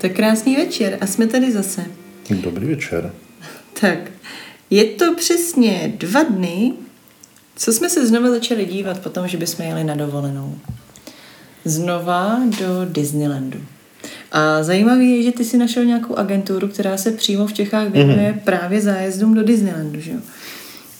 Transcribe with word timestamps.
Tak 0.00 0.12
krásný 0.12 0.56
večer 0.56 0.98
a 1.00 1.06
jsme 1.06 1.26
tady 1.26 1.52
zase. 1.52 1.84
Dobrý 2.30 2.66
večer. 2.66 3.12
Tak, 3.80 3.98
je 4.70 4.84
to 4.84 5.14
přesně 5.14 5.92
dva 5.96 6.22
dny, 6.22 6.72
co 7.56 7.72
jsme 7.72 7.90
se 7.90 8.06
znova 8.06 8.30
začali 8.30 8.64
dívat 8.64 8.98
po 8.98 9.10
tom, 9.10 9.28
že 9.28 9.38
bychom 9.38 9.66
jeli 9.66 9.84
na 9.84 9.94
dovolenou. 9.94 10.58
Znova 11.64 12.40
do 12.60 12.84
Disneylandu. 12.84 13.58
A 14.32 14.62
zajímavé 14.62 15.04
je, 15.04 15.22
že 15.22 15.32
ty 15.32 15.44
si 15.44 15.58
našel 15.58 15.84
nějakou 15.84 16.16
agenturu, 16.16 16.68
která 16.68 16.96
se 16.96 17.12
přímo 17.12 17.46
v 17.46 17.52
Čechách 17.52 17.88
věnuje 17.88 18.32
mm-hmm. 18.32 18.44
právě 18.44 18.80
zájezdům 18.80 19.34
do 19.34 19.42
Disneylandu, 19.42 20.00
že 20.00 20.10
jo? 20.10 20.18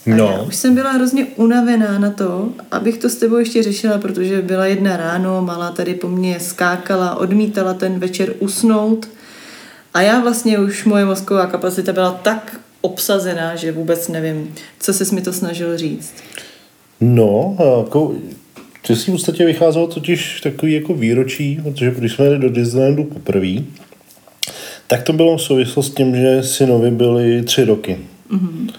A 0.07 0.17
No. 0.17 0.25
já 0.27 0.43
už 0.43 0.57
jsem 0.57 0.75
byla 0.75 0.91
hrozně 0.93 1.27
unavená 1.37 1.99
na 1.99 2.11
to, 2.11 2.49
abych 2.71 2.99
to 2.99 3.09
s 3.09 3.17
tebou 3.17 3.37
ještě 3.37 3.63
řešila, 3.63 3.99
protože 3.99 4.43
byla 4.43 4.67
jedna 4.67 4.97
ráno, 4.97 5.43
malá 5.43 5.71
tady 5.71 5.95
po 5.95 6.09
mně 6.09 6.41
skákala, 6.41 7.15
odmítala 7.15 7.75
ten 7.75 7.99
večer 7.99 8.33
usnout. 8.39 9.09
A 9.95 10.03
já 10.03 10.21
vlastně 10.21 10.59
už 10.59 10.85
moje 10.85 11.05
mozková 11.05 11.47
kapacita 11.47 11.93
byla 11.93 12.11
tak 12.11 12.61
obsazená, 12.81 13.57
že 13.57 13.73
vůbec 13.73 14.09
nevím, 14.09 14.55
co 14.81 14.93
ses 14.93 15.11
mi 15.11 15.21
to 15.21 15.33
snažil 15.33 15.79
říct. 15.79 16.15
No, 17.01 17.57
a 17.59 17.79
jako, 17.85 18.15
ty 18.87 18.97
si 18.97 19.11
v 19.11 19.15
podstatě 19.15 19.47
vycházelo 19.47 19.87
totiž 19.87 20.41
takový 20.41 20.73
jako 20.73 20.95
výročí, 20.95 21.61
protože 21.63 21.91
když 21.99 22.13
jsme 22.13 22.25
jeli 22.25 22.39
do 22.39 22.51
Disneylandu 22.51 23.05
poprvé, 23.05 23.55
tak 24.87 25.03
to 25.03 25.13
bylo 25.13 25.37
v 25.37 25.43
souvislosti 25.43 25.93
s 25.93 25.95
tím, 25.95 26.17
že 26.17 26.43
synovi 26.43 26.91
byly 26.91 27.43
tři 27.43 27.65
roky. 27.65 27.99
Mm-hmm. 28.33 28.71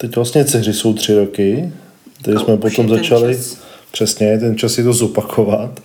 Teď 0.00 0.16
vlastně 0.16 0.44
dceři 0.44 0.72
jsou 0.72 0.94
tři 0.94 1.14
roky, 1.14 1.72
A 2.36 2.40
jsme 2.40 2.56
potom 2.56 2.88
začali, 2.88 3.36
čas. 3.36 3.58
přesně, 3.92 4.38
ten 4.38 4.56
čas 4.56 4.72
si 4.72 4.84
to 4.84 4.92
zopakovat. 4.92 5.80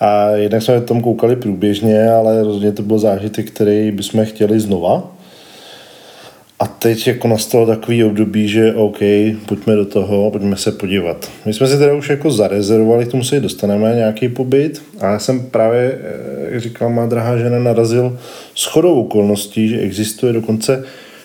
A 0.00 0.30
jednak 0.30 0.62
jsme 0.62 0.80
tam 0.80 1.00
koukali 1.00 1.36
průběžně, 1.36 2.10
ale 2.10 2.42
rozhodně 2.42 2.72
to 2.72 2.82
byl 2.82 2.98
zážitek, 2.98 3.50
který 3.50 3.90
bychom 3.90 4.24
chtěli 4.24 4.60
znova. 4.60 5.16
A 6.60 6.66
teď 6.66 7.06
jako 7.06 7.28
nastalo 7.28 7.66
takový 7.66 8.04
období, 8.04 8.48
že 8.48 8.74
OK, 8.74 8.98
pojďme 9.46 9.76
do 9.76 9.84
toho, 9.84 10.30
pojďme 10.30 10.56
se 10.56 10.72
podívat. 10.72 11.30
My 11.46 11.52
jsme 11.52 11.66
si 11.66 11.78
teda 11.78 11.94
už 11.94 12.08
jako 12.08 12.30
zarezervovali, 12.30 13.06
k 13.06 13.10
tomu 13.10 13.24
se 13.24 13.40
dostaneme 13.40 13.94
nějaký 13.94 14.28
pobyt. 14.28 14.82
A 15.00 15.06
já 15.06 15.18
jsem 15.18 15.40
právě, 15.40 15.98
eh, 16.02 16.50
jak 16.50 16.60
říkala 16.60 16.90
má 16.90 17.06
drahá 17.06 17.36
žena, 17.36 17.58
narazil 17.58 18.18
s 18.54 18.64
chodou 18.64 19.00
okolností, 19.00 19.68
že 19.68 19.78
existuje 19.78 20.32
dokonce 20.32 20.84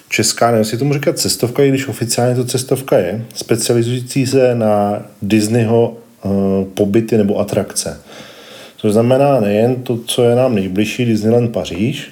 česká, 0.10 0.46
nevím, 0.46 0.60
jestli 0.60 0.78
tomu 0.78 0.94
říkat 0.94 1.20
cestovka, 1.20 1.64
i 1.64 1.70
když 1.70 1.88
oficiálně 1.88 2.36
to 2.36 2.46
cestovka 2.46 2.98
je, 2.98 3.26
specializující 3.34 4.26
se 4.26 4.56
na 4.56 5.02
Disneyho 5.22 5.98
uh, 6.24 6.32
pobyty 6.74 7.18
nebo 7.18 7.40
atrakce. 7.40 8.02
Což 8.78 8.94
znamená 8.94 9.40
nejen 9.40 9.76
to, 9.76 9.98
co 9.98 10.24
je 10.24 10.36
nám 10.36 10.56
nejbližší, 10.56 11.06
Disneyland 11.06 11.52
Paříž, 11.52 12.10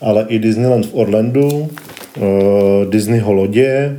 ale 0.00 0.26
i 0.28 0.38
Disneyland 0.38 0.86
v 0.86 0.94
Orlandu, 0.94 1.48
uh, 1.48 2.90
Disneyho 2.90 3.32
lodě 3.32 3.96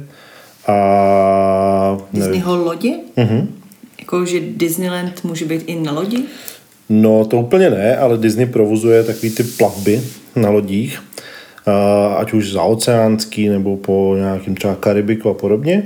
a... 0.67 1.97
Disneyho 2.13 2.55
lodě? 2.55 2.93
Mhm. 3.15 3.55
Jako, 3.99 4.25
že 4.25 4.39
Disneyland 4.39 5.23
může 5.23 5.45
být 5.45 5.63
i 5.65 5.75
na 5.75 5.91
lodi? 5.91 6.23
No, 6.89 7.25
to 7.25 7.37
úplně 7.37 7.69
ne, 7.69 7.97
ale 7.97 8.17
Disney 8.17 8.45
provozuje 8.45 9.03
takový 9.03 9.31
ty 9.31 9.43
plavby 9.43 10.01
na 10.35 10.49
lodích, 10.49 11.01
ať 12.17 12.33
už 12.33 12.51
za 12.51 12.63
oceánský, 12.63 13.49
nebo 13.49 13.77
po 13.77 14.15
nějakým 14.17 14.55
třeba 14.55 14.75
Karibiku 14.75 15.29
a 15.29 15.33
podobně. 15.33 15.83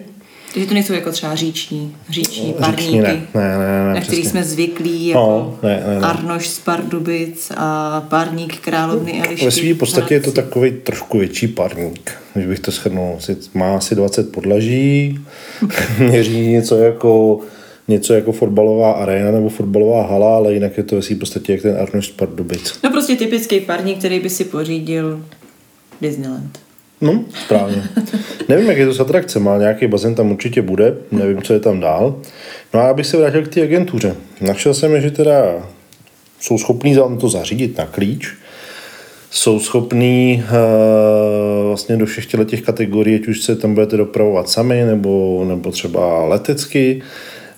Takže 0.54 0.68
to 0.68 0.74
nejsou 0.74 0.94
jako 0.94 1.12
třeba 1.12 1.36
říční, 1.36 1.96
říční 2.10 2.56
No, 2.60 2.68
Říční 2.72 3.02
parníky, 3.02 3.02
ne, 3.02 3.28
ne, 3.34 3.58
ne, 3.58 3.88
ne, 3.88 3.94
na 3.94 4.02
který 4.02 4.22
přesně. 4.22 4.30
jsme 4.30 4.44
zvyklí, 4.44 5.08
jako 5.08 5.20
No, 5.20 5.58
ne, 5.64 5.84
ne, 5.88 6.00
ne. 6.00 6.08
Arnoš 6.08 6.48
z 6.50 6.60
Pardubic 6.60 7.52
a 7.58 8.02
párník 8.10 8.58
královny 8.60 9.22
Elišky. 9.28 9.46
Ve 9.46 9.52
své 9.52 9.74
podstatě 9.74 10.14
je 10.14 10.20
to 10.20 10.32
takový 10.32 10.72
trošku 10.72 11.18
větší 11.20 11.48
parník, 11.48 12.12
když 12.34 12.48
bych 12.48 12.60
to 12.60 12.72
shrnul. 12.72 13.18
Má 13.54 13.76
asi 13.76 13.96
20 13.96 14.32
podlaží, 14.32 15.20
měří 16.00 16.48
něco 16.48 16.78
jako 16.78 17.40
něco 17.88 18.14
jako 18.14 18.32
fotbalová 18.32 18.92
arena 18.92 19.32
nebo 19.32 19.50
fotbalová 19.50 20.08
hala, 20.08 20.36
ale 20.36 20.54
jinak 20.54 20.78
je 20.78 20.84
to 20.84 20.96
ve 20.96 21.02
své 21.02 21.16
podstatě 21.16 21.52
jak 21.52 21.62
ten 21.62 21.78
Arnoš 21.82 22.08
z 22.08 22.12
Pardubic. 22.12 22.80
No 22.84 22.90
prostě 22.90 23.16
typický 23.16 23.60
parník, 23.60 23.98
který 23.98 24.20
by 24.20 24.30
si 24.30 24.44
pořídil 24.46 25.24
Disneyland. 26.02 26.60
No, 27.02 27.24
správně. 27.46 27.84
Nevím, 28.50 28.70
jak 28.70 28.78
je 28.78 28.86
to 28.86 28.94
s 28.94 29.00
atrakce, 29.00 29.40
má 29.40 29.58
nějaký 29.58 29.88
bazén 29.88 30.16
tam 30.16 30.32
určitě 30.32 30.62
bude, 30.62 30.96
nevím, 31.12 31.42
co 31.42 31.54
je 31.54 31.60
tam 31.60 31.80
dál. 31.80 32.16
No 32.74 32.80
a 32.80 32.90
abych 32.90 33.06
se 33.06 33.18
vrátil 33.18 33.46
k 33.46 33.48
té 33.48 33.62
agentuře. 33.62 34.16
Našel 34.42 34.74
jsem, 34.74 35.02
že 35.02 35.12
teda 35.12 35.34
jsou 36.40 36.58
schopní 36.58 36.96
vám 36.96 37.18
to 37.18 37.30
zařídit 37.30 37.78
na 37.78 37.86
klíč, 37.86 38.34
jsou 39.32 39.60
schopní 39.60 40.44
uh, 40.44 41.68
vlastně 41.68 41.98
do 41.98 42.06
všech 42.06 42.26
těch 42.46 42.62
kategorií, 42.62 43.16
ať 43.16 43.28
už 43.28 43.42
se 43.42 43.56
tam 43.56 43.74
budete 43.74 43.98
dopravovat 43.98 44.50
sami, 44.50 44.84
nebo, 44.84 45.46
nebo 45.48 45.72
třeba 45.72 46.24
letecky, 46.26 47.02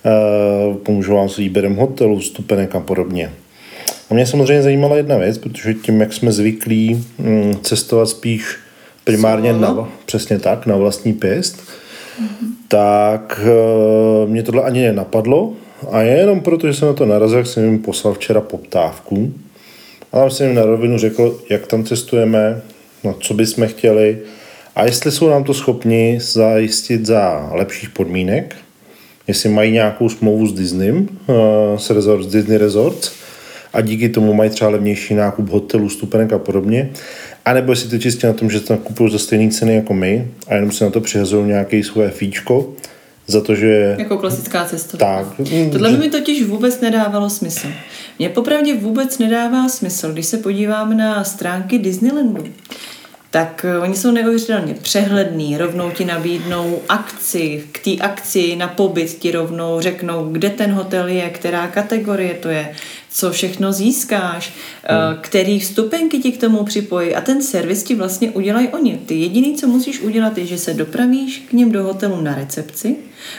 uh, 0.06 0.76
pomůžou 0.76 1.16
vám 1.16 1.30
s 1.30 1.38
výběrem 1.38 1.76
hotelu, 1.76 2.20
vstupenek 2.20 2.76
a 2.76 2.80
podobně. 2.80 3.32
A 4.10 4.14
mě 4.14 4.26
samozřejmě 4.26 4.64
zajímala 4.64 4.98
jedna 4.98 5.18
věc, 5.18 5.38
protože 5.38 5.74
tím, 5.74 6.02
jak 6.02 6.14
jsme 6.14 6.32
zvyklí 6.32 7.06
mm, 7.18 7.56
cestovat 7.62 8.10
spíš 8.10 8.58
primárně 9.04 9.54
Solo. 9.54 9.76
na, 9.76 9.90
přesně 10.06 10.40
tak, 10.40 10.66
na 10.66 10.76
vlastní 10.76 11.14
pěst, 11.14 11.64
tak 12.68 13.42
uh, 14.24 14.30
mě 14.30 14.44
tohle 14.44 14.64
ani 14.64 14.82
nenapadlo. 14.82 15.54
A 15.92 16.02
jenom 16.02 16.42
proto, 16.42 16.68
že 16.68 16.74
jsem 16.74 16.88
na 16.88 16.94
to 16.94 17.06
narazil, 17.06 17.46
jsem 17.46 17.64
jim 17.64 17.80
poslal 17.80 18.14
včera 18.14 18.42
poptávku. 18.42 19.34
A 20.12 20.20
tam 20.20 20.32
jsem 20.32 20.48
jim 20.48 20.56
na 20.56 20.66
rovinu 20.66 20.98
řekl, 20.98 21.40
jak 21.50 21.68
tam 21.68 21.84
cestujeme, 21.84 22.62
no, 23.04 23.16
co 23.20 23.34
bychom 23.34 23.68
chtěli 23.68 24.18
a 24.76 24.86
jestli 24.86 25.12
jsou 25.12 25.30
nám 25.30 25.44
to 25.44 25.54
schopni 25.54 26.20
zajistit 26.22 27.06
za 27.06 27.50
lepších 27.52 27.90
podmínek, 27.90 28.56
jestli 29.28 29.50
mají 29.50 29.72
nějakou 29.72 30.10
smlouvu 30.10 30.48
s 30.48 30.54
Disneym, 30.54 31.10
uh, 31.28 31.36
s, 31.78 31.90
resort, 31.90 32.24
s 32.24 32.28
Disney 32.28 32.58
Resorts 32.58 33.12
a 33.74 33.82
díky 33.82 34.10
tomu 34.10 34.34
mají 34.34 34.50
třeba 34.50 34.70
levnější 34.72 35.14
nákup 35.16 35.50
hotelů, 35.50 35.90
stupenek 35.90 36.34
a 36.34 36.40
podobně. 36.40 36.90
A 37.46 37.54
nebo 37.54 37.72
jestli 37.72 37.90
to 37.90 37.98
čistě 37.98 38.28
na 38.28 38.34
tom, 38.34 38.50
že 38.50 38.60
to 38.60 38.78
kupují 38.78 39.12
za 39.12 39.20
stejné 39.20 39.52
ceny 39.52 39.76
jako 39.76 39.94
my 39.94 40.28
a 40.48 40.56
jenom 40.56 40.72
si 40.72 40.84
na 40.84 40.90
to 40.90 41.02
přihazují 41.02 41.48
nějaké 41.48 41.84
svoje 41.84 42.10
fíčko, 42.10 42.74
za 43.28 43.42
to, 43.42 43.56
že 43.56 43.96
Jako 44.00 44.18
klasická 44.18 44.66
cesta. 44.66 44.98
tak, 44.98 45.40
mm, 45.40 45.70
Tohle 45.72 45.90
že- 45.92 45.98
by 45.98 46.04
mi 46.04 46.10
totiž 46.12 46.44
vůbec 46.44 46.82
nedávalo 46.82 47.30
smysl. 47.30 47.68
Mně 48.20 48.30
popravdě 48.30 48.74
vůbec 48.76 49.18
nedává 49.20 49.70
smysl, 49.70 50.14
když 50.14 50.26
se 50.26 50.38
podívám 50.38 50.98
na 50.98 51.24
stránky 51.24 51.80
Disneylandu, 51.80 52.44
tak 53.32 53.66
eh, 53.66 53.80
oni 53.80 53.96
jsou 53.96 54.12
neuvěřitelně 54.12 54.74
přehledný, 54.74 55.58
rovnou 55.58 55.92
ti 55.92 56.06
nabídnou 56.06 56.82
akci, 56.90 57.64
k 57.72 57.80
té 57.80 57.92
akci 57.92 58.56
na 58.56 58.68
pobyt 58.68 59.18
ti 59.20 59.32
rovnou 59.32 59.82
řeknou, 59.82 60.30
kde 60.32 60.50
ten 60.50 60.72
hotel 60.72 61.08
je, 61.08 61.30
která 61.30 61.68
kategorie 61.68 62.34
to 62.34 62.50
je, 62.50 62.76
co 63.12 63.32
všechno 63.32 63.74
získáš, 63.74 64.54
hmm. 64.84 65.18
který 65.22 65.60
vstupenky 65.60 66.20
ti 66.20 66.32
k 66.32 66.40
tomu 66.40 66.64
připojí 66.64 67.16
a 67.16 67.22
ten 67.22 67.42
servis 67.42 67.84
ti 67.84 67.96
vlastně 67.96 68.32
udělají 68.32 68.68
oni. 68.68 69.00
Ty 69.06 69.16
jediný, 69.16 69.56
co 69.56 69.68
musíš 69.68 70.02
udělat, 70.02 70.38
je, 70.38 70.46
že 70.46 70.58
se 70.58 70.74
dopravíš 70.74 71.44
k 71.50 71.54
ním 71.54 71.72
do 71.72 71.84
hotelu 71.84 72.22
na 72.22 72.36
recepci 72.36 72.96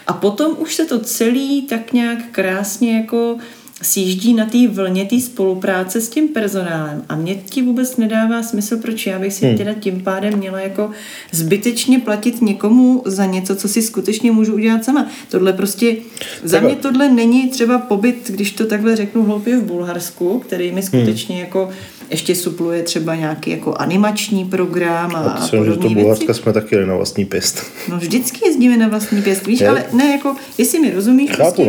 a 0.06 0.12
potom 0.12 0.56
už 0.58 0.74
se 0.74 0.84
to 0.84 0.98
celý 0.98 1.62
tak 1.62 1.92
nějak 1.92 2.18
krásně 2.32 2.96
jako 2.96 3.38
sjíždí 3.82 4.34
na 4.34 4.44
té 4.44 4.68
vlně 4.68 5.04
té 5.04 5.20
spolupráce 5.20 6.00
s 6.00 6.08
tím 6.08 6.28
personálem. 6.28 7.02
A 7.08 7.16
mě 7.16 7.34
ti 7.34 7.62
vůbec 7.62 7.96
nedává 7.96 8.42
smysl, 8.42 8.76
proč 8.76 9.06
já 9.06 9.18
bych 9.18 9.32
si 9.32 9.46
hmm. 9.46 9.56
teda 9.56 9.72
tím 9.72 10.00
pádem 10.00 10.38
měla 10.38 10.60
jako 10.60 10.90
zbytečně 11.32 11.98
platit 11.98 12.42
někomu 12.42 13.02
za 13.06 13.26
něco, 13.26 13.56
co 13.56 13.68
si 13.68 13.82
skutečně 13.82 14.32
můžu 14.32 14.54
udělat 14.54 14.84
sama. 14.84 15.06
Tohle 15.28 15.52
prostě, 15.52 15.96
za 16.44 16.60
mě 16.60 16.76
tohle 16.76 17.08
není 17.08 17.48
třeba 17.48 17.78
pobyt, 17.78 18.30
když 18.30 18.52
to 18.52 18.66
takhle 18.66 18.96
řeknu 18.96 19.22
hloupě 19.22 19.56
v 19.56 19.64
Bulharsku, 19.64 20.38
který 20.38 20.72
mi 20.72 20.82
skutečně 20.82 21.34
hmm. 21.34 21.44
jako 21.44 21.70
ještě 22.10 22.34
supluje 22.34 22.82
třeba 22.82 23.14
nějaký 23.14 23.50
jako 23.50 23.74
animační 23.74 24.44
program 24.44 25.16
a, 25.16 25.18
a 25.18 25.30
a 25.30 25.40
myslím, 25.40 25.64
že 25.64 25.70
podobné 25.70 26.02
Bulharska 26.02 26.34
jsme 26.34 26.52
taky 26.52 26.74
jeli 26.74 26.86
na 26.86 26.96
vlastní 26.96 27.24
pěst. 27.24 27.64
No 27.88 27.98
vždycky 27.98 28.40
jezdíme 28.46 28.76
na 28.76 28.88
vlastní 28.88 29.22
pěst, 29.22 29.46
víš, 29.46 29.60
Je. 29.60 29.68
ale 29.68 29.84
ne, 29.92 30.10
jako, 30.10 30.36
jestli 30.58 30.80
mi 30.80 30.90
rozumíš, 30.90 31.30
Chápu, 31.30 31.42
prostě, 31.42 31.64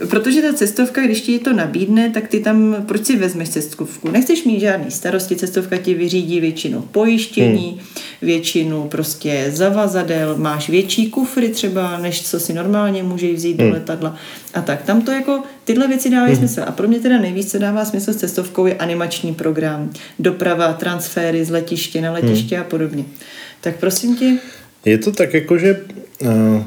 no. 0.00 0.06
protože 0.06 0.42
ta 0.42 0.52
cestovka, 0.52 1.02
když 1.02 1.20
ti 1.20 1.38
to 1.38 1.51
nabídne, 1.52 2.10
tak 2.10 2.28
ty 2.28 2.40
tam, 2.40 2.76
proč 2.86 3.06
si 3.06 3.16
vezmeš 3.16 3.48
cestovku? 3.48 4.10
Nechceš 4.10 4.44
mít 4.44 4.60
žádný 4.60 4.90
starosti, 4.90 5.36
cestovka 5.36 5.76
ti 5.76 5.94
vyřídí 5.94 6.40
většinu 6.40 6.80
pojištění, 6.80 7.68
hmm. 7.68 7.80
většinu 8.22 8.88
prostě 8.88 9.46
zavazadel, 9.52 10.36
máš 10.36 10.68
větší 10.68 11.10
kufry 11.10 11.48
třeba, 11.48 11.98
než 11.98 12.22
co 12.22 12.40
si 12.40 12.52
normálně 12.52 13.02
můžeš 13.02 13.34
vzít 13.34 13.56
do 13.56 13.70
letadla 13.70 14.16
a 14.54 14.62
tak. 14.62 14.82
Tam 14.82 15.02
to 15.02 15.10
jako, 15.10 15.42
tyhle 15.64 15.88
věci 15.88 16.10
dávají 16.10 16.36
smysl. 16.36 16.62
A 16.66 16.72
pro 16.72 16.88
mě 16.88 17.00
teda 17.00 17.18
nejvíc, 17.18 17.50
co 17.50 17.58
dává 17.58 17.84
smysl 17.84 18.12
s 18.12 18.16
cestovkou, 18.16 18.66
je 18.66 18.74
animační 18.74 19.34
program, 19.34 19.90
doprava, 20.18 20.72
transfery 20.72 21.44
z 21.44 21.50
letiště 21.50 22.00
na 22.00 22.12
letiště 22.12 22.58
a 22.58 22.64
podobně. 22.64 23.04
Tak 23.60 23.76
prosím 23.76 24.16
tě, 24.16 24.38
Je 24.84 24.98
to 24.98 25.12
tak 25.12 25.34
jako, 25.34 25.58
že 25.58 25.80
uh, 26.22 26.62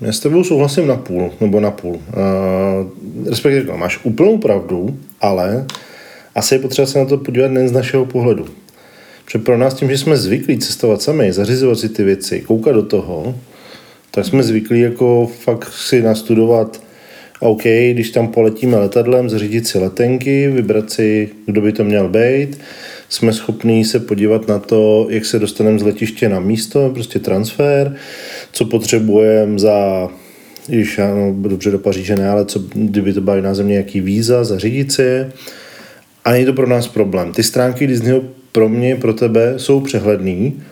já 0.00 0.12
s 0.12 0.20
tebou 0.20 0.44
souhlasím 0.44 0.86
na 0.86 0.96
půl, 0.96 1.32
nebo 1.40 1.60
na 1.60 1.70
půl. 1.70 1.94
Uh, 1.94 3.30
respektive 3.30 3.76
máš 3.76 4.04
úplnou 4.04 4.38
pravdu, 4.38 4.98
ale 5.20 5.66
asi 6.34 6.54
je 6.54 6.58
potřeba 6.58 6.86
se 6.86 6.98
na 6.98 7.04
to 7.04 7.18
podívat 7.18 7.50
nejen 7.50 7.68
z 7.68 7.72
našeho 7.72 8.06
pohledu. 8.06 8.46
Protože 9.24 9.38
pro 9.38 9.58
nás 9.58 9.74
tím, 9.74 9.90
že 9.90 9.98
jsme 9.98 10.16
zvyklí 10.16 10.58
cestovat 10.58 11.02
sami, 11.02 11.32
zařizovat 11.32 11.78
si 11.78 11.88
ty 11.88 12.04
věci, 12.04 12.40
koukat 12.40 12.74
do 12.74 12.82
toho, 12.82 13.34
tak 14.10 14.24
jsme 14.24 14.42
zvyklí 14.42 14.80
jako 14.80 15.30
fakt 15.44 15.72
si 15.72 16.02
nastudovat, 16.02 16.82
OK, 17.40 17.62
když 17.62 18.10
tam 18.10 18.28
poletíme 18.28 18.76
letadlem, 18.76 19.30
zařídit 19.30 19.66
si 19.66 19.78
letenky, 19.78 20.48
vybrat 20.48 20.90
si, 20.90 21.28
kdo 21.46 21.60
by 21.60 21.72
to 21.72 21.84
měl 21.84 22.08
být, 22.08 22.58
jsme 23.08 23.32
schopní 23.32 23.84
se 23.84 24.00
podívat 24.00 24.48
na 24.48 24.58
to, 24.58 25.06
jak 25.10 25.24
se 25.24 25.38
dostaneme 25.38 25.78
z 25.78 25.82
letiště 25.82 26.28
na 26.28 26.40
místo, 26.40 26.90
prostě 26.94 27.18
transfer, 27.18 27.96
co 28.52 28.64
potřebujeme 28.64 29.58
za 29.58 30.08
když 30.68 30.98
ano, 30.98 31.34
dobře 31.38 31.70
do 31.70 31.78
Paříže 31.78 32.16
ne, 32.16 32.30
ale 32.30 32.44
co, 32.44 32.58
kdyby 32.74 33.12
to 33.12 33.20
byla 33.20 33.36
jiná 33.36 33.54
země, 33.54 33.76
jaký 33.76 34.00
víza, 34.00 34.44
zařídit 34.44 34.92
si 34.92 35.02
je. 35.02 35.32
A 36.24 36.32
není 36.32 36.44
to 36.44 36.52
pro 36.52 36.66
nás 36.66 36.88
problém. 36.88 37.32
Ty 37.32 37.42
stránky 37.42 37.86
Disneyho 37.86 38.22
pro 38.52 38.68
mě, 38.68 38.96
pro 38.96 39.12
tebe 39.12 39.54
jsou 39.56 39.80
přehledný 39.80 40.62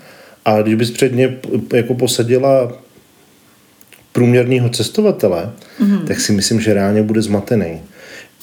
a 0.45 0.63
když 0.63 0.75
bys 0.75 0.91
před 0.91 1.15
ně 1.15 1.37
jako 1.75 1.95
posadila 1.95 2.73
průměrného 4.13 4.69
cestovatele, 4.69 5.53
mm-hmm. 5.81 6.05
tak 6.05 6.21
si 6.21 6.33
myslím, 6.33 6.61
že 6.61 6.75
reálně 6.75 7.03
bude 7.03 7.23
zmatený. 7.23 7.81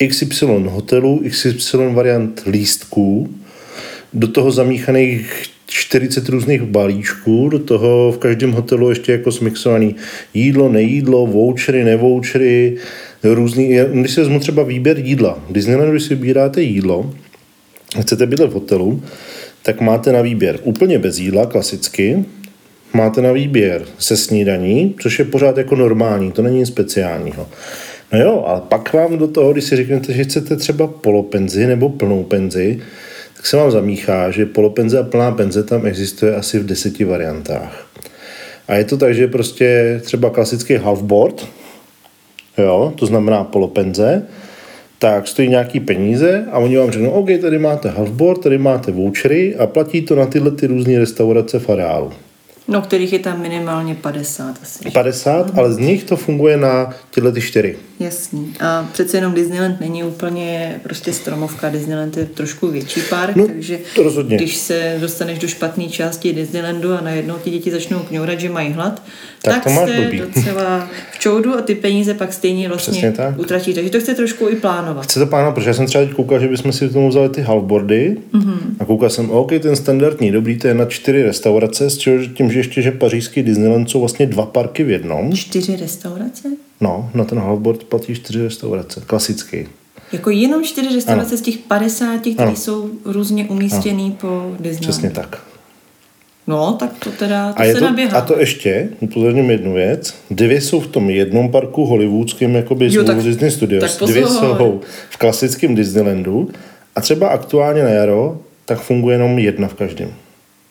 XY 0.08 0.46
hotelů, 0.46 1.24
XY 1.30 1.78
variant 1.92 2.44
lístků, 2.48 3.36
do 4.14 4.28
toho 4.28 4.52
zamíchaných 4.52 5.44
40 5.68 6.30
různých 6.30 6.62
balíčků, 6.62 7.50
do 7.50 7.60
toho 7.60 8.12
v 8.12 8.18
každém 8.18 8.52
hotelu 8.52 8.90
ještě 8.90 9.12
jako 9.12 9.32
smixovaný 9.32 9.96
jídlo, 10.34 10.70
nejídlo, 10.70 11.28
vouchery, 11.28 11.84
nevouchery, 11.84 12.78
různý, 13.24 13.78
když 13.94 14.12
se 14.12 14.22
vezmu 14.22 14.40
třeba 14.40 14.64
výběr 14.64 14.98
jídla. 14.98 15.44
Disneyland, 15.50 15.92
když 15.92 16.04
si 16.04 16.16
vybíráte 16.16 16.62
jídlo, 16.62 17.14
chcete 18.02 18.26
být 18.26 18.40
v 18.40 18.54
hotelu, 18.54 19.04
tak 19.64 19.82
máte 19.82 20.12
na 20.12 20.22
výběr 20.22 20.60
úplně 20.64 21.00
bez 21.00 21.20
jídla, 21.20 21.46
klasicky, 21.46 22.26
máte 22.94 23.22
na 23.22 23.32
výběr 23.32 23.86
se 24.00 24.18
snídaní, 24.18 24.96
což 25.02 25.20
je 25.20 25.26
pořád 25.26 25.58
jako 25.58 25.76
normální, 25.76 26.32
to 26.32 26.42
není 26.42 26.60
nic 26.60 26.68
speciálního. 26.68 27.50
No 28.14 28.20
jo, 28.20 28.44
ale 28.48 28.62
pak 28.70 28.94
vám 28.94 29.18
do 29.18 29.28
toho, 29.28 29.54
když 29.54 29.64
si 29.64 29.76
řeknete, 29.76 30.14
že 30.14 30.24
chcete 30.24 30.56
třeba 30.56 30.88
polopenzi 30.88 31.68
nebo 31.68 31.90
plnou 31.90 32.24
penzi, 32.24 32.80
tak 33.44 33.48
se 33.50 33.58
vám 33.58 33.72
zamíchá, 33.72 34.32
že 34.32 34.46
polopenze 34.46 35.00
a 35.00 35.04
plná 35.04 35.32
penze 35.32 35.64
tam 35.64 35.86
existuje 35.86 36.36
asi 36.36 36.60
v 36.60 36.66
deseti 36.66 37.04
variantách. 37.04 37.88
A 38.68 38.76
je 38.76 38.86
to 38.86 38.98
tak, 38.98 39.16
že 39.16 39.28
prostě 39.28 40.00
třeba 40.04 40.30
klasický 40.30 40.76
halfboard, 40.76 41.48
jo, 42.58 42.94
to 42.96 43.06
znamená 43.06 43.44
polopenze, 43.44 44.24
tak 45.00 45.28
stojí 45.28 45.50
nějaký 45.50 45.80
peníze 45.80 46.46
a 46.52 46.58
oni 46.60 46.78
vám 46.78 46.92
řeknou, 46.92 47.10
OK, 47.10 47.30
tady 47.42 47.60
máte 47.60 47.90
halfboard, 47.90 48.44
tady 48.44 48.58
máte 48.58 48.92
vouchery 48.92 49.56
a 49.56 49.68
platí 49.68 50.02
to 50.02 50.16
na 50.16 50.26
tyhle 50.26 50.52
ty 50.52 50.68
různé 50.68 51.00
restaurace 51.00 51.60
v 51.60 51.70
areálu. 51.70 52.14
No, 52.68 52.82
kterých 52.82 53.14
je 53.14 53.20
tam 53.20 53.42
minimálně 53.42 53.96
50 53.96 54.56
asi. 54.62 54.92
50, 54.92 55.48
mhm. 55.48 55.60
ale 55.60 55.74
z 55.74 55.78
nich 55.78 56.04
to 56.04 56.16
funguje 56.16 56.58
na 56.58 56.90
tyhle 57.12 57.32
ty 57.32 57.42
čtyři. 57.42 57.78
Jasný. 58.00 58.54
A 58.60 58.90
přece 58.94 59.18
jenom 59.18 59.34
Disneyland 59.34 59.80
není 59.80 60.04
úplně 60.04 60.80
prostě 60.84 61.14
stromovka. 61.14 61.70
Disneyland 61.70 62.18
je 62.18 62.26
trošku 62.26 62.68
větší 62.68 63.02
park, 63.10 63.36
no, 63.36 63.48
takže 63.48 63.80
to 63.96 64.04
rozhodně. 64.04 64.38
když 64.38 64.56
se 64.56 64.98
dostaneš 65.02 65.40
do 65.40 65.48
špatné 65.48 65.90
části 65.90 66.34
Disneylandu 66.34 66.94
a 66.94 67.02
najednou 67.02 67.36
ti 67.44 67.50
děti 67.50 67.72
začnou 67.72 68.00
kňourat, 68.00 68.40
že 68.40 68.50
mají 68.50 68.74
hlad, 68.74 69.04
tak, 69.42 69.54
tak 69.54 69.64
to 69.64 69.70
jste 69.70 70.02
blbý. 70.02 70.20
docela 70.20 70.90
v 71.12 71.20
čoudu 71.20 71.58
a 71.58 71.62
ty 71.62 71.76
peníze 71.76 72.14
pak 72.14 72.34
stejně 72.34 72.68
vlastně 72.68 73.12
tak. 73.12 73.40
utratíte. 73.40 73.76
Takže 73.76 73.92
to 73.92 74.00
chce 74.00 74.14
trošku 74.14 74.50
i 74.50 74.56
plánovat. 74.56 75.04
Chce 75.04 75.20
to 75.20 75.26
plánovat, 75.26 75.56
protože 75.56 75.70
já 75.70 75.74
jsem 75.74 75.86
třeba 75.86 76.04
teď 76.04 76.14
koukal, 76.14 76.40
že 76.40 76.48
bychom 76.48 76.72
si 76.72 76.90
k 76.90 76.94
tomu 76.94 77.10
vzali 77.10 77.30
ty 77.30 77.42
halfboardy 77.42 78.18
mm-hmm. 78.34 78.58
a 78.80 78.86
koukal 78.86 79.10
jsem, 79.10 79.32
OK, 79.32 79.52
ten 79.62 79.76
standardní, 79.76 80.32
dobrý, 80.32 80.58
to 80.58 80.68
je 80.68 80.74
na 80.74 80.86
čtyři 80.86 81.24
restaurace, 81.24 81.90
s 81.90 81.98
tím, 82.34 82.52
že 82.52 82.63
ještě, 82.64 82.82
že 82.82 82.92
pařížský 82.92 83.44
Disneyland 83.44 83.90
jsou 83.90 84.00
vlastně 84.00 84.26
dva 84.26 84.46
parky 84.46 84.84
v 84.84 84.90
jednom. 84.90 85.34
Čtyři 85.34 85.76
restaurace? 85.76 86.50
No, 86.82 87.10
na 87.14 87.24
ten 87.24 87.40
halfboard 87.40 87.84
platí 87.84 88.16
čtyři 88.16 88.44
restaurace, 88.44 89.02
klasický. 89.08 89.68
Jako 90.12 90.30
jenom 90.30 90.64
čtyři 90.64 90.96
restaurace 90.96 91.30
ano. 91.30 91.38
z 91.38 91.42
těch 91.42 91.58
50, 91.58 92.20
které 92.34 92.56
jsou 92.56 92.90
různě 93.06 93.46
umístěný 93.46 94.06
ano. 94.06 94.16
po 94.22 94.56
Disneylandu. 94.64 94.82
Přesně 94.82 95.10
tak. 95.10 95.42
No, 96.48 96.74
tak 96.80 96.90
to 97.00 97.12
teda 97.12 97.54
to 97.54 97.62
a 97.62 97.66
se 97.66 97.74
to, 97.74 97.86
naběhá. 97.86 98.18
A 98.18 98.22
to 98.22 98.40
ještě, 98.40 98.90
upozorním 99.00 99.50
jednu 99.50 99.74
věc, 99.74 100.16
dvě 100.32 100.62
jsou 100.62 100.80
v 100.80 100.88
tom 100.88 101.10
jednom 101.10 101.52
parku 101.52 101.86
hollywoodském, 101.86 102.56
jakoby 102.56 102.88
jo, 102.92 103.04
tak, 103.04 103.24
Disney 103.24 103.52
Studios. 103.52 103.98
Tak 103.98 104.10
dvě 104.10 104.28
jsou 104.28 104.82
v 105.10 105.18
klasickém 105.18 105.76
Disneylandu 105.76 106.50
a 106.96 107.02
třeba 107.02 107.28
aktuálně 107.28 107.84
na 107.84 107.90
jaro, 107.90 108.40
tak 108.66 108.82
funguje 108.82 109.14
jenom 109.14 109.40
jedna 109.40 109.68
v 109.68 109.74
každém. 109.74 110.14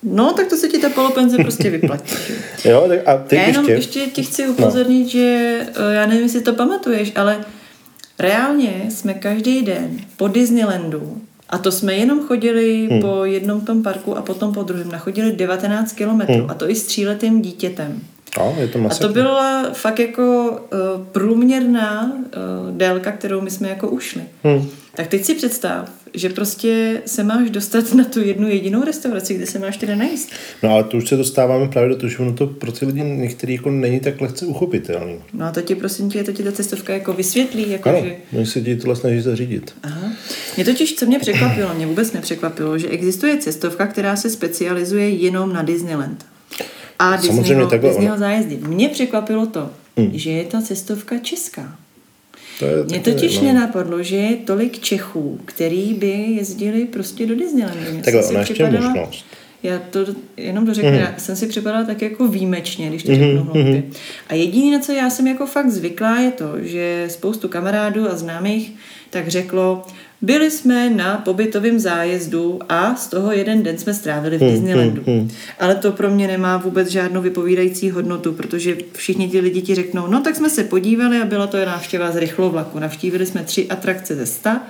No, 0.03 0.33
tak 0.33 0.47
to 0.47 0.57
se 0.57 0.69
ta 0.83 0.89
polopenze 0.89 1.37
prostě 1.37 1.71
vyplatí. 1.71 2.15
jo, 2.65 2.85
tak 2.89 3.09
a 3.09 3.17
teď 3.17 3.39
já 3.39 3.47
jenom 3.47 3.69
ještě... 3.69 3.99
ještě 3.99 4.11
ti 4.11 4.23
chci 4.23 4.49
upozornit, 4.49 5.03
no. 5.03 5.09
že 5.09 5.59
eh, 5.91 5.95
já 5.95 6.07
nevím, 6.07 6.23
jestli 6.23 6.41
to 6.41 6.53
pamatuješ, 6.53 7.13
ale 7.17 7.45
reálně 8.19 8.87
jsme 8.89 9.15
každý 9.15 9.63
den 9.63 10.01
po 10.17 10.29
Disneylandu 10.29 11.21
a 11.49 11.59
to 11.59 11.73
jsme 11.73 11.95
jenom 11.95 12.27
chodili 12.27 12.89
hmm. 12.91 13.01
po 13.01 13.25
jednom 13.25 13.61
tom 13.61 13.83
parku 13.83 14.17
a 14.17 14.23
potom 14.23 14.55
po 14.55 14.63
druhém. 14.63 14.91
Nachodili 14.91 15.33
19 15.33 15.93
kilometrů 15.93 16.35
hmm. 16.35 16.51
a 16.51 16.55
to 16.55 16.71
i 16.71 16.75
s 16.75 16.87
tříletým 16.87 17.43
dítětem. 17.43 18.01
No, 18.39 18.55
je 18.59 18.69
to 18.69 18.79
a 18.91 18.95
to 18.95 19.09
byla 19.09 19.71
fakt 19.73 19.99
jako 19.99 20.51
uh, 20.51 21.07
průměrná 21.13 22.13
uh, 22.13 22.77
délka, 22.77 23.13
kterou 23.13 23.41
my 23.41 23.51
jsme 23.51 23.69
jako 23.69 23.89
ušli. 23.89 24.23
Hmm. 24.45 24.69
Tak 24.95 25.07
teď 25.07 25.25
si 25.25 25.35
představ, 25.35 25.91
že 26.15 26.29
prostě 26.29 27.03
se 27.07 27.25
máš 27.25 27.51
dostat 27.51 27.95
na 27.95 28.05
tu 28.05 28.21
jednu 28.21 28.49
jedinou 28.49 28.85
restauraci, 28.85 29.35
kde 29.35 29.47
se 29.47 29.59
máš 29.59 29.77
teda 29.77 29.95
najíst. 29.95 30.31
No 30.63 30.71
ale 30.71 30.85
to 30.85 30.97
už 30.97 31.09
se 31.09 31.17
dostáváme 31.17 31.69
právě 31.69 31.89
do 31.89 31.97
toho, 31.97 32.11
že 32.11 32.19
ono 32.19 32.33
to 32.33 32.47
pro 32.47 32.73
ty 32.73 32.87
lidi 32.87 33.03
některý 33.03 33.55
jako 33.55 33.71
není 33.71 34.01
tak 34.01 34.21
lehce 34.21 34.47
uchopitelný. 34.47 35.19
No 35.33 35.47
a 35.47 35.51
to 35.51 35.63
ti 35.63 35.75
prosím 35.75 36.11
tě, 36.11 36.25
to 36.25 36.33
ti 36.33 36.43
ta 36.43 36.53
cestovka 36.53 36.93
jako 36.93 37.13
vysvětlí. 37.13 37.71
Jako 37.71 37.89
ano, 37.89 37.99
že... 38.05 38.17
no, 38.33 38.47
se 38.47 38.61
ti 38.61 38.77
tohle 38.77 38.97
snaží 38.97 39.21
zařídit. 39.21 39.75
Aha. 39.83 40.13
Mě 40.57 40.65
totiž, 40.65 40.95
co 40.95 41.07
mě 41.07 41.19
překvapilo, 41.19 41.75
mě 41.75 41.87
vůbec 41.87 42.13
nepřekvapilo, 42.13 42.79
že 42.79 42.89
existuje 42.89 43.37
cestovka, 43.37 43.87
která 43.87 44.17
se 44.17 44.31
specializuje 44.31 45.09
jenom 45.09 45.53
na 45.53 45.63
Disneyland. 45.63 46.27
A 46.99 47.17
Disneyho, 47.17 47.67
Disneyho 47.67 48.19
zájezdy. 48.19 48.57
Mě 48.57 48.89
překvapilo 48.89 49.47
to, 49.47 49.71
hmm. 49.97 50.11
že 50.15 50.31
je 50.31 50.45
ta 50.45 50.63
cestovka 50.63 51.19
česká. 51.19 51.77
To 52.59 52.65
je 52.65 52.85
Mě 52.85 53.01
totiž 53.01 53.39
no. 53.39 53.45
nenapadlo, 53.45 54.03
že 54.03 54.17
je 54.17 54.37
tolik 54.37 54.79
Čechů, 54.79 55.41
který 55.45 55.95
by 55.95 56.09
jezdili 56.09 56.85
prostě 56.85 57.27
do 57.27 57.35
Disneylandu. 57.35 58.01
Takhle, 58.05 58.25
ona 58.25 58.41
ještě 58.41 58.71
možnost. 58.71 59.25
Já 59.63 59.79
to 59.79 60.07
jenom 60.37 60.67
dořeknu, 60.67 60.91
mm. 60.91 60.97
já 60.97 61.15
jsem 61.19 61.37
si 61.37 61.47
připadala 61.47 61.85
tak 61.85 62.03
jako 62.03 62.29
výjimečně, 62.29 62.89
když 62.89 63.03
to 63.03 63.15
řeknu 63.15 63.41
mm 63.41 63.47
hloupě. 63.47 63.83
A 64.29 64.35
jediné, 64.35 64.77
na 64.77 64.83
co 64.83 64.93
já 64.93 65.11
jsem 65.11 65.27
jako 65.27 65.47
fakt 65.47 65.71
zvyklá, 65.71 66.19
je 66.19 66.31
to, 66.31 66.53
že 66.61 67.07
spoustu 67.09 67.49
kamarádů 67.49 68.11
a 68.11 68.17
známých 68.17 68.73
tak 69.13 69.29
řeklo, 69.29 69.83
byli 70.23 70.51
jsme 70.51 70.91
na 70.91 71.17
pobytovém 71.17 71.79
zájezdu 71.79 72.59
a 72.69 72.95
z 72.95 73.09
toho 73.09 73.33
jeden 73.33 73.63
den 73.63 73.79
jsme 73.79 73.95
strávili 73.95 74.39
v 74.39 74.41
hmm, 74.41 74.51
Disneylandu. 74.51 75.03
Hmm, 75.07 75.19
hmm. 75.19 75.31
Ale 75.59 75.75
to 75.75 75.93
pro 75.93 76.11
mě 76.11 76.29
nemá 76.29 76.57
vůbec 76.57 76.89
žádnou 76.89 77.21
vypovídající 77.21 77.91
hodnotu, 77.91 78.33
protože 78.33 78.77
všichni 78.93 79.29
ti 79.29 79.41
lidi 79.41 79.63
ti 79.63 79.75
řeknou, 79.75 80.07
no 80.07 80.21
tak 80.21 80.37
jsme 80.37 80.51
se 80.51 80.65
podívali 80.65 81.19
a 81.19 81.25
byla 81.25 81.47
to 81.47 81.65
návštěva 81.65 82.13
z 82.13 82.17
rychlovlaku. 82.17 82.79
Navštívili 82.79 83.27
jsme 83.27 83.45
tři 83.45 83.67
atrakce 83.69 84.15
ze 84.15 84.27
sta 84.27 84.61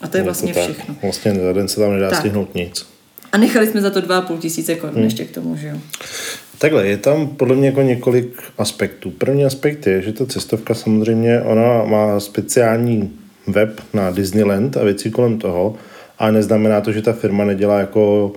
a 0.00 0.08
to 0.08 0.16
je 0.16 0.22
vlastně 0.22 0.54
to 0.54 0.60
všechno. 0.60 0.96
Vlastně 1.02 1.34
za 1.34 1.52
den 1.52 1.68
se 1.68 1.80
tam 1.80 1.92
nedá 1.92 2.10
tak. 2.10 2.18
stihnout 2.18 2.54
nic. 2.54 2.86
A 3.32 3.38
nechali 3.38 3.66
jsme 3.66 3.80
za 3.80 3.90
to 3.90 4.00
dva 4.00 4.20
půl 4.20 4.38
tisíce 4.38 4.74
korun 4.74 4.94
hmm. 4.94 5.04
ještě 5.04 5.24
k 5.24 5.30
tomu, 5.30 5.56
že 5.56 5.68
jo. 5.68 5.76
Takhle, 6.58 6.86
je 6.86 6.96
tam 6.96 7.28
podle 7.28 7.56
mě 7.56 7.66
jako 7.66 7.82
několik 7.82 8.42
aspektů. 8.58 9.10
První 9.10 9.44
aspekt 9.44 9.86
je, 9.86 10.02
že 10.02 10.12
ta 10.12 10.26
cestovka 10.26 10.74
samozřejmě, 10.74 11.40
ona 11.40 11.84
má 11.84 12.20
speciální 12.20 13.18
web 13.46 13.80
na 13.94 14.10
Disneyland 14.10 14.76
a 14.76 14.84
věci 14.84 15.10
kolem 15.10 15.38
toho, 15.38 15.76
a 16.18 16.30
neznamená 16.30 16.80
to, 16.80 16.92
že 16.92 17.02
ta 17.02 17.12
firma 17.12 17.44
nedělá 17.44 17.78
jako 17.80 18.32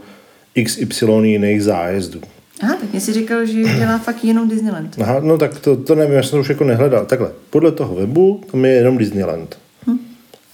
XY 0.63 1.05
jiných 1.21 1.63
zájezdů. 1.63 2.21
Aha, 2.61 2.75
tak 2.75 2.91
mě 2.91 3.01
si 3.01 3.13
říkal, 3.13 3.45
že 3.45 3.61
dělá 3.61 3.97
fakt 3.97 4.23
jenom 4.23 4.49
Disneyland. 4.49 4.95
Aha, 5.01 5.19
no 5.19 5.37
tak 5.37 5.59
to, 5.59 5.75
to 5.77 5.95
nevím, 5.95 6.15
já 6.15 6.23
jsem 6.23 6.31
to 6.31 6.39
už 6.39 6.49
jako 6.49 6.63
nehledal. 6.63 7.05
Takhle, 7.05 7.31
podle 7.49 7.71
toho 7.71 7.95
webu 7.95 8.41
tam 8.51 8.65
je 8.65 8.71
jenom 8.71 8.97
Disneyland. 8.97 9.57
Hm. 9.87 9.97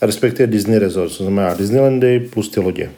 Respektive 0.02 0.46
Disney 0.46 0.78
Resort, 0.78 1.18
to 1.18 1.24
znamená 1.24 1.54
Disneylandy 1.54 2.20
plus 2.20 2.48
ty 2.48 2.60
lodě. 2.60 2.90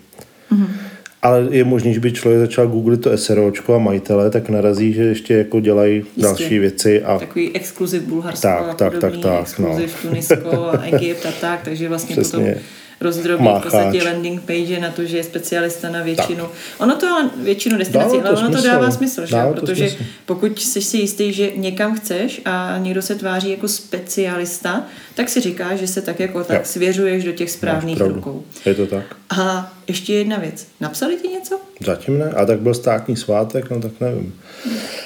Hm 0.50 0.87
ale 1.22 1.48
je 1.50 1.64
možné, 1.64 1.92
že 1.92 2.00
by 2.00 2.12
člověk 2.12 2.40
začal 2.40 2.66
googlit 2.68 3.00
to 3.00 3.18
SROčko 3.18 3.74
a 3.74 3.78
majitele, 3.78 4.30
tak 4.30 4.48
narazí, 4.48 4.92
že 4.92 5.02
ještě 5.02 5.34
jako 5.34 5.60
dělají 5.60 5.96
Jistě. 5.96 6.22
další 6.22 6.58
věci. 6.58 7.02
A... 7.02 7.18
Takový 7.18 7.56
exkluziv 7.56 8.02
Bulharsko 8.02 8.48
tak, 8.48 8.68
a 8.68 8.74
tak, 8.74 8.98
tak, 8.98 9.16
tak, 9.22 9.40
exkluziv 9.40 10.04
no. 10.04 10.10
Tunisko 10.10 10.62
a 10.64 10.82
Egypt 10.82 11.26
a 11.26 11.32
tak, 11.40 11.60
takže 11.64 11.88
vlastně 11.88 12.16
Přesně. 12.16 12.38
potom 12.38 12.62
rozdrobí 13.00 13.44
v 13.58 13.62
podstatě 13.62 14.02
landing 14.02 14.42
page 14.42 14.80
na 14.80 14.90
to, 14.90 15.04
že 15.04 15.16
je 15.16 15.24
specialista 15.24 15.90
na 15.90 16.02
většinu. 16.02 16.44
Tak. 16.44 16.50
Ono 16.78 16.96
to 16.96 17.06
ale 17.06 17.30
většinu 17.36 17.78
destinací, 17.78 18.16
ale 18.16 18.30
ono 18.30 18.48
smysl. 18.48 18.62
to 18.62 18.68
dává 18.68 18.90
smysl, 18.90 19.26
že? 19.26 19.36
protože 19.52 19.88
smysl. 19.88 20.04
pokud 20.26 20.60
jsi 20.60 20.82
si 20.82 20.96
jistý, 20.96 21.32
že 21.32 21.50
někam 21.54 21.96
chceš 21.96 22.40
a 22.44 22.78
někdo 22.78 23.02
se 23.02 23.14
tváří 23.14 23.50
jako 23.50 23.68
specialista, 23.68 24.86
tak 25.14 25.28
si 25.28 25.40
říká, 25.40 25.76
že 25.76 25.86
se 25.86 26.02
tak 26.02 26.20
jako 26.20 26.44
tak 26.44 26.58
jo. 26.58 26.64
svěřuješ 26.64 27.24
do 27.24 27.32
těch 27.32 27.50
správných 27.50 28.00
rukou. 28.00 28.42
Je 28.66 28.74
to 28.74 28.86
tak. 28.86 29.16
A 29.30 29.72
ještě 29.88 30.14
jedna 30.14 30.36
věc. 30.36 30.66
Napsali 30.80 31.16
ti 31.16 31.28
něco? 31.28 31.60
Zatím 31.86 32.18
ne. 32.18 32.30
A 32.30 32.46
tak 32.46 32.60
byl 32.60 32.74
státní 32.74 33.16
svátek, 33.16 33.70
no 33.70 33.80
tak 33.80 33.92
nevím. 34.00 34.34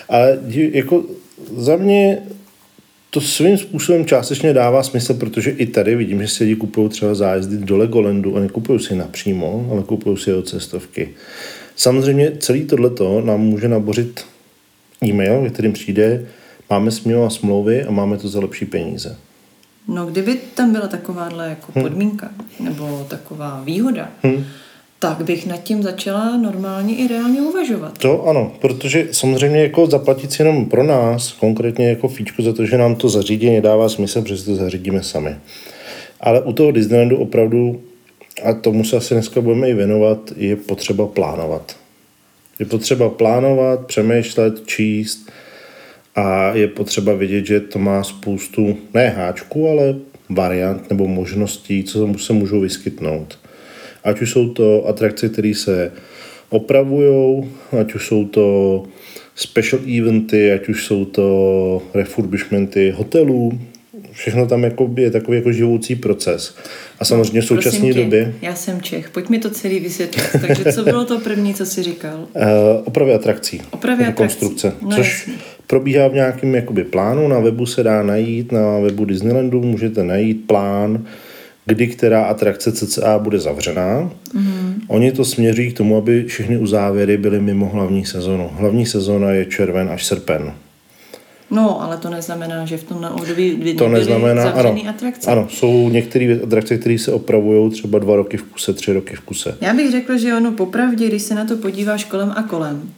Ale 0.09 0.39
jako 0.73 1.05
za 1.57 1.77
mě 1.77 2.23
to 3.15 3.21
svým 3.21 3.59
způsobem 3.59 4.07
částečně 4.07 4.53
dává 4.53 4.83
smysl, 4.83 5.15
protože 5.15 5.51
i 5.51 5.67
tady 5.67 5.97
vidím, 5.97 6.23
že 6.23 6.29
si 6.29 6.45
lidi 6.45 6.57
kupují 6.57 6.89
třeba 6.89 7.15
zájezdy 7.15 7.57
do 7.57 7.77
Legolandu 7.77 8.37
a 8.37 8.41
nekupují 8.41 8.81
si 8.81 8.97
napřímo, 8.97 9.69
ale 9.73 9.83
kupují 9.83 10.17
si 10.17 10.35
od 10.35 10.49
cestovky. 10.49 11.15
Samozřejmě 11.77 12.33
celý 12.39 12.65
tohleto 12.65 13.21
nám 13.21 13.41
může 13.41 13.69
nabořit 13.69 14.25
e-mail, 15.05 15.43
ve 15.43 15.51
kterým 15.51 15.73
přijde, 15.73 16.27
máme 16.71 16.91
smělo 16.91 17.25
a 17.25 17.31
smlouvy 17.31 17.85
a 17.85 17.91
máme 17.91 18.19
to 18.19 18.29
za 18.29 18.41
lepší 18.41 18.65
peníze. 18.65 19.17
No, 19.89 20.07
kdyby 20.07 20.39
tam 20.55 20.73
byla 20.73 20.89
takováhle 20.89 21.49
jako 21.49 21.73
hm. 21.77 21.83
podmínka 21.83 22.31
hmm. 22.59 22.69
nebo 22.69 23.07
taková 23.11 23.63
výhoda, 23.65 24.11
hmm 24.23 24.45
tak 25.03 25.25
bych 25.25 25.47
nad 25.47 25.63
tím 25.63 25.83
začala 25.83 26.37
normálně 26.37 26.97
i 26.97 27.09
reálně 27.09 27.41
uvažovat. 27.41 27.99
To 27.99 28.27
ano, 28.27 28.53
protože 28.61 29.09
samozřejmě 29.11 29.63
jako 29.63 29.87
zaplatit 29.87 30.33
si 30.33 30.43
jenom 30.43 30.67
pro 30.67 30.83
nás, 30.83 31.33
konkrétně 31.33 31.89
jako 31.89 32.09
fíčku 32.09 32.43
za 32.43 32.53
to, 32.53 32.67
že 32.67 32.79
nám 32.79 32.95
to 32.95 33.09
zařídí, 33.09 33.51
nedává 33.51 33.89
smysl, 33.89 34.23
protože 34.23 34.45
to 34.45 34.55
zařídíme 34.55 35.03
sami. 35.03 35.37
Ale 36.21 36.43
u 36.43 36.53
toho 36.53 36.71
Disneylandu 36.71 37.17
opravdu, 37.17 37.81
a 38.45 38.53
tomu 38.53 38.85
se 38.85 38.97
asi 38.97 39.15
dneska 39.15 39.41
budeme 39.41 39.69
i 39.69 39.75
věnovat, 39.75 40.33
je 40.37 40.57
potřeba 40.57 41.07
plánovat. 41.07 41.77
Je 42.59 42.67
potřeba 42.67 43.09
plánovat, 43.09 43.87
přemýšlet, 43.87 44.67
číst 44.67 45.31
a 46.15 46.53
je 46.55 46.69
potřeba 46.69 47.15
vědět, 47.15 47.47
že 47.47 47.61
to 47.61 47.79
má 47.79 48.05
spoustu 48.05 48.77
ne 48.95 49.09
háčků, 49.09 49.69
ale 49.69 49.95
variant 50.31 50.91
nebo 50.91 51.09
možností, 51.09 51.85
co 51.85 52.19
se 52.19 52.33
můžou 52.33 52.61
vyskytnout. 52.61 53.42
Ať 54.05 54.23
už 54.23 54.31
jsou 54.31 54.49
to 54.49 54.89
atrakce, 54.89 55.29
které 55.29 55.55
se 55.55 55.93
opravují, 56.51 57.45
ať 57.81 57.95
už 57.95 58.07
jsou 58.07 58.25
to 58.25 58.83
special 59.35 59.83
eventy, 59.99 60.53
ať 60.53 60.69
už 60.69 60.87
jsou 60.87 61.05
to 61.05 61.83
refurbishmenty 61.95 62.91
hotelů, 62.91 63.59
všechno 64.13 64.47
tam 64.47 64.65
jako 64.65 64.91
je 64.97 65.11
takový 65.11 65.37
jako 65.37 65.53
živoucí 65.53 65.97
proces. 65.97 66.57
A 66.99 67.05
samozřejmě 67.05 67.41
v 67.41 67.45
současné 67.45 67.95
době... 67.95 68.35
Já 68.43 68.55
jsem 68.55 68.81
Čech, 68.81 69.11
pojď 69.11 69.29
mi 69.29 69.39
to 69.39 69.51
celý 69.51 69.81
vysvětlit. 69.81 70.25
Takže 70.47 70.73
co 70.73 70.85
bylo 70.85 71.05
to 71.05 71.21
první, 71.21 71.55
co 71.55 71.67
jsi 71.67 71.83
říkal? 71.83 72.19
Uh, 72.19 72.43
opravy 72.85 73.15
atrakcí. 73.15 73.63
Opravy 73.71 74.05
atrakcí. 74.05 74.17
Konstrukce. 74.17 74.73
No, 74.83 74.97
což 74.97 75.27
jasný. 75.27 75.43
probíhá 75.67 76.09
v 76.09 76.15
nějakém 76.15 76.55
jakoby, 76.55 76.85
plánu. 76.85 77.29
Na 77.29 77.39
webu 77.39 77.67
se 77.67 77.83
dá 77.83 78.03
najít, 78.03 78.53
na 78.53 78.79
webu 78.79 79.05
Disneylandu 79.05 79.63
můžete 79.63 80.05
najít 80.05 80.47
plán, 80.47 81.07
kdy 81.67 81.87
která 81.87 82.25
atrakce 82.25 82.73
CCA 82.73 83.19
bude 83.19 83.39
zavřená. 83.39 84.11
Mm-hmm. 84.35 84.75
Oni 84.89 85.13
to 85.13 85.25
směří 85.25 85.71
k 85.71 85.77
tomu, 85.77 85.97
aby 85.97 86.25
všechny 86.25 86.59
uzávěry 86.59 87.17
byly 87.17 87.41
mimo 87.41 87.69
hlavní 87.69 88.05
sezonu. 88.05 88.51
Hlavní 88.55 88.87
sezona 88.87 89.31
je 89.31 89.47
červen 89.47 89.91
až 89.91 90.07
srpen. 90.07 90.53
No, 91.51 91.83
ale 91.83 91.97
to 91.97 92.11
neznamená, 92.11 92.65
že 92.67 92.77
v 92.77 92.85
tom 92.85 93.01
na 93.01 93.15
období 93.15 93.75
to 93.79 93.89
neznamená, 93.89 94.51
ano, 94.51 94.77
atrakce. 94.89 95.31
Ano, 95.31 95.49
jsou 95.49 95.89
některé 95.89 96.39
atrakce, 96.43 96.79
které 96.79 96.99
se 96.99 97.13
opravují 97.13 97.71
třeba 97.71 97.99
dva 97.99 98.17
roky 98.17 98.37
v 98.37 98.43
kuse, 98.43 98.73
tři 98.73 98.93
roky 98.93 99.17
v 99.17 99.21
kuse. 99.21 99.57
Já 99.61 99.75
bych 99.75 99.91
řekla, 99.91 100.17
že 100.17 100.35
ono 100.35 100.53
popravdě, 100.53 101.09
když 101.09 101.23
se 101.23 101.35
na 101.35 101.45
to 101.45 101.57
podíváš 101.57 102.05
kolem 102.05 102.33
a 102.37 102.43
kolem, 102.43 102.91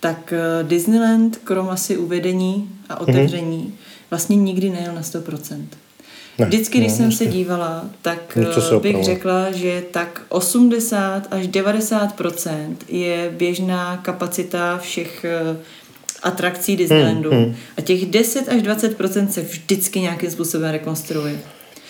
tak 0.00 0.32
eh, 0.32 0.64
Disneyland, 0.64 1.36
krom 1.36 1.68
asi 1.68 1.96
uvedení 1.96 2.68
a 2.88 3.00
otevření, 3.00 3.64
mm-hmm. 3.66 4.10
vlastně 4.10 4.36
nikdy 4.36 4.70
nejel 4.70 4.94
na 4.94 5.02
100%. 5.02 5.56
Ne, 6.40 6.46
Vždycky, 6.46 6.78
když 6.78 6.90
no, 6.90 6.96
jsem 6.96 7.12
se 7.12 7.26
dívala, 7.26 7.84
tak 8.02 8.38
no, 8.70 8.80
bych 8.80 9.04
řekla, 9.04 9.50
že 9.50 9.82
tak 9.90 10.22
80 10.28 11.28
až 11.30 11.46
90% 11.46 12.76
je 12.88 13.32
běžná 13.36 13.96
kapacita 13.96 14.78
všech 14.78 15.24
eh, 15.24 15.56
atrakcí 16.22 16.76
Disneylandu. 16.76 17.30
Hmm, 17.30 17.44
hmm. 17.44 17.54
A 17.76 17.80
těch 17.80 18.06
10 18.06 18.48
až 18.48 18.62
20% 18.62 19.28
se 19.28 19.42
vždycky 19.42 20.00
nějakým 20.00 20.30
způsobem 20.30 20.70
rekonstruuje. 20.70 21.40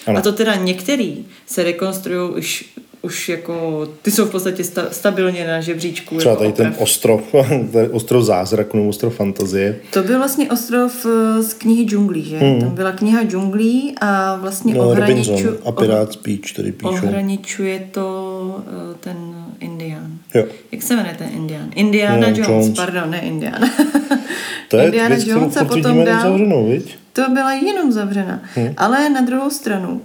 Ano. 0.06 0.18
A 0.18 0.22
to 0.22 0.32
teda 0.32 0.54
některý 0.54 1.24
se 1.46 1.64
rekonstruují 1.64 2.30
už 2.30 2.64
už 3.02 3.28
jako, 3.28 3.88
ty 4.02 4.10
jsou 4.10 4.24
v 4.24 4.30
podstatě 4.30 4.64
sta, 4.64 4.86
stabilně 4.90 5.46
na 5.46 5.60
žebříčku. 5.60 6.16
Třeba 6.16 6.32
jako 6.32 6.42
tady 6.42 6.52
oprav. 6.52 6.74
ten 6.74 6.82
ostrov, 6.82 7.22
tady 7.72 7.88
ostrov 7.88 8.24
zázraku 8.24 8.76
nebo 8.76 8.88
ostrov 8.88 9.14
fantazie. 9.14 9.76
To 9.92 10.02
byl 10.02 10.18
vlastně 10.18 10.50
ostrov 10.50 11.06
eh, 11.06 11.42
z 11.42 11.54
knihy 11.54 11.84
džunglí, 11.84 12.24
že? 12.24 12.38
Hmm. 12.38 12.60
Tam 12.60 12.70
byla 12.70 12.92
kniha 12.92 13.22
džunglí 13.22 13.94
a 14.00 14.36
vlastně 14.36 14.74
no, 14.74 14.88
ohraniču, 14.88 15.58
a 15.64 15.72
Pirát 15.72 16.16
Beach, 16.26 16.52
tady 16.56 16.72
píšou. 16.72 16.88
Ohraničuje 16.88 17.88
to 17.90 18.64
eh, 18.66 18.94
ten 19.00 19.16
Indian. 19.60 20.18
Jo. 20.34 20.44
Jak 20.72 20.82
se 20.82 20.96
jmenuje 20.96 21.14
ten 21.18 21.28
Indian? 21.28 21.70
Indiana 21.74 22.16
no, 22.16 22.26
Jones, 22.26 22.48
Jones, 22.48 22.70
pardon, 22.76 23.10
ne 23.10 23.20
Indiana. 23.20 23.70
to 24.68 24.76
je 24.76 24.84
Indiana 24.84 25.14
věc, 25.14 25.26
Jones 25.26 25.56
a 25.56 25.64
potom 25.64 26.04
dál. 26.04 26.22
Zavřenou, 26.22 26.68
viď? 26.70 26.96
To 27.12 27.30
byla 27.30 27.52
jenom 27.52 27.92
zavřena. 27.92 28.42
Hmm. 28.54 28.74
Ale 28.76 29.10
na 29.10 29.20
druhou 29.20 29.50
stranu, 29.50 30.02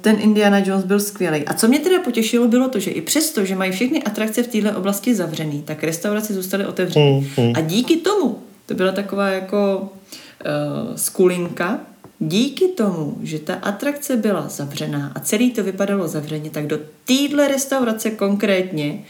ten 0.00 0.16
Indiana 0.20 0.58
Jones 0.58 0.84
byl 0.84 1.00
skvělý. 1.00 1.44
A 1.44 1.54
co 1.54 1.68
mě 1.68 1.78
teda 1.78 2.02
potěšilo, 2.02 2.48
bylo 2.48 2.68
to, 2.68 2.78
že 2.80 2.90
i 2.90 3.00
přesto, 3.00 3.44
že 3.44 3.56
mají 3.56 3.72
všechny 3.72 4.02
atrakce 4.02 4.42
v 4.42 4.46
této 4.46 4.78
oblasti 4.78 5.14
zavřený, 5.14 5.62
tak 5.62 5.84
restaurace 5.84 6.34
zůstaly 6.34 6.66
otevřené. 6.66 7.10
Mm, 7.10 7.26
mm. 7.36 7.52
A 7.56 7.60
díky 7.60 7.96
tomu, 7.96 8.38
to 8.66 8.74
byla 8.74 8.92
taková 8.92 9.28
jako 9.28 9.80
uh, 9.80 10.96
skulinka, 10.96 11.80
díky 12.18 12.68
tomu, 12.68 13.18
že 13.22 13.38
ta 13.38 13.54
atrakce 13.54 14.16
byla 14.16 14.48
zavřená 14.48 15.12
a 15.14 15.20
celý 15.20 15.50
to 15.50 15.64
vypadalo 15.64 16.08
zavřeně, 16.08 16.50
tak 16.50 16.66
do 16.66 16.78
téhle 17.04 17.48
restaurace 17.48 18.10
konkrétně, 18.10 19.04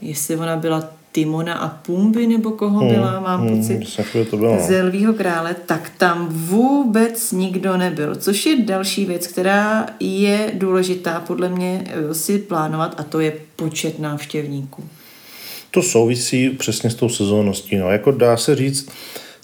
jestli 0.00 0.36
ona 0.36 0.56
byla 0.56 0.92
Timona 1.12 1.54
a 1.54 1.68
Pumby, 1.68 2.26
nebo 2.26 2.50
koho 2.50 2.78
hmm, 2.78 2.88
byla, 2.88 3.20
mám 3.20 3.40
hmm, 3.40 3.58
pocit, 3.58 3.80
to 4.30 4.36
bylo. 4.36 4.54
No. 4.56 4.62
ze 4.66 4.82
Lvího 4.82 5.12
krále, 5.12 5.56
tak 5.66 5.92
tam 5.98 6.28
vůbec 6.30 7.32
nikdo 7.32 7.76
nebyl. 7.76 8.14
Což 8.14 8.46
je 8.46 8.62
další 8.62 9.04
věc, 9.04 9.26
která 9.26 9.86
je 10.00 10.52
důležitá 10.54 11.20
podle 11.20 11.48
mě 11.48 11.84
eh, 11.86 12.14
si 12.14 12.38
plánovat 12.38 13.00
a 13.00 13.02
to 13.02 13.20
je 13.20 13.32
počet 13.56 13.98
návštěvníků. 13.98 14.84
To 15.70 15.82
souvisí 15.82 16.50
přesně 16.50 16.90
s 16.90 16.94
tou 16.94 17.08
sezónností. 17.08 17.76
No. 17.76 17.90
Jako 17.90 18.10
dá 18.10 18.36
se 18.36 18.56
říct, 18.56 18.90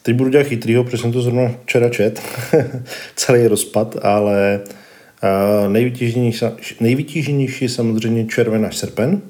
teď 0.02 0.16
budu 0.16 0.30
dělat 0.30 0.46
chytrýho, 0.46 0.85
protože 0.85 0.99
jsem 0.99 1.12
to 1.12 1.23
zrovna 1.23 1.52
včera 1.64 1.88
čet, 1.88 2.23
celý 3.16 3.46
rozpad, 3.46 3.96
ale 4.02 4.61
uh, 5.64 5.73
nejvytíženější, 5.73 6.44
nejvytíženější 6.80 7.64
je 7.64 7.68
samozřejmě 7.68 8.26
červen 8.26 8.66
až 8.66 8.76
srpen, 8.76 9.23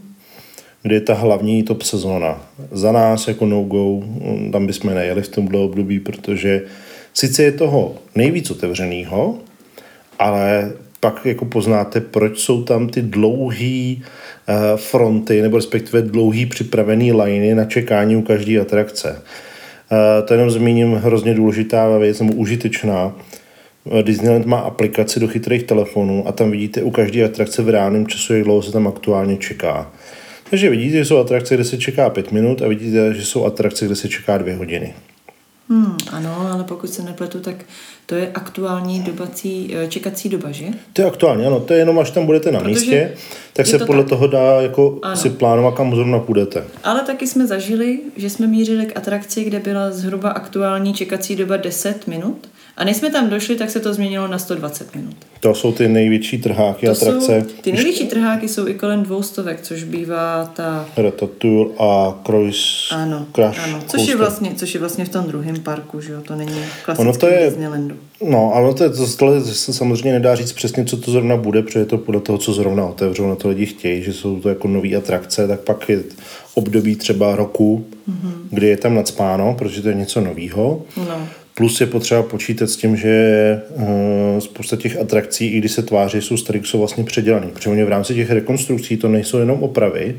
kdy 0.87 0.95
je 0.95 1.01
ta 1.01 1.15
hlavní 1.15 1.63
top 1.63 1.83
sezóna. 1.83 2.41
Za 2.71 2.93
nás 2.93 3.29
jako 3.29 3.47
no-go, 3.47 4.01
mm, 4.01 4.53
tam 4.53 4.67
bychom 4.67 4.95
nejeli 4.95 5.23
v 5.23 5.29
tomhle 5.29 5.61
období, 5.61 6.01
protože 6.01 6.63
sice 7.15 7.43
je 7.43 7.53
toho 7.53 7.95
nejvíc 8.15 8.51
otevřeného, 8.51 9.39
ale 10.19 10.73
pak 11.01 11.27
jako 11.27 11.45
poznáte, 11.45 12.01
proč 12.01 12.39
jsou 12.39 12.63
tam 12.63 12.89
ty 12.89 13.03
dlouhé 13.03 13.97
eh, 13.97 14.55
fronty, 14.77 15.43
nebo 15.43 15.57
respektive 15.57 16.03
dlouhý 16.03 16.47
připravený 16.47 17.13
liney 17.13 17.55
na 17.55 17.65
čekání 17.65 18.17
u 18.17 18.23
každé 18.23 18.61
atrakce. 18.61 19.23
Eh, 19.93 20.23
to 20.23 20.35
jenom 20.35 20.51
zmíním 20.51 20.95
hrozně 20.95 21.35
důležitá 21.35 21.99
věc, 21.99 22.21
nebo 22.21 22.33
užitečná. 22.33 23.17
Eh, 23.91 24.03
Disneyland 24.03 24.47
má 24.47 24.59
aplikaci 24.59 25.21
do 25.21 25.29
chytrých 25.29 25.63
telefonů 25.63 26.29
a 26.29 26.33
tam 26.33 26.51
vidíte 26.51 26.83
u 26.83 26.91
každé 26.91 27.25
atrakce 27.25 27.63
v 27.63 27.69
reálném 27.69 28.07
času, 28.07 28.35
jak 28.35 28.45
dlouho 28.45 28.63
se 28.63 28.73
tam 28.73 28.89
aktuálně 28.89 29.37
čeká. 29.37 29.91
Takže 30.51 30.71
vidíte, 30.71 30.97
že 30.97 31.05
jsou 31.05 31.19
atrakce, 31.19 31.55
kde 31.55 31.65
se 31.65 31.79
čeká 31.79 32.11
pět 32.11 32.33
minut 32.33 32.63
a 32.63 32.69
vidíte, 32.69 33.15
že 33.15 33.25
jsou 33.25 33.45
atrakce, 33.45 33.87
kde 33.87 33.97
se 33.97 34.09
čeká 34.09 34.39
dvě 34.39 34.57
hodiny. 34.57 34.95
Hmm, 35.69 35.97
ano, 36.13 36.49
ale 36.53 36.65
pokud 36.65 36.91
se 36.91 37.03
nepletu, 37.03 37.41
tak 37.41 37.55
to 38.07 38.15
je 38.15 38.31
aktuální 38.35 39.01
dobací, 39.01 39.75
eh, 39.77 39.89
čekací 39.89 40.29
doba, 40.29 40.51
že? 40.51 40.67
To 40.93 41.03
je 41.03 41.09
aktuální, 41.09 41.47
ano. 41.47 41.61
To 41.61 41.73
je 41.73 41.79
jenom, 41.79 41.99
až 41.99 42.11
tam 42.11 42.27
budete 42.27 42.53
na 42.53 42.59
Protože 42.59 42.75
místě, 42.75 43.15
tak 43.53 43.67
se 43.67 43.79
to 43.79 43.87
podle 43.87 44.03
tak. 44.03 44.09
toho 44.09 44.27
dá 44.27 44.61
jako 44.61 44.99
ano. 45.03 45.17
si 45.17 45.31
plánovat, 45.31 45.75
kam 45.75 45.95
zrovna 45.95 46.19
půjdete. 46.19 46.65
Ale 46.85 47.01
taky 47.01 47.27
jsme 47.27 47.47
zažili, 47.47 48.01
že 48.17 48.31
jsme 48.31 48.47
mířili 48.47 48.87
k 48.87 48.97
atrakci, 48.97 49.45
kde 49.45 49.61
byla 49.61 49.91
zhruba 49.91 50.31
aktuální 50.31 50.95
čekací 50.95 51.37
doba 51.37 51.57
10 51.57 52.07
minut 52.07 52.49
A 52.77 52.85
než 52.85 52.97
jsme 52.97 53.11
tam 53.11 53.29
došli, 53.31 53.57
tak 53.57 53.71
se 53.71 53.81
to 53.81 53.95
změnilo 53.95 54.29
na 54.29 54.39
120 54.39 54.95
minut. 54.95 55.15
To 55.41 55.55
jsou 55.55 55.73
ty 55.73 55.89
největší 55.89 56.39
trháky, 56.39 56.87
To 56.87 56.93
atrakce. 56.93 57.41
jsou, 57.49 57.61
ty 57.61 57.73
největší 57.73 58.07
trháky 58.07 58.49
jsou 58.49 58.69
i 58.69 58.75
kolem 58.75 59.03
dvoustovek, 59.03 59.61
což 59.63 59.85
bývá 59.85 60.45
ta... 60.57 60.89
Ratatouille 60.97 61.75
a 61.79 62.15
Cruise 62.27 62.95
Ano, 62.95 63.27
Crash 63.35 63.59
ano. 63.65 63.81
Což, 63.87 64.09
je 64.09 64.17
vlastně, 64.17 64.53
což 64.57 64.75
je 64.75 64.81
vlastně 64.81 65.05
v 65.05 65.09
tom 65.09 65.25
druhém 65.25 65.61
parku, 65.61 66.01
že 66.01 66.13
jo? 66.13 66.21
To 66.23 66.37
není 66.37 66.61
klasický 66.85 67.09
Ono 67.09 67.19
to 67.19 67.27
je- 67.27 67.47
Disneylandu. 67.47 67.95
No, 68.31 68.53
ale 68.55 68.75
to, 68.75 68.85
je, 68.85 68.91
to, 68.91 69.07
tohle 69.17 69.41
se 69.45 69.73
samozřejmě 69.73 70.13
nedá 70.13 70.35
říct 70.35 70.53
přesně, 70.53 70.85
co 70.85 70.97
to 70.97 71.11
zrovna 71.11 71.37
bude, 71.37 71.63
protože 71.63 71.79
je 71.79 71.85
to 71.85 71.99
podle 71.99 72.21
toho, 72.21 72.39
co 72.39 72.53
zrovna 72.53 72.87
otevřou, 72.87 73.29
na 73.29 73.35
to 73.35 73.49
lidi 73.49 73.67
chtějí, 73.67 74.03
že 74.03 74.13
jsou 74.13 74.41
to 74.41 74.49
jako 74.49 74.69
nové 74.69 74.95
atrakce, 74.95 75.49
tak 75.49 75.61
pak 75.61 75.89
je 75.89 76.03
období 76.55 76.97
třeba 76.97 77.37
roku, 77.37 77.87
mm-hmm. 78.11 78.33
kdy 78.51 78.67
je 78.69 78.77
tam 78.77 78.95
nadspáno, 78.95 79.55
protože 79.59 79.83
to 79.83 79.89
je 79.89 79.95
něco 79.95 80.21
nového. 80.21 80.83
No. 80.97 81.29
Plus 81.57 81.81
je 81.81 81.87
potřeba 81.87 82.23
počítat 82.23 82.71
s 82.71 82.77
tím, 82.77 82.97
že 82.97 83.61
uh, 83.71 83.87
spousta 84.39 84.77
těch 84.77 85.01
atrakcí, 85.01 85.47
i 85.47 85.59
když 85.59 85.73
se 85.73 85.83
tváří, 85.83 86.23
jsou 86.23 86.37
starý, 86.37 86.61
jsou 86.65 86.79
vlastně 86.79 87.05
předělaný. 87.05 87.49
Protože 87.53 87.71
oni 87.71 87.85
v 87.85 87.89
rámci 87.89 88.15
těch 88.15 88.31
rekonstrukcí 88.31 88.97
to 88.97 89.09
nejsou 89.09 89.39
jenom 89.39 89.63
opravy, 89.63 90.17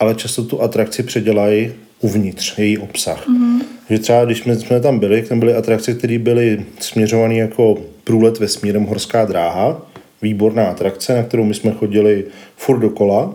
ale 0.00 0.14
často 0.14 0.44
tu 0.44 0.62
atrakci 0.62 1.02
předělají 1.02 1.72
uvnitř, 2.00 2.58
její 2.58 2.78
obsah. 2.78 3.28
Mm-hmm. 3.28 3.60
Že 3.90 3.98
třeba, 3.98 4.24
když 4.24 4.38
jsme, 4.38 4.56
jsme 4.56 4.80
tam 4.80 4.98
byli, 4.98 5.22
tam 5.22 5.40
byly 5.40 5.54
atrakce, 5.54 5.94
které 5.94 6.18
byly 6.18 6.64
směřované 6.80 7.34
jako 7.34 7.78
průlet 8.04 8.38
vesmírem 8.38 8.84
Horská 8.84 9.24
dráha, 9.24 9.82
výborná 10.22 10.66
atrakce, 10.66 11.14
na 11.14 11.22
kterou 11.22 11.44
my 11.44 11.54
jsme 11.54 11.70
chodili 11.70 12.24
furt 12.56 12.78
dokola. 12.78 13.34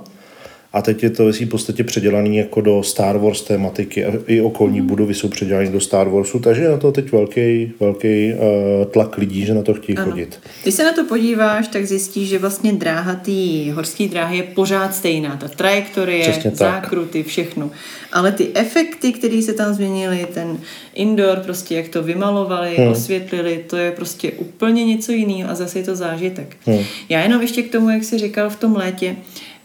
A 0.74 0.82
teď 0.82 1.04
je 1.04 1.10
to 1.10 1.26
ve 1.26 1.34
svý 1.34 1.46
podstatě 1.46 1.84
předělaný 1.84 2.38
jako 2.38 2.62
do 2.62 2.84
Star 2.84 3.18
Wars 3.18 3.42
tématiky 3.42 4.06
a 4.06 4.14
i 4.28 4.42
okolní 4.42 4.82
budovy 4.82 5.14
jsou 5.14 5.28
předělaný 5.28 5.70
do 5.70 5.80
Star 5.80 6.10
Warsu, 6.10 6.40
takže 6.40 6.62
je 6.62 6.70
na 6.70 6.78
to 6.78 6.92
teď 6.92 7.12
velký, 7.12 7.72
velký 7.80 8.34
uh, 8.34 8.86
tlak 8.92 9.18
lidí, 9.18 9.46
že 9.46 9.54
na 9.54 9.62
to 9.62 9.74
chtějí 9.74 9.98
Ano. 9.98 10.12
chodit. 10.12 10.40
Když 10.64 10.76
se 10.76 10.84
na 10.84 10.94
to 10.94 11.06
podíváš, 11.06 11.68
tak 11.68 11.86
zjistíš, 11.86 12.30
že 12.30 12.40
vlastně 12.40 12.74
dráha 12.74 13.16
té 13.16 13.72
horské 13.74 14.08
dráhy 14.08 14.38
je 14.38 14.44
pořád 14.44 14.96
stejná. 14.96 15.38
Ta 15.38 15.48
trajektorie, 15.48 16.30
Přesně 16.30 16.52
tak. 16.52 16.58
zákruty, 16.58 17.24
všechno. 17.24 17.72
Ale 18.12 18.32
ty 18.32 18.48
efekty, 18.54 19.12
které 19.14 19.42
se 19.42 19.54
tam 19.54 19.74
změnily, 19.74 20.28
ten 20.34 20.58
indoor, 20.94 21.38
prostě 21.38 21.76
jak 21.76 21.90
to 21.90 22.04
vymalovali, 22.04 22.76
hmm. 22.76 22.88
osvětlili, 22.88 23.66
to 23.70 23.78
je 23.78 23.92
prostě 23.92 24.32
úplně 24.32 24.86
něco 24.86 25.12
jiného 25.12 25.52
a 25.52 25.56
zase 25.56 25.80
je 25.80 25.84
to 25.84 25.96
zážitek. 25.96 26.58
Hmm. 26.66 26.84
Já 27.10 27.22
jenom 27.24 27.42
ještě 27.42 27.62
k 27.62 27.72
tomu, 27.72 27.90
jak 27.90 28.04
jsi 28.04 28.18
říkal 28.18 28.50
v 28.50 28.56
tom 28.56 28.76
létě, 28.76 29.16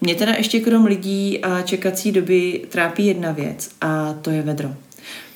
mě 0.01 0.15
teda 0.15 0.33
ještě 0.33 0.61
krom 0.61 0.85
lidí 0.85 1.39
a 1.39 1.63
čekací 1.63 2.13
doby 2.13 2.61
trápí 2.69 3.07
jedna 3.07 3.33
věc 3.33 3.71
a 3.81 4.15
to 4.23 4.31
je 4.31 4.43
vedro. 4.43 4.75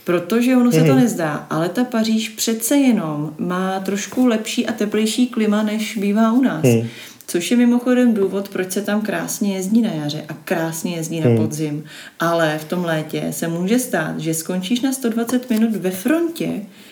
Protože 0.05 0.57
ono 0.57 0.73
se 0.73 0.85
to 0.85 0.95
nezdá, 0.95 1.47
ale 1.51 1.69
ta 1.69 1.85
Paříž 1.85 2.29
přece 2.29 2.77
jenom 2.77 3.35
má 3.39 3.81
trošku 3.81 4.27
lepší 4.27 4.67
a 4.67 4.73
teplejší 4.73 5.27
klima, 5.27 5.63
než 5.63 5.97
bývá 5.97 6.33
u 6.33 6.43
nás. 6.43 6.65
Hmm. 6.65 6.89
Což 7.27 7.51
je 7.51 7.57
mimochodem 7.57 8.15
důvod, 8.15 8.49
proč 8.49 8.73
se 8.73 8.83
tam 8.83 9.01
krásně 9.01 9.57
jezdí 9.57 9.81
na 9.83 9.91
jaře 9.91 10.25
a 10.29 10.35
krásně 10.45 10.97
jezdí 10.97 11.21
na 11.21 11.37
podzim. 11.37 11.85
Ale 12.21 12.59
v 12.59 12.65
tom 12.65 12.85
létě 12.85 13.27
se 13.31 13.49
může 13.49 13.79
stát, 13.79 14.21
že 14.21 14.35
skončíš 14.35 14.81
na 14.81 14.93
120 14.93 15.51
minut 15.51 15.77
ve 15.77 15.91
frontě, 15.91 16.51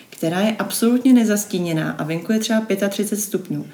která 0.09 0.39
je 0.39 0.55
absolutně 0.59 1.13
nezastíněná 1.13 1.91
a 1.91 2.03
venku 2.03 2.31
je 2.31 2.39
třeba 2.39 2.65
35 2.89 3.17
stupňů. 3.17 3.65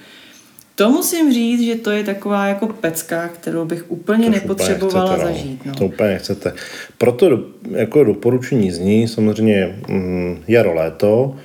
To 0.76 0.90
musím 0.90 1.34
říct, 1.34 1.62
že 1.66 1.76
to 1.76 1.92
je 1.92 2.04
taková 2.04 2.48
jako 2.48 2.68
pecka, 2.68 3.28
kterou 3.28 3.66
bych 3.66 3.92
úplně 3.92 4.26
To 4.26 4.32
nepotřebovala 4.32 5.14
úplně 5.14 5.26
zažít. 5.26 5.66
No. 5.66 5.74
To 5.74 5.86
úplně 5.86 6.10
nechcete. 6.10 6.54
Proto 6.98 7.30
do, 7.30 7.40
jako 7.72 8.04
doporučení 8.04 8.72
zní 8.72 9.08
samozřejmě 9.08 9.80
mm, 9.88 10.44
jaro, 10.48 10.74
léto. 10.74 11.36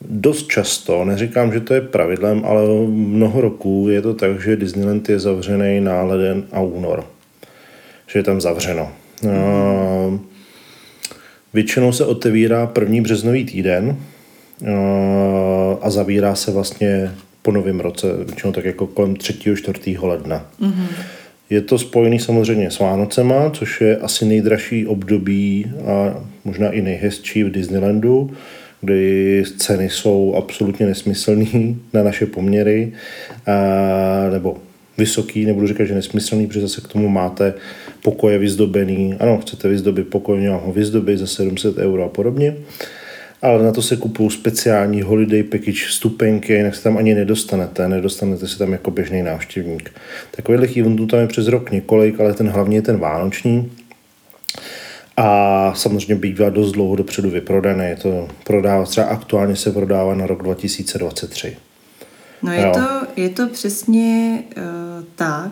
Dost 0.00 0.48
často, 0.48 1.04
neříkám, 1.04 1.52
že 1.52 1.60
to 1.60 1.74
je 1.74 1.80
pravidlem, 1.80 2.42
ale 2.44 2.62
mnoho 2.88 3.40
roků 3.40 3.86
je 3.90 4.02
to 4.02 4.14
tak, 4.14 4.40
že 4.40 4.56
Disneyland 4.56 5.08
je 5.08 5.18
zavřený 5.18 5.80
na 5.80 6.02
leden 6.02 6.44
a 6.52 6.60
únor. 6.60 7.04
Že 8.06 8.18
je 8.18 8.22
tam 8.22 8.40
zavřeno. 8.40 8.92
Mm. 9.22 10.26
Většinou 11.54 11.92
se 11.92 12.06
otevírá 12.06 12.66
první 12.66 13.00
březnový 13.00 13.44
týden 13.44 13.96
a 15.80 15.90
zavírá 15.90 16.34
se 16.34 16.50
vlastně 16.50 17.10
po 17.48 17.52
novém 17.52 17.80
roce, 17.80 18.06
většinou 18.24 18.52
tak 18.52 18.64
jako 18.64 18.86
kolem 18.86 19.16
3. 19.16 19.34
4. 19.56 19.98
ledna. 20.02 20.50
Mm-hmm. 20.60 20.86
Je 21.50 21.60
to 21.60 21.78
spojený 21.78 22.18
samozřejmě 22.18 22.70
s 22.70 22.78
Vánocema, 22.78 23.50
což 23.50 23.80
je 23.80 23.96
asi 23.96 24.24
nejdražší 24.24 24.86
období 24.86 25.72
a 25.86 26.24
možná 26.44 26.70
i 26.70 26.82
nejhezčí 26.82 27.44
v 27.44 27.50
Disneylandu, 27.50 28.30
kdy 28.80 29.44
ceny 29.56 29.90
jsou 29.90 30.34
absolutně 30.36 30.86
nesmyslné 30.86 31.46
na 31.92 32.02
naše 32.02 32.26
poměry, 32.26 32.92
a, 33.46 34.30
nebo 34.32 34.56
vysoký, 34.98 35.44
nebudu 35.44 35.66
říkat, 35.66 35.84
že 35.84 35.94
nesmyslný, 35.94 36.46
protože 36.46 36.60
zase 36.60 36.80
k 36.80 36.88
tomu 36.88 37.08
máte 37.08 37.54
pokoje 38.02 38.38
vyzdobený, 38.38 39.14
ano, 39.20 39.38
chcete 39.38 39.68
vyzdobit 39.68 40.08
pokoj, 40.08 40.40
nějak 40.40 40.62
ho 40.62 40.72
vyzdobit 40.72 41.18
za 41.18 41.26
700 41.26 41.78
euro 41.78 42.04
a 42.04 42.08
podobně, 42.08 42.56
ale 43.42 43.62
na 43.62 43.72
to 43.72 43.82
se 43.82 43.96
kupují 43.96 44.30
speciální 44.30 45.02
holiday 45.02 45.42
package 45.42 45.86
vstupenky, 45.86 46.52
jinak 46.52 46.74
se 46.74 46.82
tam 46.82 46.96
ani 46.98 47.14
nedostanete, 47.14 47.88
nedostanete 47.88 48.48
se 48.48 48.58
tam 48.58 48.72
jako 48.72 48.90
běžný 48.90 49.22
návštěvník. 49.22 49.90
Takových 50.30 50.76
eventů 50.76 51.06
tam 51.06 51.20
je 51.20 51.26
přes 51.26 51.46
rok 51.46 51.70
několik, 51.70 52.20
ale 52.20 52.34
ten 52.34 52.48
hlavně 52.48 52.76
je 52.76 52.82
ten 52.82 52.98
vánoční, 52.98 53.70
a 55.20 55.72
samozřejmě 55.74 56.14
bývá 56.14 56.50
dost 56.50 56.72
dlouho 56.72 56.96
dopředu 56.96 57.30
vyprodané. 57.30 57.88
Je 57.88 57.96
to 57.96 58.28
prodává, 58.44 58.84
třeba 58.84 59.06
aktuálně 59.06 59.56
se 59.56 59.72
prodává 59.72 60.14
na 60.14 60.26
rok 60.26 60.42
2023. 60.42 61.56
No 62.42 62.52
je 62.52 62.62
Jo. 62.62 62.72
to, 62.74 63.06
je 63.16 63.28
to 63.28 63.48
přesně 63.48 64.42
uh, 64.56 64.62
tak, 65.14 65.50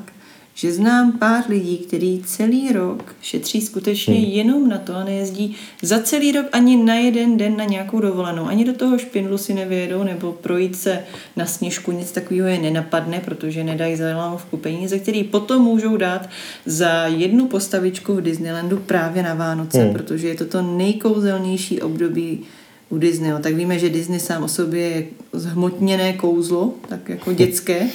že 0.57 0.73
znám 0.73 1.13
pár 1.13 1.45
lidí, 1.49 1.79
kteří 1.79 2.23
celý 2.27 2.73
rok 2.73 3.15
šetří 3.23 3.61
skutečně 3.61 4.15
hmm. 4.15 4.25
jenom 4.25 4.69
na 4.69 4.79
to 4.79 4.95
a 4.95 5.05
nejezdí 5.05 5.57
za 5.83 6.01
celý 6.01 6.33
rok 6.33 6.47
ani 6.53 6.77
na 6.77 6.95
jeden 6.95 7.37
den 7.37 7.57
na 7.57 7.65
nějakou 7.65 8.01
dovolenou. 8.01 8.47
Ani 8.47 8.65
do 8.65 8.73
toho 8.73 8.99
špindlu 8.99 9.39
si 9.39 9.55
nevyjedou 9.55 10.03
nebo 10.03 10.33
projít 10.33 10.77
se 10.77 11.05
na 11.37 11.47
sněžku, 11.47 11.93
nic 11.93 12.13
takového 12.13 12.49
je 12.49 12.59
nenapadne, 12.59 13.21
protože 13.25 13.65
nedají 13.65 13.97
za 13.97 14.39
peníze, 14.61 14.99
který 14.99 15.25
potom 15.25 15.63
můžou 15.63 15.97
dát 15.97 16.29
za 16.67 17.07
jednu 17.07 17.47
postavičku 17.47 18.15
v 18.15 18.21
Disneylandu 18.21 18.77
právě 18.77 19.23
na 19.23 19.35
Vánoce, 19.35 19.79
hmm. 19.79 19.93
protože 19.93 20.29
je 20.29 20.35
to 20.35 20.45
to 20.45 20.63
nejkouzelnější 20.63 21.83
období 21.83 22.41
u 22.89 22.99
Disneyho. 22.99 23.39
Tak 23.39 23.55
víme, 23.55 23.79
že 23.79 23.91
Disney 23.91 24.21
sám 24.21 24.43
o 24.43 24.49
sobě 24.49 24.81
je 24.81 25.07
zhmotněné 25.33 26.13
kouzlo, 26.13 26.75
tak 26.89 27.09
jako 27.09 27.33
dětské. 27.33 27.87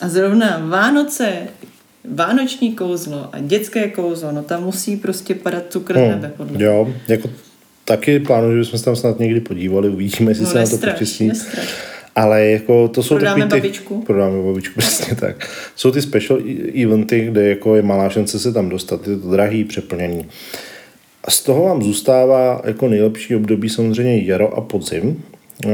A 0.00 0.08
zrovna 0.08 0.66
Vánoce, 0.68 1.48
vánoční 2.10 2.72
kouzlo 2.72 3.28
a 3.32 3.38
dětské 3.40 3.88
kouzlo, 3.88 4.32
no 4.32 4.42
tam 4.42 4.64
musí 4.64 4.96
prostě 4.96 5.34
padat 5.34 5.62
cukr 5.68 5.94
z 5.94 5.96
nebe, 5.96 6.32
podle 6.36 6.52
mě. 6.56 6.64
Jo, 6.64 6.94
jako 7.08 7.30
taky 7.84 8.18
plánuju, 8.20 8.52
že 8.54 8.58
bychom 8.60 8.78
se 8.78 8.84
tam 8.84 8.96
snad 8.96 9.18
někdy 9.18 9.40
podívali, 9.40 9.88
uvidíme, 9.88 10.30
jestli 10.30 10.44
No, 10.44 10.50
se 10.50 10.58
na 10.58 10.64
to 10.64 10.70
nestraš, 10.70 10.92
počistí. 10.94 11.26
nestraš. 11.28 11.68
Ale 12.16 12.46
jako 12.46 12.88
to 12.88 13.02
jsou 13.02 13.14
Prodáme 13.14 13.40
takový 13.40 13.60
ty, 13.60 13.66
babičku. 13.68 14.02
Prodáme 14.02 14.42
babičku, 14.42 14.74
přesně 14.80 15.16
tak. 15.16 15.48
Jsou 15.76 15.90
ty 15.90 16.02
special 16.02 16.38
e- 16.40 16.82
eventy, 16.82 17.26
kde 17.30 17.48
jako 17.48 17.76
je 17.76 17.82
malá 17.82 18.08
šance 18.08 18.38
se 18.38 18.52
tam 18.52 18.68
dostat, 18.68 19.08
je 19.08 19.16
to 19.16 19.30
drahý, 19.30 19.64
přeplněný. 19.64 20.26
A 21.24 21.30
z 21.30 21.42
toho 21.42 21.64
vám 21.64 21.82
zůstává 21.82 22.62
jako 22.64 22.88
nejlepší 22.88 23.36
období 23.36 23.68
samozřejmě 23.68 24.24
jaro 24.24 24.54
a 24.54 24.60
podzim, 24.60 25.22
eh, 25.64 25.68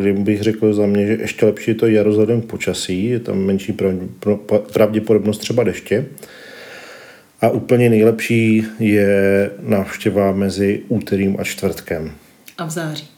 kdy 0.00 0.12
bych 0.12 0.42
řekl 0.42 0.74
za 0.74 0.86
mě, 0.86 1.06
že 1.06 1.12
ještě 1.12 1.46
lepší 1.46 1.70
je 1.70 1.74
to 1.74 1.86
jaro 1.86 2.10
vzhledem 2.10 2.40
k 2.40 2.44
počasí, 2.44 3.04
je 3.04 3.20
tam 3.20 3.38
menší 3.38 3.76
pravděpodobnost 4.72 5.38
třeba 5.38 5.64
deště. 5.64 6.06
A 7.40 7.48
úplně 7.48 7.90
nejlepší 7.90 8.64
je 8.78 9.50
návštěva 9.62 10.32
mezi 10.32 10.82
úterým 10.88 11.36
a 11.38 11.44
čtvrtkem. 11.44 12.12
A 12.58 12.64
v 12.64 12.70
září. 12.70 13.08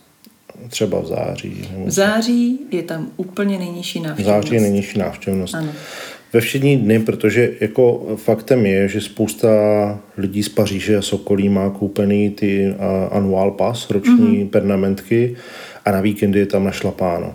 Třeba 0.68 1.00
v 1.00 1.06
září. 1.06 1.68
V 1.86 1.90
září 1.90 2.60
je 2.70 2.82
tam 2.82 3.10
úplně 3.16 3.58
nejnižší 3.58 3.98
V 3.98 4.02
návštěvnost. 4.02 4.26
září 4.26 4.54
je 4.54 4.60
nejnižší 4.60 4.98
návštěvnost. 4.98 5.54
Ano. 5.54 5.68
Ve 6.32 6.40
všední 6.40 6.76
dny, 6.76 6.98
protože 6.98 7.50
jako 7.60 8.14
faktem 8.16 8.66
je, 8.66 8.88
že 8.88 9.00
spousta 9.00 9.48
lidí 10.16 10.42
z 10.42 10.48
Paříže 10.48 10.96
a 10.96 11.02
Sokolí 11.02 11.48
má 11.48 11.70
koupený 11.70 12.30
ty 12.30 12.74
a, 12.78 13.04
annual 13.04 13.50
pass, 13.50 13.90
roční 13.90 14.14
mm-hmm. 14.14 14.48
pernamentky 14.48 15.36
a 15.84 15.90
na 15.90 16.00
víkendy 16.00 16.38
je 16.38 16.46
tam 16.46 16.64
našlapáno. 16.64 17.34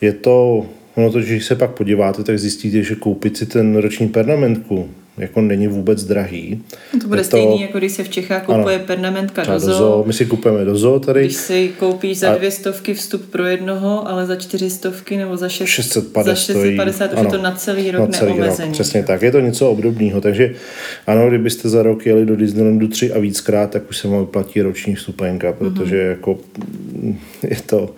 Je 0.00 0.12
to, 0.12 0.66
ono 0.94 1.12
to, 1.12 1.18
když 1.18 1.44
se 1.44 1.54
pak 1.54 1.70
podíváte, 1.70 2.22
tak 2.22 2.38
zjistíte, 2.38 2.82
že 2.82 2.94
koupit 2.94 3.36
si 3.36 3.46
ten 3.46 3.76
roční 3.76 4.08
pernamentku 4.08 4.90
jako 5.18 5.40
není 5.40 5.68
vůbec 5.68 6.04
drahý. 6.04 6.62
No 6.94 7.00
to 7.00 7.08
bude 7.08 7.20
Je 7.20 7.24
stejný, 7.24 7.60
jako 7.62 7.78
když 7.78 7.92
se 7.92 8.04
v 8.04 8.08
Čechách 8.08 8.46
kupuje 8.46 8.78
permanentka 8.78 9.42
třeba 9.42 9.58
do 9.58 9.66
do 9.66 9.72
zoo. 9.72 9.78
zoo. 9.78 10.04
My 10.06 10.12
si 10.12 10.26
kupujeme 10.26 10.64
do 10.64 10.76
zoo 10.76 11.00
tady. 11.00 11.20
Když 11.20 11.36
si 11.36 11.70
koupíš 11.78 12.18
za 12.18 12.30
A- 12.32 12.36
dvě 12.36 12.50
stovky 12.50 12.94
vstup 12.94 13.30
pro 13.30 13.46
jednoho, 13.46 14.08
ale 14.08 14.26
za 14.26 14.36
čtyři 14.36 14.70
stovky 14.70 15.16
nebo 15.16 15.36
za 15.36 15.48
šest, 15.48 15.68
650 15.68 16.30
za 16.30 16.34
650 16.34 17.04
už 17.04 17.10
je 17.12 17.24
stojí. 17.24 17.30
to 17.30 17.42
na 17.42 17.52
celý 17.52 17.90
rok 17.90 18.00
na 18.00 18.18
celý 18.18 18.32
neomezený. 18.38 18.68
Rok, 18.68 18.72
přesně 18.72 19.02
tak. 19.02 19.22
Je 19.22 19.32
to 19.32 19.40
něco 19.40 19.70
obdobného. 19.70 20.20
Takže 20.20 20.54
ano, 21.06 21.28
kdybyste 21.28 21.68
za 21.68 21.82
rok 21.82 22.06
jeli 22.06 22.26
do 22.26 22.36
Disneylandu 22.36 22.88
tři 22.88 23.12
a 23.12 23.18
víckrát, 23.18 23.70
tak 23.70 23.90
už 23.90 23.96
se 23.96 24.08
vám 24.08 24.20
vyplatí 24.20 24.62
roční 24.62 24.94
vstupenka, 24.94 25.52
protože 25.52 25.96
Mhm. 26.00 26.10
jako 26.10 26.38
mm, 27.02 27.18
je 27.50 27.56
to, 27.66 27.94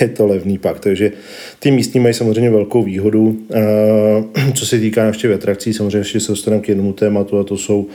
je 0.00 0.08
to 0.08 0.26
levný 0.26 0.58
pak. 0.58 0.80
Takže 0.80 1.12
ty 1.58 1.70
místní 1.70 2.00
mají 2.00 2.14
samozřejmě 2.14 2.50
velkou 2.50 2.82
výhodu. 2.82 3.36
Eh, 3.54 4.52
Co 4.54 4.66
se 4.66 4.78
týká 4.78 5.04
návštěvy 5.04 5.34
atrakcí, 5.34 5.72
samozřejmě 5.72 5.98
ještě 5.98 6.20
se 6.20 6.32
dostaneme 6.32 6.61
k 6.62 6.68
jednomu 6.68 6.92
tématu 6.92 7.38
a 7.38 7.44
to 7.44 7.56
jsou 7.56 7.86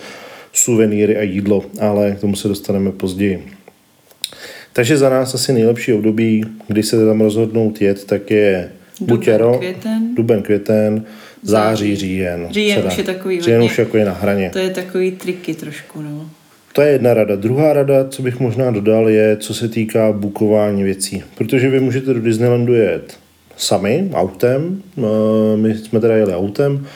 suvenýry 0.53 1.17
a 1.17 1.21
jídlo, 1.21 1.63
ale 1.80 2.12
k 2.12 2.19
tomu 2.19 2.36
se 2.36 2.47
dostaneme 2.47 2.91
později. 2.91 3.47
Takže 4.73 4.97
za 4.97 5.10
nás 5.10 5.36
asi 5.36 5.53
nejlepší 5.53 5.93
období, 5.93 6.43
kdy 6.67 6.84
se 6.84 7.06
tam 7.06 7.21
rozhodnout 7.21 7.82
jet, 7.82 8.06
tak 8.06 8.32
je 8.32 8.71
Duben, 8.99 9.17
buď 9.17 9.27
jaro, 9.27 9.58
květen. 9.58 10.15
duben, 10.15 10.41
květen, 10.41 11.03
září, 11.43 11.69
Září. 11.71 11.95
říjen. 11.95 12.47
Říjen 12.51 12.84
už 12.88 12.97
je 12.97 13.03
takový 13.03 13.41
Říjen 13.41 13.60
hodně- 13.60 13.71
už 13.71 13.77
jako 13.77 13.97
je 13.97 14.06
na 14.06 14.13
hraně. 14.13 14.49
To 14.53 14.60
je 14.60 14.69
takový 14.69 15.12
triky 15.12 15.53
trošku, 15.53 16.01
no. 16.01 16.30
To 16.73 16.82
je 16.82 16.91
jedna 16.91 17.13
rada. 17.13 17.36
Druhá 17.36 17.73
rada, 17.73 18.08
co 18.10 18.21
bych 18.21 18.39
možná 18.39 18.71
dodal, 18.71 19.10
je, 19.10 19.38
co 19.38 19.53
se 19.53 19.69
týká 19.69 20.12
bukování 20.12 20.84
věcí. 20.84 21.23
Protože 21.38 21.69
vy 21.69 21.80
můžete 21.80 22.13
do 22.13 22.21
Disneylandu 22.21 22.73
jet 22.73 23.17
sami, 23.58 24.10
autem. 24.13 24.82
Eh, 24.97 25.01
My 25.58 25.75
jsme 25.77 25.99
teda 25.99 26.15
jeli 26.15 26.34
autem. 26.34 26.88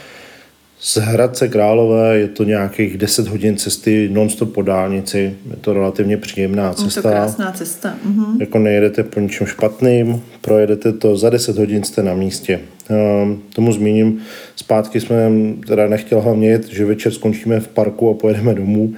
Z 0.83 0.97
Hradce 0.97 1.47
Králové 1.47 2.17
je 2.17 2.27
to 2.27 2.43
nějakých 2.43 2.97
10 2.97 3.27
hodin 3.27 3.57
cesty 3.57 4.09
non-stop 4.11 4.53
po 4.53 4.61
dálnici. 4.61 5.35
Je 5.49 5.55
to 5.61 5.73
relativně 5.73 6.17
příjemná 6.17 6.67
Je 6.69 6.75
to 6.75 6.83
cesta. 6.83 7.01
krásná 7.09 7.51
cesta. 7.51 7.95
Mhm. 8.05 8.37
Jako 8.39 8.59
nejedete 8.59 9.03
po 9.03 9.19
ničem 9.19 9.47
špatným, 9.47 10.21
projedete 10.41 10.93
to, 10.93 11.17
za 11.17 11.29
10 11.29 11.57
hodin 11.57 11.83
jste 11.83 12.03
na 12.03 12.13
místě. 12.13 12.59
Ehm, 12.89 13.39
tomu 13.55 13.71
zmíním, 13.73 14.19
zpátky 14.55 15.01
jsme 15.01 15.29
teda 15.67 15.87
nechtěl 15.87 16.21
hlavně 16.21 16.49
jet, 16.49 16.67
že 16.69 16.85
večer 16.85 17.11
skončíme 17.11 17.59
v 17.59 17.67
parku 17.67 18.09
a 18.09 18.13
pojedeme 18.13 18.53
domů. 18.53 18.93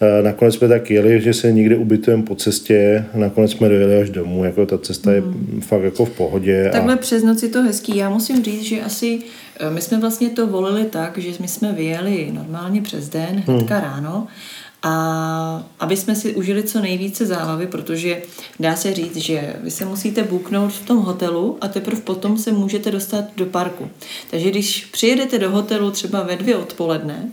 Ehm, 0.00 0.24
Nakonec 0.24 0.54
jsme 0.54 0.68
tak 0.68 0.90
jeli, 0.90 1.20
že 1.20 1.34
se 1.34 1.52
někde 1.52 1.76
ubytujeme 1.76 2.22
po 2.22 2.34
cestě, 2.34 3.04
nakonec 3.14 3.50
jsme 3.52 3.68
dojeli 3.68 3.96
až 4.02 4.10
domů, 4.10 4.44
jako 4.44 4.66
ta 4.66 4.78
cesta 4.78 5.12
je 5.12 5.22
fakt 5.60 5.82
jako 5.82 6.04
v 6.04 6.10
pohodě. 6.10 6.68
Takhle 6.72 6.96
přes 6.96 7.22
noc 7.22 7.42
je 7.42 7.48
to 7.48 7.62
hezký. 7.62 7.96
Já 7.96 8.10
musím 8.10 8.44
říct, 8.44 8.62
že 8.62 8.80
asi 8.80 9.18
my 9.70 9.80
jsme 9.80 9.98
vlastně 9.98 10.30
to 10.30 10.46
volili 10.46 10.84
tak, 10.84 11.18
že 11.18 11.32
my 11.40 11.48
jsme 11.48 11.72
vyjeli 11.72 12.30
normálně 12.32 12.82
přes 12.82 13.08
den, 13.08 13.42
hnedka 13.46 13.74
Hmm. 13.78 13.84
ráno, 13.84 14.26
a 14.82 15.64
aby 15.80 15.96
jsme 15.96 16.14
si 16.14 16.34
užili 16.34 16.62
co 16.62 16.80
nejvíce 16.80 17.26
zábavy, 17.26 17.66
protože 17.66 18.22
dá 18.60 18.76
se 18.76 18.94
říct, 18.94 19.16
že 19.16 19.56
vy 19.60 19.70
se 19.70 19.84
musíte 19.84 20.22
buknout 20.22 20.72
v 20.72 20.86
tom 20.86 20.98
hotelu 20.98 21.58
a 21.60 21.68
teprve 21.68 22.00
potom 22.00 22.38
se 22.38 22.52
můžete 22.52 22.90
dostat 22.90 23.24
do 23.36 23.46
parku. 23.46 23.90
Takže 24.30 24.50
když 24.50 24.84
přijedete 24.84 25.38
do 25.38 25.50
hotelu 25.50 25.90
třeba 25.90 26.22
ve 26.22 26.36
dvě 26.36 26.56
odpoledne 26.56 27.28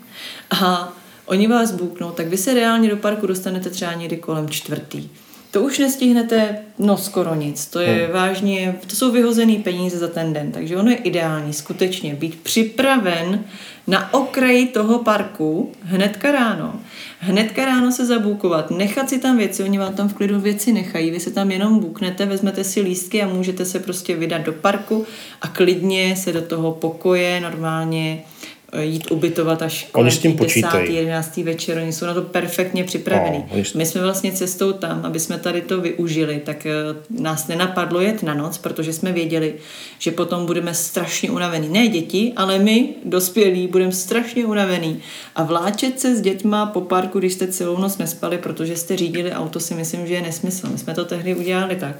a 0.51 0.93
oni 1.25 1.47
vás 1.47 1.71
buknou, 1.71 2.11
tak 2.11 2.27
vy 2.27 2.37
se 2.37 2.53
reálně 2.53 2.89
do 2.89 2.97
parku 2.97 3.27
dostanete 3.27 3.69
třeba 3.69 3.93
někdy 3.93 4.17
kolem 4.17 4.49
čtvrtý. 4.49 5.09
To 5.51 5.61
už 5.61 5.79
nestihnete, 5.79 6.57
no 6.79 6.97
skoro 6.97 7.35
nic. 7.35 7.65
To 7.65 7.79
je 7.79 8.03
hmm. 8.03 8.13
vážně, 8.13 8.75
to 8.87 8.95
jsou 8.95 9.11
vyhozený 9.11 9.57
peníze 9.57 9.97
za 9.97 10.07
ten 10.07 10.33
den, 10.33 10.51
takže 10.51 10.77
ono 10.77 10.91
je 10.91 10.97
ideální 10.97 11.53
skutečně 11.53 12.15
být 12.15 12.39
připraven 12.43 13.43
na 13.87 14.13
okraji 14.13 14.67
toho 14.67 14.99
parku 14.99 15.71
hnedka 15.83 16.31
ráno. 16.31 16.79
Hnedka 17.19 17.65
ráno 17.65 17.91
se 17.91 18.05
zabukovat, 18.05 18.71
nechat 18.71 19.09
si 19.09 19.19
tam 19.19 19.37
věci, 19.37 19.63
oni 19.63 19.77
vám 19.77 19.93
tam 19.93 20.09
v 20.09 20.13
klidu 20.13 20.39
věci 20.39 20.73
nechají, 20.73 21.11
vy 21.11 21.19
se 21.19 21.31
tam 21.31 21.51
jenom 21.51 21.79
buknete, 21.79 22.25
vezmete 22.25 22.63
si 22.63 22.81
lístky 22.81 23.21
a 23.21 23.27
můžete 23.27 23.65
se 23.65 23.79
prostě 23.79 24.15
vydat 24.15 24.41
do 24.41 24.53
parku 24.53 25.05
a 25.41 25.47
klidně 25.47 26.15
se 26.15 26.33
do 26.33 26.41
toho 26.41 26.71
pokoje 26.71 27.41
normálně 27.41 28.23
jít 28.79 29.11
ubytovat 29.11 29.61
až 29.61 29.87
kolem 29.91 30.11
s 30.11 30.19
tím 30.19 30.31
té 30.31 30.37
počítají. 30.37 30.87
10. 30.87 30.93
11. 30.93 31.37
večer, 31.37 31.77
oni 31.77 31.93
jsou 31.93 32.05
na 32.05 32.13
to 32.13 32.21
perfektně 32.21 32.83
připravení. 32.83 33.45
No, 33.55 33.63
My 33.75 33.85
jsme 33.85 34.01
vlastně 34.01 34.31
cestou 34.31 34.73
tam, 34.73 35.05
aby 35.05 35.19
jsme 35.19 35.37
tady 35.37 35.61
to 35.61 35.81
využili, 35.81 36.41
tak 36.45 36.65
eh, 36.65 36.71
nás 37.09 37.47
nenapadlo 37.47 38.01
jet 38.01 38.23
na 38.23 38.33
noc, 38.33 38.57
protože 38.57 38.93
jsme 38.93 39.11
věděli, 39.11 39.53
že 39.99 40.11
potom 40.11 40.45
budeme 40.45 40.73
strašně 40.73 41.31
unavený. 41.31 41.69
Ne 41.69 41.87
děti, 41.87 42.33
ale 42.35 42.59
my, 42.59 42.89
dospělí, 43.05 43.67
budeme 43.67 43.91
strašně 43.91 44.45
unavený. 44.45 44.99
A 45.35 45.43
vláčet 45.43 45.99
se 45.99 46.15
s 46.15 46.21
dětma 46.21 46.65
po 46.65 46.81
parku, 46.81 47.19
když 47.19 47.33
jste 47.33 47.47
celou 47.47 47.77
noc 47.77 47.97
nespali, 47.97 48.37
protože 48.37 48.75
jste 48.75 48.97
řídili 48.97 49.31
auto, 49.31 49.59
si 49.59 49.75
myslím, 49.75 50.07
že 50.07 50.13
je 50.13 50.21
nesmysl. 50.21 50.67
My 50.71 50.77
jsme 50.77 50.93
to 50.93 51.05
tehdy 51.05 51.35
udělali 51.35 51.75
tak, 51.75 51.95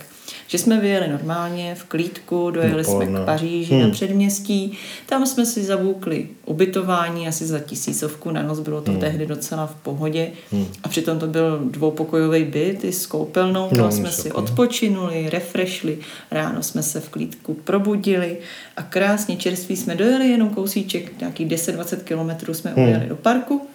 že 0.50 0.58
jsme 0.58 0.80
vyjeli 0.80 1.08
normálně 1.08 1.76
v 1.76 1.84
klídku, 1.84 2.52
dojeli 2.52 2.84
jsme 2.84 3.06
k 3.06 3.26
Paříži 3.26 3.74
hmm. 3.74 3.84
na 3.84 3.90
předměstí, 3.90 4.78
tam 5.06 5.26
jsme 5.26 5.46
si 5.46 5.64
zabukli 5.64 6.28
ubytování 6.46 7.28
asi 7.28 7.46
za 7.46 7.60
tisícovku 7.60 8.32
na 8.32 8.44
noc, 8.44 8.60
bylo 8.60 8.82
to 8.82 8.92
hmm. 8.92 9.00
tehdy 9.00 9.26
docela 9.26 9.68
v 9.68 9.76
pohodě 9.76 10.32
hmm. 10.52 10.66
a 10.84 10.90
přitom 10.90 11.20
to 11.20 11.28
byl 11.28 11.60
dvoupokojový 11.72 12.44
byt 12.44 12.84
i 12.84 12.92
s 12.92 13.06
koupelnou, 13.06 13.70
tam 13.70 13.78
No, 13.78 13.86
no, 13.86 13.92
jsme 13.92 14.12
si 14.12 14.32
odpočinuli, 14.32 15.30
refreshli, 15.30 15.98
ráno 16.32 16.64
jsme 16.64 16.84
se 16.84 17.00
v 17.00 17.10
klídku 17.10 17.54
probudili 17.54 18.38
a 18.78 18.84
krásně 18.84 19.38
čerství 19.38 19.78
jsme 19.78 19.96
dojeli, 19.96 20.30
jenom 20.30 20.50
kousíček, 20.50 21.20
nějakých 21.20 21.48
10-20 21.48 21.98
kilometrů 21.98 22.54
jsme 22.54 22.74
Hmm. 22.76 22.88
ujeli 22.88 23.06
do 23.06 23.16
parku, 23.16 23.68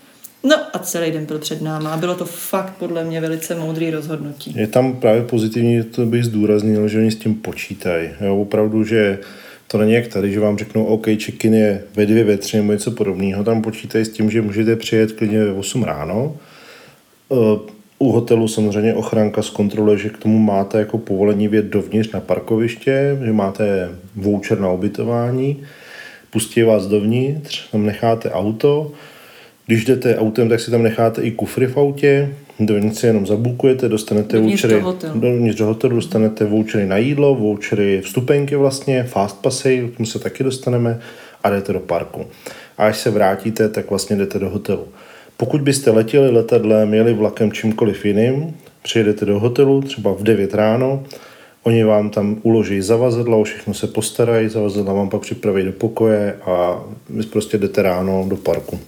No 0.44 0.56
a 0.72 0.78
celý 0.78 1.10
den 1.10 1.26
byl 1.26 1.38
před 1.38 1.62
náma 1.62 1.90
a 1.90 1.96
bylo 1.96 2.14
to 2.14 2.24
fakt 2.24 2.72
podle 2.78 3.04
mě 3.04 3.20
velice 3.20 3.54
moudrý 3.54 3.90
rozhodnutí. 3.90 4.54
Je 4.56 4.66
tam 4.66 4.96
právě 4.96 5.22
pozitivní, 5.22 5.82
to 5.82 6.06
bych 6.06 6.24
zdůraznil, 6.24 6.88
že 6.88 6.98
oni 6.98 7.10
s 7.10 7.16
tím 7.16 7.34
počítají. 7.34 8.08
Jo, 8.20 8.36
opravdu, 8.36 8.84
že 8.84 9.18
to 9.66 9.78
není 9.78 9.92
jak 9.92 10.06
tady, 10.06 10.32
že 10.32 10.40
vám 10.40 10.58
řeknou, 10.58 10.84
OK, 10.84 11.06
check-in 11.06 11.54
je 11.54 11.82
ve 11.96 12.06
dvě, 12.06 12.24
ve 12.24 12.36
tři 12.36 12.56
nebo 12.56 12.72
něco 12.72 12.90
podobného. 12.90 13.44
Tam 13.44 13.62
počítají 13.62 14.04
s 14.04 14.08
tím, 14.08 14.30
že 14.30 14.42
můžete 14.42 14.76
přijet 14.76 15.12
klidně 15.12 15.44
ve 15.44 15.52
8 15.52 15.82
ráno. 15.82 16.36
Eh, 17.32 17.36
U 17.98 18.12
hotelu 18.12 18.48
samozřejmě 18.48 18.94
ochranka 18.94 19.42
zkontroluje, 19.42 19.98
že 19.98 20.08
k 20.08 20.18
tomu 20.18 20.38
máte 20.38 20.78
jako 20.78 20.98
povolení 20.98 21.48
vět 21.48 21.64
dovnitř 21.64 22.12
na 22.12 22.20
parkoviště, 22.20 23.18
že 23.24 23.32
máte 23.32 23.90
voucher 24.16 24.60
na 24.60 24.72
ubytování, 24.72 25.62
pustí 26.30 26.62
vás 26.62 26.86
dovnitř, 26.86 27.70
tam 27.70 27.86
necháte 27.86 28.30
auto, 28.30 28.92
když 29.66 29.84
jdete 29.84 30.16
autem, 30.16 30.48
tak 30.48 30.60
si 30.60 30.70
tam 30.70 30.82
necháte 30.82 31.22
i 31.22 31.30
kufry 31.30 31.66
v 31.66 31.76
autě, 31.76 32.34
dovnitř 32.60 32.98
si 32.98 33.06
jenom 33.06 33.26
zabukujete, 33.26 33.88
dostanete 33.88 34.36
Dovnitř 34.36 34.62
vouchery, 34.62 34.80
do 34.80 34.86
hotelu. 34.86 35.20
dovnitř 35.20 35.58
do 35.58 35.66
hotelu 35.66 35.96
dostanete 35.96 36.44
vouchery 36.44 36.86
na 36.86 36.96
jídlo, 36.96 37.34
vouchery 37.34 38.00
vstupenky 38.04 38.56
vlastně, 38.56 39.04
fast 39.04 39.42
passy, 39.42 39.90
k 39.94 39.96
tomu 39.96 40.06
se 40.06 40.18
taky 40.18 40.44
dostaneme 40.44 41.00
a 41.44 41.50
jdete 41.50 41.72
do 41.72 41.80
parku. 41.80 42.26
A 42.78 42.86
až 42.86 42.98
se 42.98 43.10
vrátíte, 43.10 43.68
tak 43.68 43.90
vlastně 43.90 44.16
jdete 44.16 44.38
do 44.38 44.50
hotelu. 44.50 44.88
Pokud 45.36 45.60
byste 45.60 45.90
letěli 45.90 46.30
letadlem, 46.30 46.94
jeli 46.94 47.14
vlakem 47.14 47.52
čímkoliv 47.52 48.04
jiným, 48.04 48.56
přijedete 48.82 49.24
do 49.24 49.40
hotelu 49.40 49.82
třeba 49.82 50.12
v 50.12 50.22
9 50.22 50.54
ráno, 50.54 51.02
oni 51.62 51.84
vám 51.84 52.10
tam 52.10 52.36
uloží 52.42 52.80
zavazadla, 52.80 53.36
o 53.36 53.44
všechno 53.44 53.74
se 53.74 53.86
postarají, 53.86 54.48
zavazadla 54.48 54.92
vám 54.92 55.08
pak 55.08 55.20
připraví 55.20 55.62
do 55.62 55.72
pokoje 55.72 56.36
a 56.46 56.84
vy 57.10 57.22
prostě 57.22 57.58
jdete 57.58 57.82
ráno 57.82 58.26
do 58.28 58.36
parku. 58.36 58.78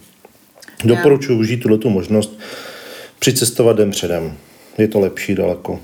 Doporučuji 0.83 1.39
užít 1.39 1.63
tuto 1.63 1.89
možnost 1.89 2.39
přicestovat 3.19 3.77
den 3.77 3.91
předem. 3.91 4.37
Je 4.77 4.87
to 4.87 4.99
lepší 4.99 5.35
daleko. 5.35 5.79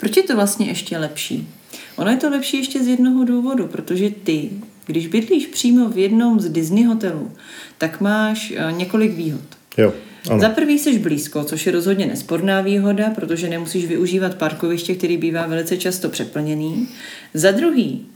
Proč 0.00 0.16
je 0.16 0.22
to 0.22 0.36
vlastně 0.36 0.66
ještě 0.66 0.98
lepší? 0.98 1.48
Ono 1.96 2.10
je 2.10 2.16
to 2.16 2.30
lepší 2.30 2.56
ještě 2.56 2.84
z 2.84 2.86
jednoho 2.86 3.24
důvodu, 3.24 3.66
protože 3.66 4.10
ty, 4.10 4.50
když 4.86 5.06
bydlíš 5.06 5.46
přímo 5.46 5.88
v 5.88 5.98
jednom 5.98 6.40
z 6.40 6.48
Disney 6.48 6.84
hotelů, 6.84 7.32
tak 7.78 8.00
máš 8.00 8.52
eh, 8.56 8.72
několik 8.72 9.12
výhod. 9.12 9.44
Jo, 9.78 9.92
ano. 10.30 10.40
Za 10.40 10.48
prvý 10.48 10.78
jsi 10.78 10.98
blízko, 10.98 11.44
což 11.44 11.66
je 11.66 11.72
rozhodně 11.72 12.06
nesporná 12.06 12.60
výhoda, 12.60 13.10
protože 13.10 13.48
nemusíš 13.48 13.86
využívat 13.86 14.34
parkoviště, 14.34 14.94
který 14.94 15.16
bývá 15.16 15.46
velice 15.46 15.76
často 15.76 16.08
přeplněný. 16.08 16.88
Za 17.34 17.50
druhý, 17.50 18.06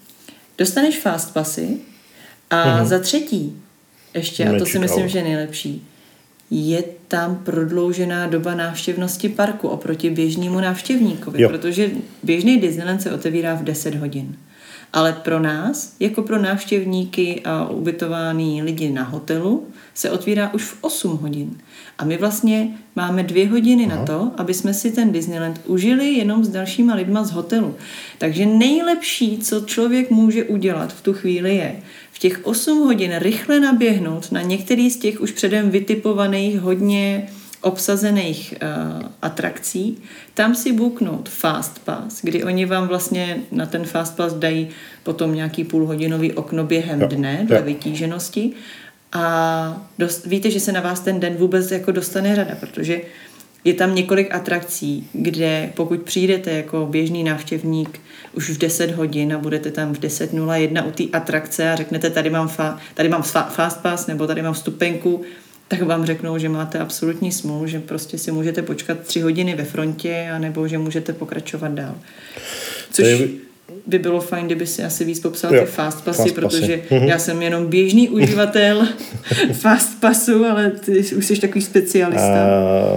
dostaneš 0.59 0.99
fast 0.99 1.35
passy. 1.35 1.79
A 2.51 2.85
za 2.85 2.99
třetí, 2.99 3.57
ještě, 4.15 4.49
a 4.49 4.59
to 4.59 4.67
si 4.67 4.79
myslím, 4.79 5.09
že 5.09 5.19
je 5.19 5.25
nejlepší, 5.25 5.87
je 6.51 6.85
tam 7.09 7.41
prodloužená 7.45 8.27
doba 8.27 8.55
návštěvnosti 8.55 9.29
parku 9.29 9.69
oproti 9.69 10.11
běžnému 10.11 10.61
návštěvníkovi, 10.61 11.43
Jo. 11.43 11.49
protože 11.49 11.91
běžný 12.23 12.59
Disneyland 12.59 13.03
se 13.03 13.13
otevírá 13.13 13.55
v 13.55 13.63
10 13.65 13.95
hodin. 13.95 14.37
Ale 14.93 15.13
pro 15.13 15.41
nás, 15.41 15.95
jako 16.01 16.23
pro 16.23 16.43
návštěvníky 16.43 17.41
a 17.45 17.69
ubytovaný 17.69 18.63
lidi 18.63 18.91
na 18.91 19.03
hotelu, 19.03 19.67
se 19.95 20.11
otvírá 20.11 20.55
už 20.55 20.65
v 20.65 20.77
8 20.81 21.17
hodin. 21.17 21.59
A 21.99 22.05
my 22.05 22.17
vlastně 22.17 22.69
máme 22.97 23.23
dvě 23.23 23.49
hodiny 23.49 23.87
Aha. 23.87 23.97
na 23.97 24.07
to, 24.07 24.31
aby 24.37 24.55
jsme 24.55 24.75
si 24.75 24.91
ten 24.91 25.13
Disneyland 25.13 25.61
užili 25.67 26.13
jenom 26.13 26.45
s 26.45 26.49
dalšíma 26.49 26.95
lidma 26.95 27.25
z 27.25 27.31
hotelu. 27.31 27.75
Takže 28.19 28.47
nejlepší, 28.47 29.39
co 29.39 29.61
člověk 29.61 30.11
může 30.11 30.45
udělat 30.45 30.93
v 30.93 31.03
tu 31.03 31.13
chvíli 31.13 31.57
je 31.57 31.77
těch 32.21 32.47
8 32.47 32.79
hodin 32.79 33.13
rychle 33.19 33.61
naběhnout 33.61 34.33
na 34.33 34.43
některý 34.43 34.91
z 34.91 34.97
těch 34.97 35.21
už 35.21 35.31
předem 35.31 35.71
vytipovaných 35.71 36.61
hodně 36.61 37.29
obsazených 37.61 38.55
uh, 38.63 39.09
atrakcí, 39.23 39.99
tam 40.35 40.55
si 40.55 40.73
buknout 40.73 41.29
Fast 41.29 41.85
Pass, 41.85 42.21
kdy 42.23 42.45
oni 42.45 42.67
vám 42.67 42.89
vlastně 42.89 43.37
na 43.53 43.67
ten 43.67 43.85
Fast 43.85 44.17
Pass 44.17 44.35
dají 44.35 44.69
potom 45.03 45.35
nějaký 45.35 45.65
půlhodinový 45.65 46.33
okno 46.33 46.65
během 46.65 47.01
jo, 47.01 47.07
dne 47.07 47.45
dle 47.49 47.63
vytíženosti. 47.63 48.53
A 49.13 49.87
dost, 49.99 50.27
víte, 50.27 50.51
že 50.51 50.61
se 50.61 50.73
na 50.73 50.81
vás 50.81 51.01
ten 51.01 51.21
den 51.21 51.35
vůbec 51.35 51.71
jako 51.71 51.93
dostane 51.93 52.37
řada, 52.37 52.55
protože 52.61 53.01
je 53.65 53.75
tam 53.75 53.95
několik 53.95 54.35
atrakcí, 54.35 55.09
kde 55.13 55.73
pokud 55.75 56.03
přijdete 56.03 56.51
jako 56.51 56.87
běžný 56.91 57.25
návštěvník 57.25 58.01
už 58.33 58.51
v 58.51 58.59
10 58.59 58.91
hodin 58.91 59.35
a 59.35 59.39
budete 59.39 59.71
tam 59.71 59.95
v 59.95 59.99
10.01 59.99 60.89
u 60.89 60.91
té 60.91 61.05
atrakce 61.13 61.71
a 61.71 61.77
řeknete, 61.77 62.11
tady 62.11 62.31
mám, 62.31 62.49
fa, 62.49 62.79
tady 62.95 63.09
mám 63.09 63.23
fast 63.23 63.83
pass 63.83 64.07
nebo 64.07 64.27
tady 64.27 64.43
mám 64.43 64.55
vstupenku, 64.55 65.23
tak 65.69 65.83
vám 65.83 66.07
řeknou, 66.07 66.39
že 66.39 66.49
máte 66.49 66.79
absolutní 66.79 67.33
smůlu, 67.33 67.67
že 67.67 67.81
prostě 67.81 68.19
si 68.19 68.33
můžete 68.33 68.63
počkat 68.63 69.01
tři 69.01 69.21
hodiny 69.21 69.55
ve 69.55 69.65
frontě, 69.65 70.31
anebo 70.35 70.69
že 70.69 70.79
můžete 70.79 71.13
pokračovat 71.13 71.73
dál. 71.73 71.95
Což 72.93 73.07
by 73.87 73.99
bylo 73.99 74.21
fajn, 74.21 74.47
kdyby 74.47 74.67
si 74.67 74.85
asi 74.85 75.05
víc 75.05 75.21
popsal 75.21 75.55
jo, 75.55 75.61
ty 75.61 75.67
fast 75.67 76.05
passy, 76.05 76.23
fast 76.23 76.35
protože 76.35 76.77
passy. 76.77 77.07
já 77.07 77.19
jsem 77.19 77.43
jenom 77.43 77.67
běžný 77.67 78.09
uživatel 78.09 78.89
fast 79.53 80.01
passu, 80.01 80.45
ale 80.45 80.71
ty 80.71 81.05
už 81.17 81.27
jsi 81.27 81.41
takový 81.41 81.65
specialista. 81.65 82.47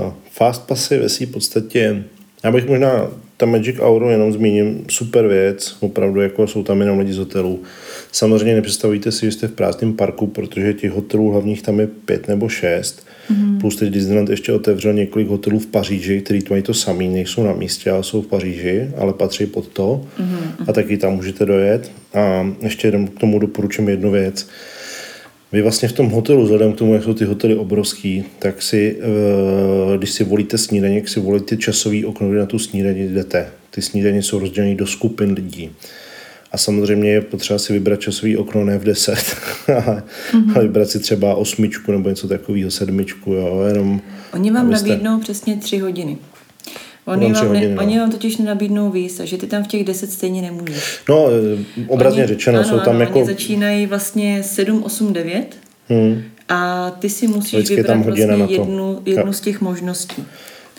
Uh, 0.05 0.13
fast 0.31 0.67
passy 0.67 0.97
ve 0.97 1.09
své 1.09 1.25
podstatě, 1.25 2.03
já 2.43 2.51
bych 2.51 2.67
možná 2.67 3.07
ta 3.43 3.47
Magic 3.47 3.77
Hour 3.79 4.03
jenom 4.03 4.33
zmíním, 4.33 4.85
super 4.89 5.27
věc, 5.27 5.77
opravdu 5.79 6.21
jako 6.21 6.47
jsou 6.47 6.63
tam 6.63 6.81
jenom 6.81 6.99
lidi 6.99 7.13
z 7.13 7.17
hotelů. 7.17 7.63
Samozřejmě 8.11 8.55
nepředstavíte 8.55 9.11
si, 9.11 9.25
že 9.25 9.31
jste 9.31 9.47
v 9.47 9.51
prázdném 9.51 9.93
parku, 9.93 10.27
protože 10.27 10.73
těch 10.73 10.91
hotelů 10.91 11.31
hlavních 11.31 11.61
tam 11.61 11.79
je 11.79 11.87
pět 11.87 12.27
nebo 12.27 12.49
šest. 12.49 13.05
Mm-hmm. 13.31 13.59
Plus 13.59 13.75
teď 13.75 13.89
Disneyland 13.89 14.29
ještě 14.29 14.53
otevřel 14.53 14.93
několik 14.93 15.27
hotelů 15.27 15.59
v 15.59 15.67
Paříži, 15.67 16.21
který 16.21 16.41
to 16.41 16.53
mají 16.53 16.63
to 16.63 16.73
samý, 16.73 17.09
nejsou 17.09 17.43
na 17.43 17.53
místě, 17.53 17.91
ale 17.91 18.03
jsou 18.03 18.21
v 18.21 18.27
Paříži, 18.27 18.89
ale 18.97 19.13
patří 19.13 19.45
pod 19.45 19.67
to. 19.67 20.05
Mm-hmm. 20.19 20.65
A 20.67 20.73
taky 20.73 20.97
tam 20.97 21.13
můžete 21.13 21.45
dojet. 21.45 21.91
A 22.13 22.47
ještě 22.59 22.87
jenom 22.87 23.07
k 23.07 23.19
tomu 23.19 23.39
doporučím 23.39 23.89
jednu 23.89 24.11
věc. 24.11 24.47
Vy 25.53 25.61
vlastně 25.61 25.87
v 25.87 25.93
tom 25.93 26.09
hotelu, 26.09 26.43
vzhledem 26.43 26.73
k 26.73 26.77
tomu, 26.77 26.93
jak 26.93 27.03
jsou 27.03 27.13
ty 27.13 27.25
hotely 27.25 27.55
obrovský, 27.55 28.23
tak 28.39 28.61
si, 28.61 28.97
eh, 28.99 29.97
když 29.97 30.11
si 30.11 30.23
volíte 30.23 30.57
snídaně, 30.57 30.95
jak 30.95 31.07
si 31.07 31.19
volíte 31.19 31.57
časový 31.57 32.05
okno, 32.05 32.29
kdy 32.29 32.39
na 32.39 32.45
tu 32.45 32.59
snídaní 32.59 33.07
jdete. 33.07 33.47
Ty 33.69 33.81
snídaně 33.81 34.23
jsou 34.23 34.39
rozděleny 34.39 34.75
do 34.75 34.87
skupin 34.87 35.31
lidí. 35.31 35.69
A 36.51 36.57
samozřejmě 36.57 37.09
je 37.09 37.21
potřeba 37.21 37.59
si 37.59 37.73
vybrat 37.73 37.99
časový 37.99 38.37
okno 38.37 38.63
ne 38.63 38.77
v 38.77 38.83
10, 38.83 39.15
ale, 39.67 40.03
mm-hmm. 40.31 40.51
ale 40.55 40.63
vybrat 40.63 40.89
si 40.89 40.99
třeba 40.99 41.35
osmičku 41.35 41.91
nebo 41.91 42.09
něco 42.09 42.27
takového, 42.27 42.71
sedmičku. 42.71 43.33
Jo, 43.33 43.63
jenom, 43.67 44.01
Oni 44.33 44.51
vám 44.51 44.67
abyste... 44.67 44.89
nabídnou 44.89 45.19
přesně 45.19 45.57
tři 45.57 45.77
hodiny. 45.77 46.17
Oni 47.05 47.33
vám, 47.33 47.47
hodiny, 47.47 47.67
ne, 47.67 47.75
no. 47.75 47.81
oni 47.81 47.99
vám 47.99 48.11
totiž 48.11 48.37
nenabídnou 48.37 48.89
víc, 48.91 49.17
takže 49.17 49.37
ty 49.37 49.47
tam 49.47 49.63
v 49.63 49.67
těch 49.67 49.83
10 49.83 50.11
stejně 50.11 50.41
nemůžeš. 50.41 50.99
No, 51.09 51.27
eh, 51.29 51.85
obrazně 51.87 52.21
oni, 52.21 52.27
řečeno, 52.27 52.59
ano, 52.59 52.69
jsou 52.69 52.79
tam 52.79 52.95
ano, 52.95 52.99
jako... 52.99 53.19
Oni 53.19 53.27
začínají 53.27 53.85
vlastně 53.85 54.43
7, 54.43 54.83
8, 54.83 55.13
9 55.13 55.57
hmm. 55.89 56.23
a 56.49 56.91
ty 56.91 57.09
si 57.09 57.27
musíš 57.27 57.53
Vždycky 57.53 57.75
vybrat 57.75 58.05
vlastně 58.05 58.45
jednu, 58.47 59.01
jednu 59.05 59.33
z 59.33 59.41
těch 59.41 59.61
možností. 59.61 60.23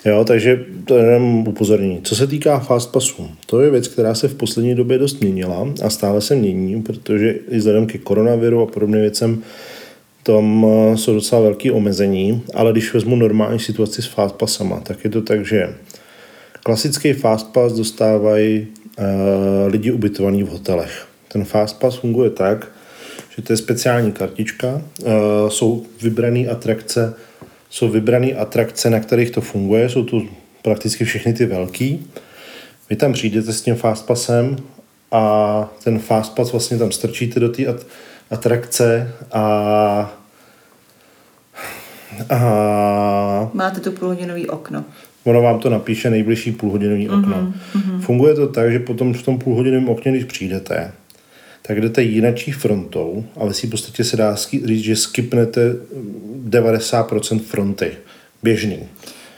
Jo, 0.05 0.25
takže 0.25 0.65
to 0.85 0.97
je 0.97 1.03
jenom 1.03 1.47
upozornění. 1.47 2.01
Co 2.03 2.15
se 2.15 2.27
týká 2.27 2.59
fast 2.59 2.91
passu, 2.91 3.29
to 3.45 3.61
je 3.61 3.69
věc, 3.69 3.87
která 3.87 4.15
se 4.15 4.27
v 4.27 4.35
poslední 4.35 4.75
době 4.75 4.97
dost 4.97 5.21
měnila 5.21 5.67
a 5.83 5.89
stále 5.89 6.21
se 6.21 6.35
mění, 6.35 6.81
protože 6.81 7.35
i 7.49 7.57
vzhledem 7.57 7.85
ke 7.85 7.97
koronaviru 7.97 8.61
a 8.61 8.65
podobným 8.65 9.01
věcem 9.01 9.43
tam 10.25 10.65
eh, 10.65 10.97
jsou 10.97 11.13
docela 11.13 11.41
velké 11.41 11.71
omezení, 11.71 12.43
ale 12.53 12.71
když 12.71 12.93
vezmu 12.93 13.15
normální 13.15 13.59
situaci 13.59 14.01
s 14.01 14.05
fast 14.05 14.35
passama, 14.35 14.79
tak 14.79 15.03
je 15.03 15.09
to 15.09 15.21
tak, 15.21 15.45
že 15.45 15.75
klasický 16.65 17.13
fast 17.13 17.53
pass 17.53 17.73
dostávají 17.73 18.67
uh, 18.97 19.05
lidi 19.67 19.91
ubytovaní 19.91 20.43
v 20.43 20.47
hotelech. 20.47 21.07
Ten 21.27 21.45
fast 21.45 21.79
pass 21.79 21.97
funguje 21.97 22.29
tak, 22.29 22.67
že 23.35 23.41
to 23.41 23.53
je 23.53 23.57
speciální 23.57 24.11
kartička, 24.11 24.81
uh, 25.01 25.09
jsou 25.49 25.85
vybrané 26.01 26.47
atrakce 26.47 27.13
jsou 27.75 27.89
vybrané 27.89 28.33
atrakce, 28.33 28.89
na 28.89 28.99
kterých 28.99 29.31
to 29.31 29.41
funguje, 29.41 29.89
jsou 29.89 30.03
tu 30.03 30.29
prakticky 30.61 31.05
všechny 31.05 31.33
ty 31.33 31.45
velký. 31.45 32.07
Vy 32.89 32.95
tam 32.95 33.13
přijdete 33.13 33.53
s 33.53 33.61
tím 33.61 33.75
fastpassem 33.75 34.57
a 35.11 35.73
ten 35.83 35.99
fastpass 35.99 36.51
vlastně 36.51 36.77
tam 36.77 36.91
strčíte 36.91 37.39
do 37.39 37.49
té 37.49 37.63
atrakce 38.31 39.13
a 39.31 40.13
a... 42.29 43.49
Máte 43.53 43.79
tu 43.79 43.91
půlhodinový 43.91 44.49
okno. 44.49 44.85
Ono 45.25 45.41
vám 45.41 45.59
to 45.59 45.69
napíše 45.69 46.09
nejbližší 46.09 46.51
půlhodinový 46.51 47.09
okno. 47.09 47.53
Mm-hmm. 47.75 47.99
Funguje 47.99 48.35
to 48.35 48.47
tak, 48.47 48.71
že 48.71 48.79
potom 48.79 49.13
v 49.13 49.23
tom 49.23 49.39
půlhodinovém 49.39 49.89
okně, 49.89 50.11
když 50.11 50.23
přijdete, 50.23 50.91
tak 51.61 51.81
jdete 51.81 52.01
jinačí 52.03 52.51
frontou, 52.51 53.25
ale 53.35 53.53
si 53.53 53.67
v 53.67 53.69
podstatě 53.69 54.03
se 54.03 54.17
dá 54.17 54.35
říct, 54.35 54.83
že 54.83 54.95
skipnete 54.95 55.75
90% 56.49 57.39
fronty. 57.39 57.91
Běžný. 58.43 58.79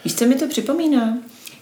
Víš, 0.03 0.15
co 0.15 0.25
mi 0.25 0.35
to 0.35 0.47
připomíná? 0.47 1.17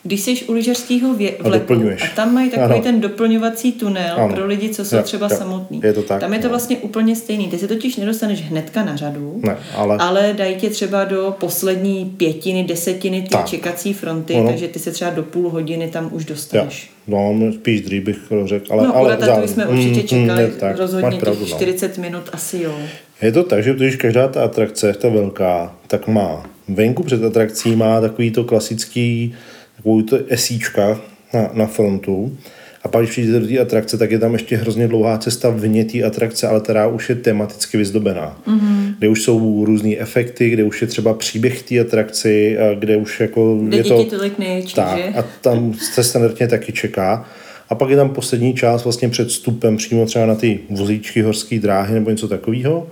Když 0.06 0.22
jsi 0.22 0.44
u 0.46 0.54
lyžařského 0.54 1.16
vleku 1.40 1.74
a, 1.74 2.04
a 2.04 2.16
tam 2.16 2.34
mají 2.34 2.50
takový 2.50 2.74
ano. 2.74 2.84
ten 2.84 3.02
doplňovací 3.02 3.72
tunel 3.72 4.16
ano. 4.18 4.36
pro 4.36 4.46
lidi, 4.46 4.70
co 4.70 4.86
jsou 4.86 4.96
jo, 4.96 5.04
třeba 5.04 5.28
jo. 5.32 5.38
samotní. 5.38 5.82
Je 5.84 5.94
to 5.94 6.04
tak, 6.04 6.20
tam 6.20 6.34
je 6.34 6.40
to 6.40 6.48
no. 6.48 6.50
vlastně 6.50 6.78
úplně 6.78 7.16
stejný. 7.16 7.48
Ty 7.48 7.58
se 7.58 7.68
totiž 7.68 7.96
nedostaneš 7.96 8.42
hnedka 8.42 8.86
na 8.86 8.96
řadu, 8.96 9.42
ne, 9.44 9.58
ale... 9.76 9.98
ale 9.98 10.34
dají 10.38 10.56
tě 10.56 10.70
třeba 10.70 11.06
do 11.06 11.36
poslední 11.40 12.06
pětiny, 12.18 12.64
desetiny 12.64 13.22
té 13.22 13.38
čekací 13.46 13.94
fronty, 13.94 14.34
ono... 14.34 14.50
takže 14.50 14.68
ty 14.68 14.80
se 14.80 14.92
třeba 14.92 15.12
do 15.12 15.24
půl 15.24 15.50
hodiny 15.50 15.88
tam 15.88 16.10
už 16.12 16.26
dostaneš. 16.26 16.90
Jo. 16.90 16.96
No, 17.08 17.52
spíš 17.54 17.82
dřív 17.82 18.04
bych 18.04 18.18
řekl. 18.46 18.74
Ale, 18.74 18.88
no, 18.88 18.96
ale 18.96 19.18
ale 19.18 19.48
jsme 19.48 19.66
určitě 19.66 20.02
mm, 20.02 20.08
čekali 20.08 20.44
mm, 20.44 20.52
tak, 20.60 20.78
rozhodně 20.78 21.20
pravdu, 21.20 21.46
těch 21.46 21.56
40 21.56 21.98
no. 21.98 22.02
minut 22.02 22.30
asi 22.34 22.62
jo. 22.62 22.76
Je 23.22 23.32
to 23.32 23.44
tak, 23.44 23.64
že 23.64 23.74
když 23.74 23.96
každá 23.96 24.28
ta 24.28 24.44
atrakce, 24.44 24.94
ta 24.94 25.10
velká, 25.10 25.76
tak 25.88 26.08
má 26.08 26.44
venku 26.68 27.04
před 27.04 27.24
atrakcí 27.24 27.76
má 27.76 28.02
takový 28.02 28.32
to 28.32 28.44
klasický 28.44 29.34
takovou 29.76 30.02
to 30.02 30.18
esíčka 30.28 31.02
na, 31.34 31.50
na 31.54 31.66
frontu. 31.66 32.38
A 32.84 32.88
pak, 32.88 33.02
když 33.02 33.12
přijdete 33.12 33.40
do 33.40 33.48
té 33.48 33.60
atrakce, 33.60 33.98
tak 33.98 34.12
je 34.12 34.20
tam 34.20 34.34
ještě 34.34 34.58
hrozně 34.58 34.88
dlouhá 34.88 35.18
cesta 35.18 35.50
vně 35.50 35.86
té 35.86 36.04
atrakce, 36.04 36.48
ale 36.48 36.60
která 36.60 36.88
už 36.88 37.10
je 37.10 37.16
tematicky 37.16 37.78
vyzdobená. 37.78 38.42
Mm-hmm. 38.48 38.96
Kde 39.00 39.10
už 39.10 39.24
jsou 39.24 39.66
různé 39.66 39.96
efekty, 39.98 40.50
kde 40.50 40.64
už 40.64 40.82
je 40.82 40.88
třeba 40.88 41.14
příběh 41.14 41.64
té 41.64 41.80
atrakci, 41.80 42.58
a 42.58 42.74
kde 42.74 42.98
už 42.98 43.20
jako 43.20 43.58
kde 43.58 43.78
je 43.78 43.84
to... 43.84 44.04
tolik 44.04 44.40
nejčí, 44.40 44.76
tak, 44.76 44.98
že? 44.98 45.04
A 45.04 45.26
tam 45.42 45.74
se 45.74 46.04
standardně 46.04 46.48
taky 46.48 46.72
čeká. 46.72 47.26
A 47.70 47.76
pak 47.76 47.90
je 47.90 47.96
tam 47.96 48.10
poslední 48.10 48.54
část 48.54 48.84
vlastně 48.84 49.10
před 49.10 49.28
vstupem 49.28 49.78
přímo 49.78 50.06
třeba 50.06 50.26
na 50.26 50.36
ty 50.36 50.60
vozíčky 50.70 51.22
horské 51.22 51.60
dráhy 51.60 51.94
nebo 51.94 52.10
něco 52.10 52.28
takového 52.28 52.88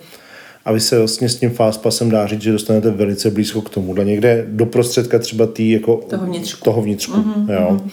a 0.66 0.72
vy 0.72 0.80
se 0.80 1.00
vlastně 1.00 1.30
s 1.30 1.36
tím 1.36 1.50
fastpassem 1.50 2.10
dá 2.10 2.28
říct, 2.28 2.42
že 2.42 2.52
dostanete 2.52 2.92
velice 2.92 3.32
blízko 3.32 3.62
k 3.62 3.70
tomu. 3.70 3.96
Někde 3.96 4.46
do 4.48 4.66
prostředka 4.66 5.20
třeba 5.20 5.48
tý, 5.48 5.72
jako 5.72 5.96
toho 5.96 6.26
vnitřku. 6.26 6.64
Toho 6.64 6.82
vnitřku 6.82 7.18
mm-hmm, 7.18 7.54
jo. 7.54 7.68
Mm-hmm. 7.72 7.90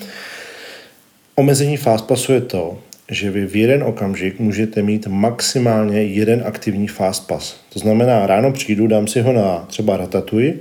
Omezení 1.34 1.76
fastpassu 1.76 2.32
je 2.32 2.40
to, 2.40 2.78
že 3.10 3.30
vy 3.30 3.46
v 3.46 3.56
jeden 3.56 3.82
okamžik 3.82 4.40
můžete 4.40 4.82
mít 4.82 5.06
maximálně 5.06 6.02
jeden 6.02 6.42
aktivní 6.46 6.88
fastpass. 6.88 7.54
To 7.72 7.78
znamená, 7.78 8.26
ráno 8.26 8.52
přijdu, 8.52 8.86
dám 8.86 9.06
si 9.06 9.20
ho 9.20 9.32
na 9.32 9.64
třeba 9.68 9.96
Ratatouille 9.96 10.54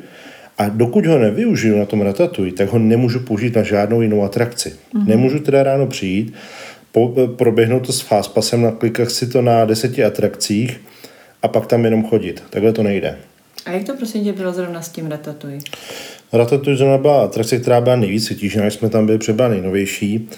a 0.58 0.70
dokud 0.70 1.06
ho 1.06 1.20
nevyužiju 1.20 1.80
na 1.80 1.86
tom 1.86 2.02
Ratatouille, 2.02 2.54
tak 2.54 2.70
ho 2.70 2.80
nemůžu 2.80 3.20
použít 3.20 3.56
na 3.56 3.64
žádnou 3.64 4.02
jinou 4.02 4.24
atrakci. 4.24 4.70
Mm-hmm. 4.70 5.08
Nemůžu 5.08 5.40
teda 5.40 5.64
ráno 5.64 5.88
přijít, 5.88 6.34
po, 6.92 7.14
proběhnout 7.36 7.86
to 7.86 7.94
s 7.94 8.02
fastpassem, 8.02 8.62
naklikat 8.62 9.12
si 9.12 9.28
to 9.28 9.42
na 9.42 9.66
deseti 9.66 10.04
atrakcích 10.04 10.80
a 11.42 11.48
pak 11.48 11.68
tam 11.68 11.86
jenom 11.86 12.08
chodit. 12.08 12.44
Takhle 12.50 12.74
to 12.74 12.84
nejde. 12.84 13.18
A 13.66 13.72
jak 13.72 13.84
to 13.84 13.94
prosím 13.94 14.24
tě 14.24 14.34
bylo 14.34 14.54
zrovna 14.54 14.82
s 14.82 14.90
tím 14.90 15.08
Ratatouille? 15.08 15.60
Ratatouille 16.34 16.78
zrovna 16.78 16.98
byla 16.98 17.24
atrakce, 17.24 17.60
která 17.60 17.82
byla 17.82 17.96
nejvíc 17.96 18.30
vytížená, 18.30 18.66
jsme 18.68 18.90
tam 18.90 19.06
byli 19.06 19.18
třeba 19.18 19.48
nejnovější. 19.48 20.30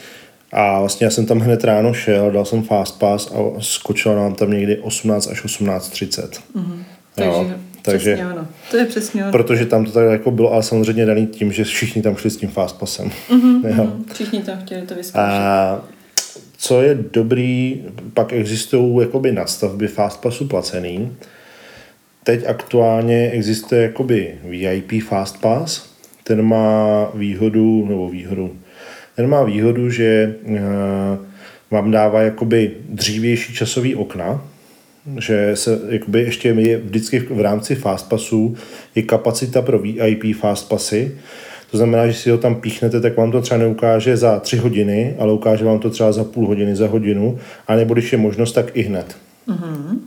A 0.51 0.79
vlastně 0.79 1.05
já 1.05 1.11
jsem 1.11 1.25
tam 1.25 1.39
hned 1.39 1.63
ráno 1.63 1.93
šel, 1.93 2.31
dal 2.31 2.45
jsem 2.45 2.63
fast 2.63 2.99
pass 2.99 3.31
a 3.31 3.59
skočil 3.59 4.15
nám 4.15 4.35
tam 4.35 4.51
někdy 4.51 4.77
18 4.77 5.27
až 5.27 5.45
18.30. 5.45 6.29
Mm-hmm. 6.55 6.83
Takže, 7.15 7.55
takže 7.81 8.13
přesně 8.15 8.33
ono. 8.33 8.47
To 8.71 8.77
je 8.77 8.85
přesně 8.85 9.23
ono. 9.23 9.31
Protože 9.31 9.65
tam 9.65 9.85
to 9.85 9.91
tak 9.91 10.11
jako 10.11 10.31
bylo, 10.31 10.53
ale 10.53 10.63
samozřejmě 10.63 11.05
daný 11.05 11.27
tím, 11.27 11.51
že 11.51 11.63
všichni 11.63 12.01
tam 12.01 12.15
šli 12.15 12.29
s 12.29 12.37
tím 12.37 12.49
fast 12.49 12.79
passem. 12.79 13.11
Mm-hmm, 13.29 13.67
jo. 13.77 13.83
Mm-hmm. 13.83 14.13
Všichni 14.13 14.41
tam 14.41 14.57
chtěli 14.61 14.81
to 14.81 14.95
vyzkoušet. 14.95 15.19
A 15.19 15.81
co 16.61 16.81
je 16.81 16.97
dobrý, 17.13 17.81
pak 18.13 18.33
existují 18.33 19.01
jakoby 19.01 19.31
nadstavby 19.31 19.87
Fastpassu 19.87 20.47
placený. 20.47 21.17
Teď 22.23 22.45
aktuálně 22.47 23.31
existuje 23.31 23.81
jakoby 23.81 24.35
VIP 24.43 25.03
Fastpass, 25.03 25.95
ten 26.23 26.41
má 26.41 27.05
výhodu, 27.13 27.85
nebo 27.89 28.09
výhodu, 28.09 28.55
ten 29.15 29.29
má 29.29 29.43
výhodu, 29.43 29.89
že 29.89 30.35
uh, 30.43 30.57
vám 31.71 31.91
dává 31.91 32.21
jakoby 32.21 32.71
dřívější 32.89 33.53
časový 33.53 33.95
okna, 33.95 34.45
že 35.19 35.55
se 35.55 35.79
jakoby 35.89 36.21
ještě 36.21 36.49
je 36.49 36.77
vždycky 36.77 37.19
v 37.19 37.39
rámci 37.39 37.75
Fastpassu 37.75 38.55
je 38.95 39.03
kapacita 39.03 39.61
pro 39.61 39.79
VIP 39.79 40.35
Fastpassy, 40.39 41.17
to 41.71 41.77
znamená, 41.77 42.07
že 42.07 42.13
si 42.13 42.29
ho 42.29 42.37
tam 42.37 42.55
píchnete, 42.55 43.01
tak 43.01 43.17
vám 43.17 43.31
to 43.31 43.41
třeba 43.41 43.57
neukáže 43.57 44.17
za 44.17 44.39
tři 44.39 44.57
hodiny, 44.57 45.15
ale 45.19 45.33
ukáže 45.33 45.65
vám 45.65 45.79
to 45.79 45.89
třeba 45.89 46.11
za 46.11 46.23
půl 46.23 46.47
hodiny, 46.47 46.75
za 46.75 46.87
hodinu, 46.87 47.39
a 47.67 47.75
nebo 47.75 47.93
když 47.93 48.11
je 48.11 48.17
možnost, 48.17 48.51
tak 48.51 48.77
i 48.77 48.81
hned. 48.81 49.15
Mm-hmm. 49.47 49.97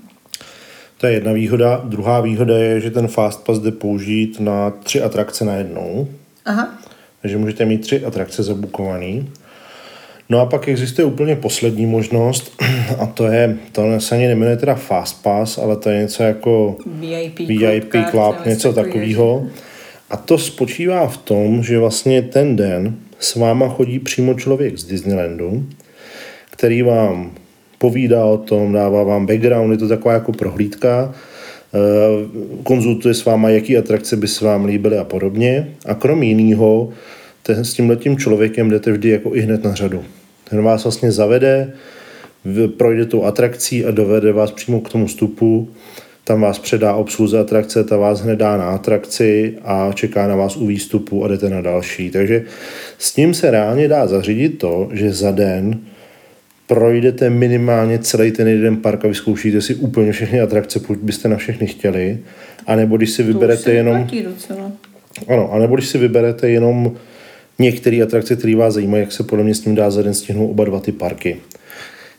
To 0.98 1.06
je 1.06 1.12
jedna 1.12 1.32
výhoda. 1.32 1.80
Druhá 1.84 2.20
výhoda 2.20 2.58
je, 2.58 2.80
že 2.80 2.90
ten 2.90 3.08
Fastpass 3.08 3.58
jde 3.58 3.70
použít 3.70 4.40
na 4.40 4.70
tři 4.70 5.02
atrakce 5.02 5.44
najednou. 5.44 6.08
Aha. 6.44 6.78
Takže 7.22 7.38
můžete 7.38 7.64
mít 7.64 7.80
tři 7.80 8.04
atrakce 8.04 8.42
zabukovaný. 8.42 9.30
No 10.28 10.40
a 10.40 10.46
pak 10.46 10.68
existuje 10.68 11.04
úplně 11.04 11.36
poslední 11.36 11.86
možnost 11.86 12.62
a 12.98 13.06
to 13.06 13.26
je, 13.26 13.56
to 13.72 14.00
se 14.00 14.14
ani 14.14 14.26
nemenuje 14.26 14.56
teda 14.56 14.74
Fastpass, 14.74 15.58
ale 15.58 15.76
to 15.76 15.90
je 15.90 16.02
něco 16.02 16.22
jako 16.22 16.76
VIP, 16.86 17.38
VIP 17.38 17.94
club, 18.10 18.46
něco 18.46 18.72
takového. 18.72 19.46
A 20.10 20.16
to 20.16 20.38
spočívá 20.38 21.08
v 21.08 21.16
tom, 21.16 21.62
že 21.62 21.78
vlastně 21.78 22.22
ten 22.22 22.56
den 22.56 22.96
s 23.18 23.36
váma 23.36 23.68
chodí 23.68 23.98
přímo 23.98 24.34
člověk 24.34 24.78
z 24.78 24.84
Disneylandu, 24.84 25.66
který 26.50 26.82
vám 26.82 27.30
povídá 27.78 28.24
o 28.24 28.38
tom, 28.38 28.72
dává 28.72 29.02
vám 29.02 29.26
background, 29.26 29.72
je 29.72 29.78
to 29.78 29.88
taková 29.88 30.14
jako 30.14 30.32
prohlídka, 30.32 31.14
eh, 31.74 31.78
konzultuje 32.62 33.14
s 33.14 33.24
váma, 33.24 33.50
jaký 33.50 33.76
atrakce 33.76 34.16
by 34.16 34.28
se 34.28 34.44
vám 34.44 34.64
líbily 34.64 34.98
a 34.98 35.04
podobně. 35.04 35.68
A 35.86 35.94
krom 35.94 36.22
jiného, 36.22 36.92
ten, 37.42 37.64
s 37.64 37.74
tímhletím 37.74 38.16
člověkem 38.18 38.70
jdete 38.70 38.92
vždy 38.92 39.08
jako 39.08 39.34
i 39.34 39.40
hned 39.40 39.64
na 39.64 39.74
řadu. 39.74 40.04
Ten 40.50 40.62
vás 40.62 40.84
vlastně 40.84 41.12
zavede, 41.12 41.72
projde 42.76 43.06
tou 43.06 43.24
atrakcí 43.24 43.84
a 43.84 43.90
dovede 43.90 44.32
vás 44.32 44.50
přímo 44.50 44.80
k 44.80 44.88
tomu 44.88 45.06
vstupu. 45.06 45.68
Tam 46.24 46.40
vás 46.40 46.58
předá 46.58 46.94
obsluze 46.94 47.38
atrakce, 47.38 47.84
ta 47.84 47.96
vás 47.96 48.20
hned 48.20 48.36
dá 48.36 48.56
na 48.56 48.64
atrakci 48.64 49.54
a 49.62 49.90
čeká 49.94 50.26
na 50.26 50.36
vás 50.36 50.56
u 50.56 50.66
výstupu 50.66 51.24
a 51.24 51.28
jdete 51.28 51.50
na 51.50 51.60
další. 51.60 52.10
Takže 52.10 52.42
s 52.98 53.16
ním 53.16 53.34
se 53.34 53.50
reálně 53.50 53.88
dá 53.88 54.06
zařídit 54.06 54.48
to, 54.48 54.88
že 54.92 55.12
za 55.12 55.30
den 55.30 55.80
projdete 56.66 57.30
minimálně 57.30 57.98
celý 57.98 58.30
ten 58.30 58.48
jeden 58.48 58.76
park 58.76 59.04
a 59.04 59.08
vyzkoušíte 59.08 59.60
si 59.60 59.74
úplně 59.74 60.12
všechny 60.12 60.40
atrakce, 60.40 60.80
pokud 60.80 60.98
byste 60.98 61.28
na 61.28 61.36
všechny 61.36 61.66
chtěli. 61.66 62.18
A 62.66 62.76
nebo 62.76 62.96
když 62.96 63.10
si 63.10 63.22
vyberete 63.22 63.72
jenom... 63.72 64.06
Ano, 65.28 65.52
a 65.52 65.58
nebo 65.58 65.74
když 65.74 65.88
si 65.88 65.98
vyberete 65.98 66.48
jenom 66.48 66.92
některé 67.58 68.02
atrakce, 68.02 68.36
které 68.36 68.56
vás 68.56 68.74
zajímají, 68.74 69.00
jak 69.00 69.12
se 69.12 69.22
podle 69.22 69.44
mě 69.44 69.54
s 69.54 69.60
tím 69.60 69.74
dá 69.74 69.90
za 69.90 70.02
den 70.02 70.14
stihnout 70.14 70.50
oba 70.50 70.64
dva 70.64 70.80
ty 70.80 70.92
parky. 70.92 71.36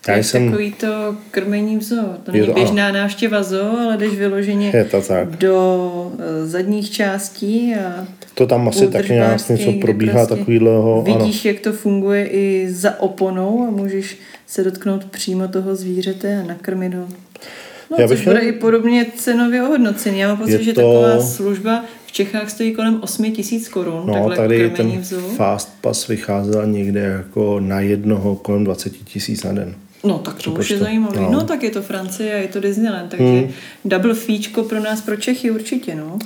To 0.05 0.11
Já 0.11 0.17
je 0.17 0.23
jsem... 0.23 0.45
takový 0.49 0.71
to 0.73 1.15
krmení 1.31 1.77
v 1.77 1.83
zoo. 1.83 2.05
To 2.23 2.31
není 2.31 2.47
to- 2.47 2.53
běžná 2.53 2.91
návštěva 2.91 3.43
zoo, 3.43 3.77
ale 3.79 3.97
jdeš 3.97 4.13
vyloženě 4.15 4.71
Je 4.73 4.85
to 4.85 5.01
tak. 5.01 5.29
do 5.37 6.11
eh, 6.19 6.45
zadních 6.47 6.91
částí 6.91 7.75
a 7.75 8.05
To 8.33 8.47
tam 8.47 8.67
asi 8.67 8.87
taky 8.87 9.13
nějak 9.13 9.49
něco 9.49 9.71
probíhá 9.81 10.13
prostě 10.13 10.35
takovýhleho. 10.35 10.93
Ano. 11.07 11.17
Vidíš, 11.19 11.45
jak 11.45 11.59
to 11.59 11.73
funguje 11.73 12.27
i 12.27 12.67
za 12.71 12.99
oponou 12.99 13.67
a 13.67 13.71
můžeš 13.71 14.17
se 14.47 14.63
dotknout 14.63 15.05
přímo 15.05 15.47
toho 15.47 15.75
zvířete 15.75 16.41
a 16.43 16.47
nakrmit 16.47 16.93
ho. 16.93 17.07
No, 17.91 17.97
Já 17.99 18.07
což 18.07 18.17
bych 18.19 18.27
bude 18.27 18.39
i 18.39 18.51
podobně 18.51 19.05
cenově 19.15 19.63
ohodnocený. 19.63 20.19
Já 20.19 20.27
mám 20.27 20.37
pocit, 20.37 20.63
že 20.63 20.73
to- 20.73 20.81
taková 20.81 21.21
služba 21.21 21.83
v 22.05 22.11
Čechách 22.11 22.49
stojí 22.49 22.73
kolem 22.73 22.99
8 23.03 23.31
tisíc 23.31 23.69
korun. 23.69 24.03
No, 24.05 24.13
takhle 24.13 24.35
tady 24.35 24.69
ten 24.69 25.03
zoo. 25.03 25.29
Fast 25.29 25.69
Pass 25.81 26.07
vycházel 26.07 26.67
někde 26.67 26.99
jako 26.99 27.59
na 27.59 27.79
jednoho 27.79 28.35
kolem 28.35 28.63
20 28.63 28.93
tisíc 29.05 29.43
na 29.43 29.53
den. 29.53 29.75
No 30.03 30.19
tak 30.19 30.43
to 30.43 30.51
už 30.51 30.69
je 30.69 30.77
zajímavé. 30.77 31.21
No. 31.21 31.31
No. 31.31 31.43
tak 31.43 31.63
je 31.63 31.69
to 31.69 31.81
Francie 31.81 32.33
a 32.33 32.37
je 32.37 32.47
to 32.47 32.59
Disneyland, 32.59 33.09
takže 33.09 33.23
hmm. 33.23 33.51
double 33.85 34.13
fíčko 34.13 34.63
pro 34.63 34.79
nás, 34.79 35.01
pro 35.01 35.15
Čechy 35.15 35.51
určitě, 35.51 35.95
no. 35.95 36.19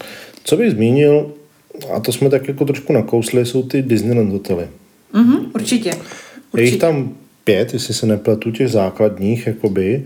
Co 0.43 0.57
bych 0.57 0.71
zmínil, 0.71 1.31
a 1.93 1.99
to 1.99 2.11
jsme 2.11 2.29
tak 2.29 2.47
jako 2.47 2.65
trošku 2.65 2.93
nakousli, 2.93 3.45
jsou 3.45 3.63
ty 3.63 3.81
Disneyland 3.81 4.31
hotely. 4.31 4.67
Mhm, 5.13 5.51
určitě. 5.55 5.89
Je 5.89 5.95
určitě. 6.51 6.71
jich 6.71 6.79
tam 6.79 7.15
pět, 7.43 7.73
jestli 7.73 7.93
se 7.93 8.05
nepletu, 8.05 8.51
těch 8.51 8.69
základních, 8.69 9.47
jakoby. 9.47 10.05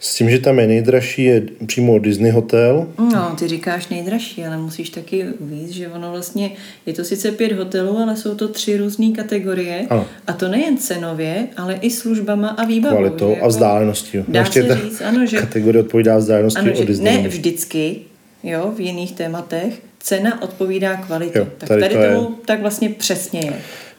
S 0.00 0.14
tím, 0.14 0.30
že 0.30 0.38
tam 0.38 0.58
je 0.58 0.66
nejdražší, 0.66 1.24
je 1.24 1.42
přímo 1.66 1.98
Disney 1.98 2.30
hotel. 2.30 2.86
No, 2.98 3.36
ty 3.38 3.48
říkáš 3.48 3.88
nejdražší, 3.88 4.44
ale 4.44 4.56
musíš 4.58 4.90
taky 4.90 5.24
víc, 5.40 5.70
že 5.70 5.88
ono 5.88 6.10
vlastně, 6.10 6.50
je 6.86 6.92
to 6.92 7.04
sice 7.04 7.32
pět 7.32 7.52
hotelů, 7.52 7.98
ale 7.98 8.16
jsou 8.16 8.34
to 8.34 8.48
tři 8.48 8.76
různé 8.76 9.10
kategorie. 9.16 9.86
Ano. 9.90 10.06
A 10.26 10.32
to 10.32 10.48
nejen 10.48 10.76
cenově, 10.78 11.48
ale 11.56 11.74
i 11.74 11.90
službama 11.90 12.48
a 12.48 12.64
výbavou. 12.64 12.96
kvalitou 12.96 13.36
a 13.42 13.48
vzdáleností. 13.48 14.18
Dá 14.28 14.40
Ještě 14.40 14.62
se 14.62 14.68
ta 14.68 14.74
říct, 14.76 15.00
ano, 15.00 15.26
že, 15.26 15.36
Kategorie 15.36 15.82
odpovídá 15.82 16.16
vzdálenosti 16.16 16.60
ano, 16.60 16.74
že 16.74 16.84
Disney. 16.84 17.22
ne 17.22 17.28
vždycky, 17.28 17.96
jo, 18.42 18.72
v 18.76 18.80
jiných 18.80 19.12
tématech, 19.12 19.82
cena 20.00 20.42
odpovídá 20.42 20.96
kvalitě. 20.96 21.38
Jo, 21.38 21.46
tak 21.58 21.68
tady 21.68 21.80
tady, 21.80 21.94
to 21.94 22.00
je- 22.00 22.14
tomu 22.14 22.36
tak 22.44 22.60
vlastně 22.60 22.88
přesně 22.90 23.40
je. 23.40 23.52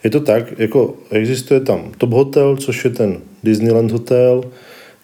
Je 0.04 0.10
to 0.10 0.20
tak, 0.20 0.58
jako 0.58 0.96
existuje 1.10 1.60
tam 1.60 1.92
Top 1.98 2.10
Hotel, 2.12 2.56
což 2.56 2.84
je 2.84 2.90
ten 2.90 3.18
Disneyland 3.44 3.90
hotel, 3.90 4.44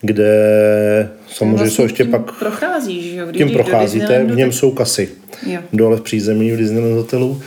kde 0.07 1.09
samozřejmě 1.29 1.57
Vlastně 1.57 1.71
jsou 1.71 1.83
ještě 1.83 2.03
tím 2.03 2.13
pak, 2.13 2.39
Procházíš, 2.39 3.05
že 3.11 3.17
jo? 3.17 3.27
Když 3.27 3.39
tím 3.39 3.51
procházíte, 3.51 4.25
v 4.25 4.37
něm 4.37 4.49
tak- 4.49 4.59
jsou 4.59 4.71
kasy. 4.71 5.09
Jo. 5.47 5.61
Dole 5.73 5.97
v 5.97 6.01
přízemí 6.01 6.53
v 6.53 6.57
Disneyland 6.57 6.95
hotelu. 6.95 7.41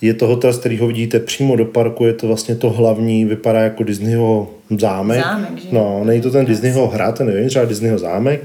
Je 0.00 0.14
to 0.14 0.26
hotel, 0.26 0.52
z 0.52 0.58
kterého 0.58 0.86
vidíte 0.86 1.20
přímo 1.20 1.56
do 1.56 1.64
parku, 1.64 2.04
je 2.04 2.12
to 2.12 2.26
vlastně 2.26 2.54
to 2.54 2.70
hlavní, 2.70 3.24
vypadá 3.24 3.60
jako 3.60 3.84
Disneyho 3.84 4.50
zámek. 4.78 5.20
Zámek, 5.24 5.58
že? 5.58 5.68
No, 5.72 6.02
není 6.04 6.20
to 6.20 6.30
ten 6.30 6.46
Disneyho 6.46 6.86
hrad, 6.86 7.18
ten 7.18 7.26
nevím, 7.26 7.48
třeba 7.48 7.64
Disneyho 7.64 7.98
zámek. 7.98 8.40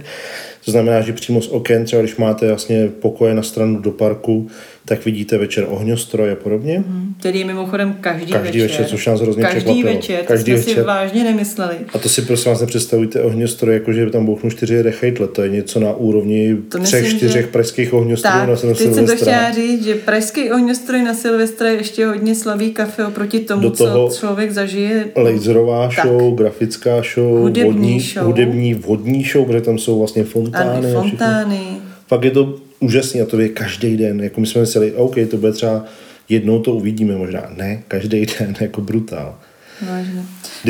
To 0.65 0.71
znamená, 0.71 1.01
že 1.01 1.13
přímo 1.13 1.41
z 1.41 1.47
oken, 1.47 1.85
třeba 1.85 2.01
když 2.01 2.15
máte 2.15 2.47
vlastně 2.47 2.87
pokoje 2.87 3.33
na 3.33 3.43
stranu 3.43 3.79
do 3.79 3.91
parku, 3.91 4.47
tak 4.89 5.05
vidíte 5.05 5.37
večer 5.37 5.65
ohňostroj 5.69 6.31
a 6.31 6.35
podobně. 6.35 6.83
Který 7.19 7.39
je 7.39 7.45
mimochodem 7.45 7.95
každý, 8.01 8.31
Každý 8.33 8.59
večer, 8.61 8.85
což 8.85 9.07
nás 9.07 9.21
hrozně 9.21 9.43
Každý 9.43 9.59
překvapilo. 9.59 9.93
večer, 9.93 10.19
to 10.19 10.25
Každý 10.25 10.51
jsme 10.51 10.61
si 10.61 10.69
večer. 10.69 10.83
vážně 10.85 11.23
nemysleli. 11.23 11.75
A 11.93 11.97
to 11.97 12.09
si 12.09 12.21
prosím 12.21 12.51
vás 12.51 12.61
nepředstavujte 12.61 13.21
ohňostroj, 13.21 13.73
jako 13.73 13.93
že 13.93 14.09
tam 14.09 14.25
bouchnu 14.25 14.49
čtyři 14.49 14.81
rechejtle. 14.81 15.27
To 15.27 15.41
je 15.41 15.49
něco 15.49 15.79
na 15.79 15.93
úrovni 15.93 16.55
To 16.69 16.79
třech, 16.79 17.01
myslím, 17.03 17.17
čtyřech 17.19 17.45
že- 17.45 17.51
pražských 17.51 17.93
ohňostrojů 17.93 18.39
Tak, 18.39 18.49
na 18.49 18.55
Sil- 18.61 18.67
teď 18.67 18.77
jsem 18.77 18.89
to 18.89 18.93
Silvestra. 18.95 19.33
chtěla 19.33 19.51
říct, 19.51 19.83
že 19.85 19.95
pražský 19.95 20.51
ohňostroj 20.51 21.03
na 21.03 21.13
Silvestra 21.13 21.69
je 21.69 21.75
ještě 21.77 22.05
hodně 22.05 22.35
slabý 22.35 22.71
kafe 22.71 23.05
oproti 23.05 23.39
tomu, 23.39 23.61
Do 23.61 23.69
toho 23.71 24.09
co 24.09 24.19
člověk 24.19 24.51
zažije. 24.51 25.05
Laserová 25.15 25.89
Tak. 25.95 26.05
show, 26.05 26.35
grafická 26.35 27.01
show, 27.13 27.39
Hudební 27.41 27.71
vodní, 27.73 27.99
show. 27.99 28.25
hudební 28.25 28.73
vodní 28.73 29.23
show, 29.23 29.45
protože 29.45 29.61
tam 29.61 29.77
jsou 29.77 29.99
vlastně 29.99 30.23
fontány. 30.23 30.69
Ano, 30.87 30.99
a 30.99 31.01
všechno. 31.03 31.09
fontány. 31.09 31.59
Fakt 32.07 32.23
je 32.23 32.31
to 32.31 32.55
úžasný 32.79 33.21
a 33.21 33.25
to 33.25 33.39
je 33.39 33.49
každý 33.49 33.97
den. 33.97 34.21
Jako 34.21 34.41
my 34.41 34.47
jsme 34.47 34.61
mysleli, 34.61 34.93
OK, 34.93 35.15
to 35.31 35.37
bude 35.37 35.51
třeba 35.51 35.85
jednou 36.29 36.61
to 36.61 36.73
uvidíme 36.73 37.15
možná. 37.15 37.51
Ne, 37.55 37.83
každý 37.87 38.25
den, 38.25 38.55
jako 38.61 38.81
brutál. 38.81 39.35
Vážně. 39.81 40.23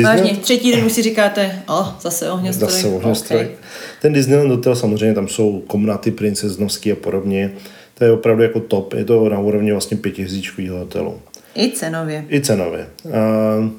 Vážně, 0.04 0.36
třetí 0.36 0.72
den 0.72 0.84
už 0.84 0.92
si 0.92 1.02
říkáte, 1.02 1.62
o, 1.68 1.86
zase 2.00 2.30
ohňostroj. 2.30 2.70
Zase 2.70 2.86
ohňostroj. 2.88 3.40
Okay. 3.40 3.54
Ten 4.02 4.12
Disneyland 4.12 4.50
Hotel 4.50 4.76
samozřejmě 4.76 5.14
tam 5.14 5.28
jsou 5.28 5.60
komnaty 5.66 6.10
princeznovský 6.10 6.92
a 6.92 6.94
podobně. 6.94 7.52
To 7.94 8.04
je 8.04 8.12
opravdu 8.12 8.42
jako 8.42 8.60
top. 8.60 8.94
Je 8.94 9.04
to 9.04 9.28
na 9.28 9.38
úrovni 9.38 9.72
vlastně 9.72 9.96
pětihvězdičkového 9.96 10.78
hotelu. 10.78 11.20
I 11.54 11.70
cenově. 11.70 12.24
I 12.28 12.40
cenově. 12.40 12.86
A 13.12 13.70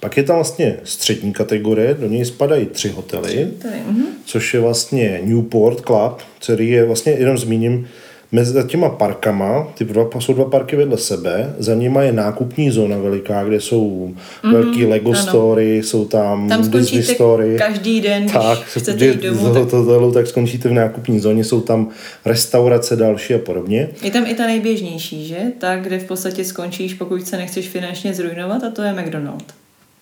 pak 0.00 0.16
je 0.16 0.22
tam 0.22 0.36
vlastně 0.36 0.76
střední 0.84 1.32
kategorie, 1.32 1.94
do 1.94 2.06
něj 2.06 2.24
spadají 2.24 2.66
tři 2.66 2.88
hotely, 2.88 3.48
Tady, 3.62 3.76
mhm. 3.86 4.04
což 4.24 4.54
je 4.54 4.60
vlastně 4.60 5.20
Newport 5.24 5.80
Club, 5.80 6.18
který 6.44 6.70
je 6.70 6.84
vlastně, 6.84 7.12
jenom 7.12 7.38
zmíním, 7.38 7.88
mezi 8.32 8.64
těma 8.66 8.88
parkama, 8.88 9.72
ty 9.74 9.84
dva, 9.84 10.08
jsou 10.18 10.32
dva 10.32 10.44
parky 10.44 10.76
vedle 10.76 10.98
sebe, 10.98 11.54
za 11.58 11.74
nima 11.74 12.02
je 12.02 12.12
nákupní 12.12 12.70
zóna 12.70 12.98
veliká, 12.98 13.44
kde 13.44 13.60
jsou 13.60 14.14
mm-hmm, 14.42 14.52
velký 14.52 14.86
Lego 14.86 15.10
ano. 15.10 15.22
story, 15.22 15.78
jsou 15.78 16.04
tam, 16.04 16.48
Tam 16.48 16.70
Disney 16.70 17.02
story. 17.02 17.56
každý 17.58 18.00
den, 18.00 18.22
když 18.22 18.32
Tak, 18.32 18.58
chcete 18.58 18.92
když 18.92 19.08
jít 19.08 19.22
domů, 19.22 19.50
z 19.50 19.54
tak 19.54 19.72
hotelu, 19.72 20.12
tak 20.12 20.26
skončíte 20.26 20.68
v 20.68 20.72
nákupní 20.72 21.20
zóně, 21.20 21.44
jsou 21.44 21.60
tam 21.60 21.88
restaurace 22.24 22.96
další 22.96 23.34
a 23.34 23.38
podobně. 23.38 23.88
je 24.02 24.10
tam 24.10 24.26
i 24.26 24.34
ta 24.34 24.46
nejběžnější, 24.46 25.26
že? 25.26 25.38
Ta, 25.58 25.76
kde 25.76 25.98
v 25.98 26.04
podstatě 26.04 26.44
skončíš, 26.44 26.94
pokud 26.94 27.26
se 27.26 27.36
nechceš 27.36 27.68
finančně 27.68 28.14
zrujnovat, 28.14 28.64
a 28.64 28.70
to 28.70 28.82
je 28.82 28.92
McDonald. 28.92 29.59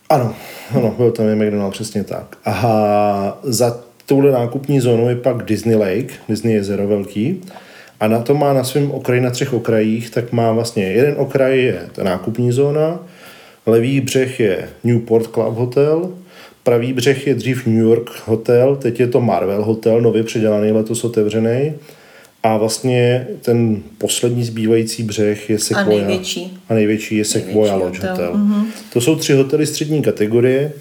Ano, 0.08 0.34
ano, 0.74 0.94
byl 0.96 1.10
tam 1.10 1.26
je 1.26 1.34
McDonald, 1.34 1.70
přesně 1.70 2.04
tak. 2.04 2.36
A 2.44 3.38
za 3.42 3.80
touhle 4.06 4.32
nákupní 4.32 4.80
zónou 4.80 5.08
je 5.08 5.16
pak 5.16 5.42
Disney 5.42 5.76
Lake, 5.76 6.14
Disney 6.28 6.54
jezero 6.54 6.86
velký. 6.86 7.40
A 8.00 8.08
na 8.08 8.22
to 8.22 8.34
má 8.34 8.52
na 8.52 8.64
svém 8.64 8.90
okraji, 8.90 9.20
na 9.20 9.30
třech 9.30 9.52
okrajích, 9.52 10.10
tak 10.10 10.32
má 10.32 10.52
vlastně 10.52 10.84
jeden 10.84 11.14
okraj 11.18 11.58
je 11.62 11.88
ta 11.92 12.04
nákupní 12.04 12.52
zóna, 12.52 12.98
levý 13.66 14.00
břeh 14.00 14.40
je 14.40 14.68
Newport 14.84 15.26
Club 15.26 15.56
Hotel 15.56 16.10
pravý 16.68 16.92
břeh 16.92 17.26
je 17.26 17.34
dřív 17.34 17.66
New 17.66 17.78
York 17.78 18.10
hotel, 18.24 18.76
teď 18.76 19.00
je 19.00 19.06
to 19.06 19.20
Marvel 19.20 19.64
hotel, 19.64 20.00
nově 20.00 20.22
předělaný, 20.22 20.72
letos 20.72 21.04
otevřený. 21.04 21.74
A 22.42 22.56
vlastně 22.56 23.26
ten 23.42 23.82
poslední 23.98 24.44
zbývající 24.44 25.02
břeh 25.02 25.50
je 25.50 25.58
Sequoia. 25.58 26.04
A 26.04 26.06
největší. 26.08 26.58
A 26.68 26.74
největší 26.74 27.16
je 27.16 27.24
Sequoia 27.24 27.72
Největší 27.72 27.84
Lodge 27.84 27.98
hotel. 27.98 28.26
hotel. 28.26 28.32
Mm-hmm. 28.40 28.64
To 28.92 29.00
jsou 29.00 29.16
tři 29.16 29.32
hotely 29.32 29.66
střední 29.66 30.02
kategorie. 30.02 30.72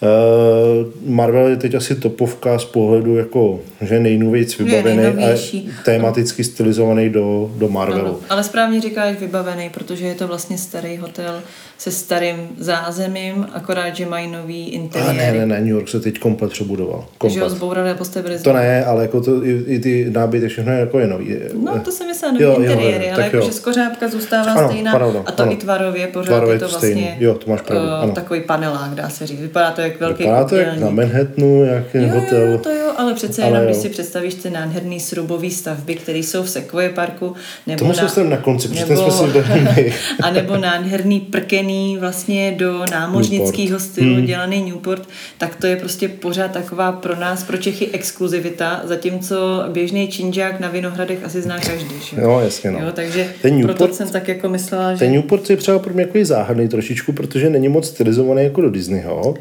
Uh, 0.00 0.86
Marvel 1.14 1.46
je 1.46 1.56
teď 1.56 1.74
asi 1.74 1.94
topovka 1.94 2.58
z 2.58 2.64
pohledu 2.64 3.16
jako, 3.16 3.60
že 3.80 4.00
nejnovějc 4.00 4.58
vybavený 4.58 5.04
a 5.06 5.36
tematicky 5.84 6.44
stylizovaný 6.44 7.08
do, 7.10 7.50
do 7.56 7.68
Marvelu. 7.68 8.06
Ano, 8.08 8.18
ale 8.30 8.44
správně 8.44 8.80
říkáš 8.80 9.16
vybavený, 9.20 9.70
protože 9.70 10.06
je 10.06 10.14
to 10.14 10.28
vlastně 10.28 10.58
starý 10.58 10.96
hotel 10.96 11.40
se 11.78 11.90
starým 11.90 12.48
zázemím, 12.58 13.46
akorát, 13.52 13.96
že 13.96 14.06
mají 14.06 14.30
nový 14.30 14.66
A 14.66 14.74
interiéry. 14.74 15.16
ne, 15.18 15.32
ne, 15.32 15.46
ne, 15.46 15.60
New 15.60 15.68
York 15.68 15.88
se 15.88 16.00
teď 16.00 16.18
komplet 16.18 16.50
přebudoval. 16.50 17.00
Že 17.00 17.04
ho 17.04 17.08
Komplet. 17.18 17.50
zbourali 17.50 17.90
a 17.90 17.94
postavili 17.94 18.38
To 18.38 18.52
ne, 18.52 18.84
ale 18.84 19.02
jako 19.02 19.20
to, 19.20 19.44
i, 19.44 19.64
i 19.66 19.78
ty 19.78 20.10
nábytek, 20.10 20.50
všechno 20.50 20.72
je 20.72 20.78
jako 20.80 20.98
je 20.98 21.06
nový. 21.06 21.36
No, 21.64 21.80
to 21.84 21.92
jsem 21.92 22.06
myslela 22.06 22.32
nový 22.32 22.44
Jo, 22.44 22.50
jo, 22.52 22.60
interiéry, 22.62 23.06
jo, 23.06 23.10
ale 23.14 23.24
jakože 23.24 23.52
skořápka 23.52 24.08
zůstává 24.08 24.52
Ano, 24.52 24.68
stejná 24.68 24.94
pravda, 24.94 25.22
a 25.26 25.32
to 25.32 25.42
ano. 25.42 25.52
i 25.52 25.56
tvarově 25.56 26.06
pořád 26.06 26.26
Tvarově 26.26 26.54
je 26.54 26.58
to 26.58 26.68
stejný. 26.68 27.00
vlastně 27.00 27.16
Jo, 27.26 27.34
to 27.34 27.50
máš 27.50 27.60
pravdu, 27.60 27.88
eh, 27.88 27.90
ano. 28.02 28.12
takový 28.12 28.40
panelák, 28.40 28.90
dá 28.94 29.08
se 29.08 29.26
říct. 29.26 29.40
Vypadá 29.40 29.70
to 29.70 29.80
jak 29.88 30.00
velký 30.00 30.22
Vypadá 30.22 30.44
to 30.44 30.56
jak 30.56 30.78
na 30.78 30.90
Manhattanu, 30.90 31.64
jak 31.64 31.94
Jo, 31.94 32.08
hotel. 32.20 32.52
jo, 32.52 32.58
to 32.58 32.70
jo, 32.70 32.92
ale 32.96 33.14
přece 33.14 33.42
Ale 33.42 33.50
jenom, 33.50 33.64
když 33.64 33.76
jo. 33.76 33.82
si 33.82 33.88
představíš 33.88 34.34
ty 34.34 34.50
nádherný 34.50 35.00
srubový 35.00 35.50
stavby, 35.50 35.94
které 35.94 36.18
jsou 36.18 36.42
v 36.42 36.50
Sequoia 36.50 36.90
parku, 36.92 37.34
nebo 37.66 37.78
Tomu 37.78 37.94
jsme 37.94 38.08
se 38.08 38.24
na 38.24 38.36
konci, 38.36 38.68
protože 38.68 38.84
ten 38.84 38.96
jsme 38.96 39.10
si 39.10 39.92
a 40.22 40.30
nebo 40.30 40.56
nádherný 40.56 41.20
prkený 41.20 41.96
vlastně 42.00 42.54
do 42.58 42.84
námořnického 42.90 43.80
stylu 43.80 44.14
hmm. 44.14 44.26
dělaný 44.26 44.62
Newport, 44.62 45.08
tak 45.38 45.56
to 45.56 45.66
je 45.66 45.76
prostě 45.76 46.08
pořád 46.08 46.50
taková 46.50 46.92
pro 46.92 47.16
nás, 47.16 47.44
pro 47.44 47.56
Čechy 47.56 47.88
exkluzivita, 47.92 48.80
zatímco 48.84 49.64
běžný 49.68 50.08
činžák 50.08 50.60
na 50.60 50.68
Vinohradech 50.68 51.24
asi 51.24 51.42
zná 51.42 51.58
každý. 51.58 51.94
Že? 52.10 52.20
Jo, 52.20 52.40
jasně, 52.44 52.70
no. 52.70 52.78
Jo, 52.78 52.92
takže 52.94 53.28
Ten 53.42 53.62
proto 53.62 53.84
Newport- 53.86 53.92
jsem 53.92 54.08
tak 54.08 54.28
jako 54.28 54.48
myslela, 54.48 54.92
že 54.92 54.98
Ten 54.98 55.12
Newport 55.12 55.50
je 55.50 55.56
třeba 55.56 55.78
pro 55.78 55.94
mě 55.94 56.02
jako 56.02 56.18
záhadný 56.22 56.68
trošičku, 56.68 57.12
protože 57.12 57.50
není 57.50 57.68
moc 57.68 57.86
stylizovaný 57.86 58.44
jako 58.44 58.60
do 58.60 58.70
Disneyho. 58.70 59.34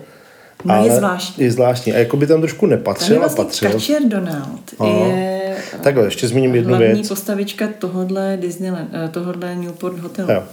No, 0.65 0.73
je 0.73 0.79
ale 0.79 0.95
zvláštní. 0.95 1.43
Je 1.43 1.51
zvláštní. 1.51 1.93
A 1.93 1.97
jako 1.97 2.17
by 2.17 2.27
tam 2.27 2.41
trošku 2.41 2.65
tam 2.65 2.71
je 2.71 2.77
nepatřil 2.77 3.15
a 3.15 3.19
vlastně 3.19 3.43
patřil. 3.43 3.71
Kačer 3.71 4.03
Donald. 4.03 4.61
Aha. 4.79 4.89
Je 5.07 5.55
Takhle, 5.83 6.05
ještě 6.05 6.27
zmíním 6.27 6.55
jednu 6.55 6.69
hlavní 6.69 6.93
věc. 6.93 7.07
postavička 7.07 7.67
tohodle 7.79 8.37
Disneyland, 8.41 8.89
eh, 8.93 9.09
tohodle 9.09 9.55
Newport 9.55 9.99
hotelu. 9.99 10.31
Jo. 10.31 10.43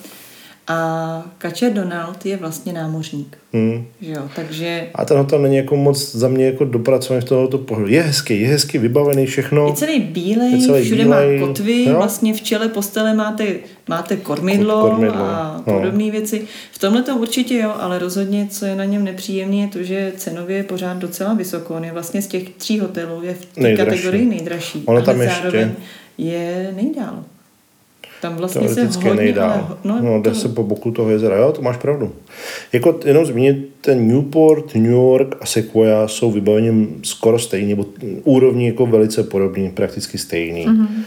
A 0.69 1.23
Kačer 1.39 1.73
Donald 1.73 2.27
je 2.27 2.37
vlastně 2.37 2.73
námořník. 2.73 3.39
Hmm. 3.53 3.87
Že 4.01 4.13
jo, 4.13 4.23
takže 4.37 4.87
A 4.95 5.05
ten 5.05 5.17
hotel 5.17 5.39
není 5.43 5.57
jako 5.57 5.77
moc 5.77 6.15
za 6.15 6.29
mě 6.29 6.47
jako 6.47 6.65
dopracovaný 6.65 7.23
z 7.23 7.29
tohoto 7.29 7.59
pohledu. 7.59 7.91
Je 7.93 8.03
hezký, 8.03 8.41
je 8.41 8.49
hezky 8.49 8.79
vybavený 8.79 9.27
všechno. 9.27 9.67
je 9.67 9.73
celý 9.75 10.01
bílej, 10.01 10.53
Je 10.53 10.59
celý 10.67 10.85
všude 10.85 11.05
bílej, 11.05 11.41
má 11.41 11.47
kotvy, 11.47 11.85
jo. 11.85 11.95
vlastně 11.97 12.35
v 12.35 12.41
čele 12.43 12.69
postele 12.69 13.15
máte, 13.15 13.47
máte 13.89 14.17
kormidlo, 14.17 14.75
Kor- 14.75 14.91
kormidlo, 14.91 15.25
a 15.25 15.63
no. 15.67 15.73
podobné 15.81 16.11
věci. 16.11 16.43
V 16.73 16.79
tomhle 16.79 17.03
to 17.03 17.17
určitě 17.17 17.55
jo, 17.59 17.73
ale 17.81 17.99
rozhodně, 17.99 18.47
co 18.51 18.67
je 18.67 18.77
na 18.77 18.85
něm 18.85 19.05
nepříjemné, 19.05 19.57
je 19.57 19.69
to, 19.69 19.83
že 19.83 20.13
cenově 20.17 20.57
je 20.57 20.63
pořád 20.65 20.97
docela 20.99 21.35
vysoko. 21.35 21.75
On 21.75 21.85
je 21.85 21.93
vlastně 21.93 22.23
z 22.23 22.27
těch 22.27 22.49
tří 22.51 22.81
hotelů 22.81 23.23
je 23.23 23.35
v 23.35 23.47
té 23.47 23.61
Nejdražší. 23.61 23.91
kategorii 23.91 24.27
nejdražší. 24.27 24.83
Ono 24.87 24.97
ale 24.97 25.07
tam 25.07 25.21
ještě- 25.21 25.37
zároveň 25.43 25.71
je 26.19 26.73
nejdál. 26.77 27.25
Tam 28.23 28.37
vlastně 28.37 28.69
se 28.69 28.75
Teoreticky 28.75 29.09
hodně, 29.09 29.23
nejdál. 29.25 29.51
ale- 29.51 29.77
No, 29.85 30.01
no, 30.03 30.23
jde 30.23 30.31
to- 30.31 30.37
se 30.37 30.49
po 30.49 30.63
boku 30.63 30.91
toho 30.91 31.11
jezera. 31.11 31.37
Jo, 31.37 31.53
to 31.53 31.63
máš 31.63 31.77
pravdu. 31.77 32.13
Jako 32.73 33.01
jenom 33.05 33.27
zmínit, 33.27 33.69
ten 33.81 34.09
Newport, 34.09 34.75
New 34.75 34.91
York 34.91 35.37
a 35.41 35.47
Sequoia 35.47 36.09
jsou 36.09 36.31
vybavením 36.33 37.01
skoro 37.03 37.39
stejný, 37.39 37.69
nebo 37.69 37.87
úrovní 38.25 38.67
jako 38.67 38.87
velice 38.87 39.23
podobný, 39.23 39.71
prakticky 39.71 40.19
stejný. 40.19 40.67
Mhm. 40.67 40.85
Mm-hmm. 40.87 41.03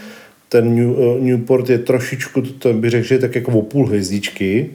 Ten 0.48 0.76
New, 0.76 0.90
uh, 0.98 1.20
Newport 1.20 1.68
je 1.70 1.78
trošičku, 1.78 2.42
to, 2.42 2.52
to 2.52 2.72
bych 2.72 2.90
řekl, 2.90 3.06
že 3.06 3.14
je 3.14 3.18
tak 3.18 3.34
jako 3.34 3.52
o 3.52 3.62
půl 3.62 3.86
hvězdičky. 3.86 4.70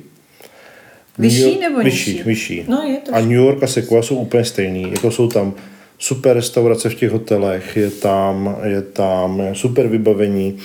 Vyšší 1.17 1.59
nebo 1.59 1.79
vyšší, 1.79 2.11
nižší? 2.11 2.23
Vyšší. 2.23 2.63
No, 2.67 2.81
je 2.87 2.97
to 2.97 3.15
A 3.15 3.19
New 3.19 3.31
York 3.31 3.63
a 3.63 3.67
Sequoia 3.67 4.01
jsou 4.01 4.15
úplně 4.15 4.45
stejný. 4.45 4.91
Jako 4.91 5.11
jsou 5.11 5.27
tam 5.27 5.53
super 5.97 6.35
restaurace 6.35 6.89
v 6.89 6.95
těch 6.95 7.11
hotelech, 7.11 7.77
je 7.77 7.89
tam, 7.89 8.55
je 8.63 8.81
tam 8.81 9.41
super 9.53 9.87
vybavení. 9.87 10.57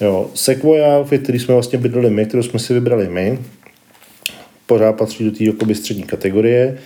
Jo, 0.00 0.30
Sequoia, 0.34 1.04
který 1.22 1.38
jsme 1.38 1.54
vlastně 1.54 1.78
bydleli 1.78 2.10
my, 2.10 2.26
kterou 2.26 2.42
jsme 2.42 2.58
si 2.58 2.74
vybrali 2.74 3.08
my, 3.08 3.38
pořád 4.66 4.92
patří 4.92 5.24
do 5.24 5.30
té 5.30 5.74
střední 5.74 6.02
kategorie. 6.02 6.78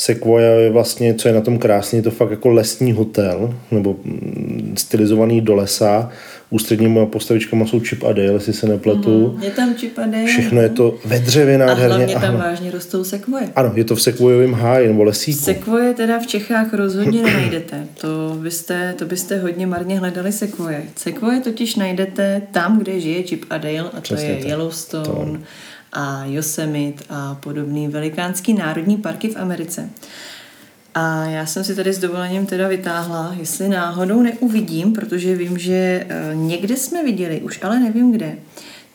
Sequoia 0.00 0.50
je 0.54 0.70
vlastně, 0.70 1.14
co 1.14 1.28
je 1.28 1.34
na 1.34 1.40
tom 1.40 1.58
krásný, 1.58 1.98
je 1.98 2.02
to 2.02 2.10
fakt 2.10 2.30
jako 2.30 2.48
lesní 2.48 2.92
hotel, 2.92 3.54
nebo 3.70 3.96
mm, 4.04 4.74
stylizovaný 4.78 5.40
do 5.40 5.54
lesa. 5.54 6.10
Ústředníma 6.50 7.06
postavičkama 7.06 7.66
jsou 7.66 7.80
Chip 7.80 8.04
a 8.04 8.12
Dale, 8.12 8.32
jestli 8.32 8.52
se 8.52 8.66
nepletu. 8.66 9.38
Je 9.42 9.50
tam 9.50 9.74
čipade. 9.74 10.26
Všechno 10.26 10.60
je 10.60 10.68
to 10.68 10.98
ve 11.04 11.18
dřevě 11.18 11.54
A 11.54 11.58
nádherně. 11.66 11.86
hlavně 11.96 12.14
tam 12.14 12.34
hla- 12.34 12.38
vážně 12.38 12.70
rostou 12.70 13.04
sekvoje. 13.04 13.48
Ano, 13.56 13.72
je 13.74 13.84
to 13.84 13.96
v 13.96 14.02
sekvojovém 14.02 14.52
háji 14.52 14.88
nebo 14.88 15.04
lesíku. 15.04 15.38
Sekvoje 15.44 15.94
teda 15.94 16.18
v 16.18 16.26
Čechách 16.26 16.74
rozhodně 16.74 17.22
nenajdete. 17.22 17.86
To 18.00 18.36
byste, 18.42 18.94
to 18.98 19.04
byste 19.06 19.38
hodně 19.38 19.66
marně 19.66 19.98
hledali 19.98 20.32
sekvoje. 20.32 20.82
Sekvoje 20.96 21.40
totiž 21.40 21.76
najdete 21.76 22.42
tam, 22.50 22.78
kde 22.78 23.00
žije 23.00 23.22
Chip 23.22 23.44
a 23.50 23.58
Dale, 23.58 23.78
a 23.80 23.88
to 23.96 24.00
Přesně 24.00 24.28
je 24.28 24.36
tak. 24.36 24.48
Yellowstone 24.48 25.40
a 25.92 26.24
Yosemite 26.24 27.04
a 27.10 27.34
podobný 27.34 27.88
velikánský 27.88 28.54
národní 28.54 28.96
parky 28.96 29.28
v 29.28 29.36
Americe. 29.36 29.90
A 30.94 31.24
já 31.24 31.46
jsem 31.46 31.64
si 31.64 31.74
tady 31.74 31.92
s 31.92 31.98
dovolením 31.98 32.46
teda 32.46 32.68
vytáhla, 32.68 33.34
jestli 33.40 33.68
náhodou 33.68 34.22
neuvidím, 34.22 34.92
protože 34.92 35.36
vím, 35.36 35.58
že 35.58 35.72
eh, 35.72 36.30
někde 36.34 36.76
jsme 36.76 37.04
viděli, 37.04 37.40
už 37.40 37.62
ale 37.62 37.80
nevím 37.80 38.12
kde, 38.12 38.38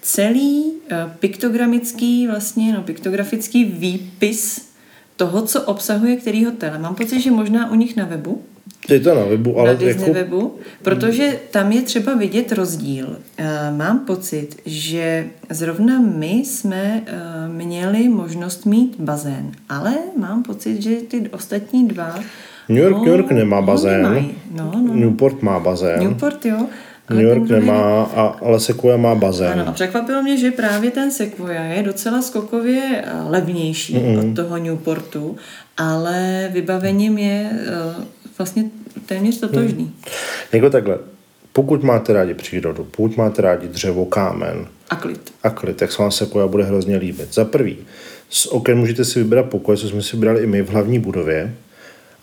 celý 0.01 0.71
eh, 0.91 0.97
piktogramický, 1.19 2.27
vlastně, 2.27 2.73
no, 2.73 2.83
piktografický 2.83 3.65
výpis 3.65 4.69
toho, 5.15 5.41
co 5.41 5.61
obsahuje 5.61 6.15
který 6.15 6.45
hotel. 6.45 6.79
Mám 6.79 6.95
pocit, 6.95 7.21
že 7.21 7.31
možná 7.31 7.71
u 7.71 7.75
nich 7.75 7.95
na 7.95 8.05
webu, 8.05 8.43
Je 8.89 8.99
to 8.99 9.15
na 9.15 9.23
webu, 9.25 9.53
na 9.55 9.61
ale 9.61 9.75
Disney 9.75 9.93
jako, 10.07 10.13
webu, 10.13 10.55
protože 10.81 11.39
tam 11.51 11.71
je 11.71 11.81
třeba 11.81 12.13
vidět 12.15 12.51
rozdíl. 12.51 13.17
Eh, 13.37 13.71
Mám 13.77 13.99
pocit, 13.99 14.55
že 14.65 15.25
zrovna 15.49 15.99
my 15.99 16.31
jsme 16.31 17.01
eh, 17.05 17.47
měli 17.47 18.09
možnost 18.09 18.65
mít 18.65 18.95
bazén, 18.99 19.51
ale 19.69 19.93
mám 20.17 20.43
pocit, 20.43 20.81
že 20.81 20.95
ty 20.95 21.29
ostatní 21.29 21.87
dva 21.87 22.15
New 22.69 22.77
York, 22.83 22.95
ho- 22.95 23.05
New 23.05 23.13
York 23.13 23.31
nemá 23.31 23.61
bazén. 23.61 24.01
nemají. 24.01 24.31
No, 24.51 24.71
no. 24.87 24.93
Newport 24.93 25.41
má 25.41 25.59
bazén. 25.59 25.99
Newport, 25.99 26.45
jo. 26.45 26.57
ale 27.09 27.19
New 27.19 27.27
York 27.27 27.49
nemá, 27.49 28.03
a, 28.03 28.21
ale 28.41 28.59
Sequoia 28.59 28.97
má 28.97 29.15
bazén. 29.15 29.51
ano, 29.51 29.67
a 29.67 29.71
překvapilo 29.71 30.21
mě, 30.21 30.37
že 30.37 30.51
právě 30.51 30.91
ten 30.91 31.11
Sequoia 31.11 31.63
je 31.63 31.83
docela 31.83 32.21
skokově 32.21 32.81
eh, 33.05 33.11
levnější 33.29 33.95
mm-hmm. 33.95 34.29
od 34.29 34.35
toho 34.35 34.57
Newportu, 34.57 35.35
ale 35.77 36.49
vybavením 36.53 37.17
je 37.17 37.49
vlastně 38.37 38.65
téměř 39.05 39.39
totožný. 39.39 39.83
Mm. 39.83 39.93
Jako 40.51 40.69
takhle, 40.69 40.97
pokud 41.53 41.83
máte 41.83 42.13
rádi 42.13 42.33
přírodu, 42.33 42.87
pokud 42.91 43.17
máte 43.17 43.41
rádi 43.41 43.67
dřevo, 43.67 44.05
kámen 44.05 44.67
A 44.89 44.95
klid. 44.95 45.33
a 45.43 45.49
klid, 45.49 45.77
tak 45.77 45.91
se 45.91 46.01
vám 46.01 46.11
Sequoia 46.11 46.47
bude 46.47 46.63
hrozně 46.63 46.97
líbit. 46.97 47.33
Za 47.33 47.45
prvý, 47.45 47.77
s 48.29 48.51
oken 48.53 48.77
můžete 48.77 49.05
si 49.05 49.19
vybrat 49.19 49.45
pokoj, 49.45 49.77
co 49.77 49.89
jsme 49.89 50.01
si 50.01 50.15
vybrali 50.15 50.43
i 50.43 50.47
my 50.47 50.61
v 50.61 50.69
hlavní 50.69 50.99
budově. 50.99 51.53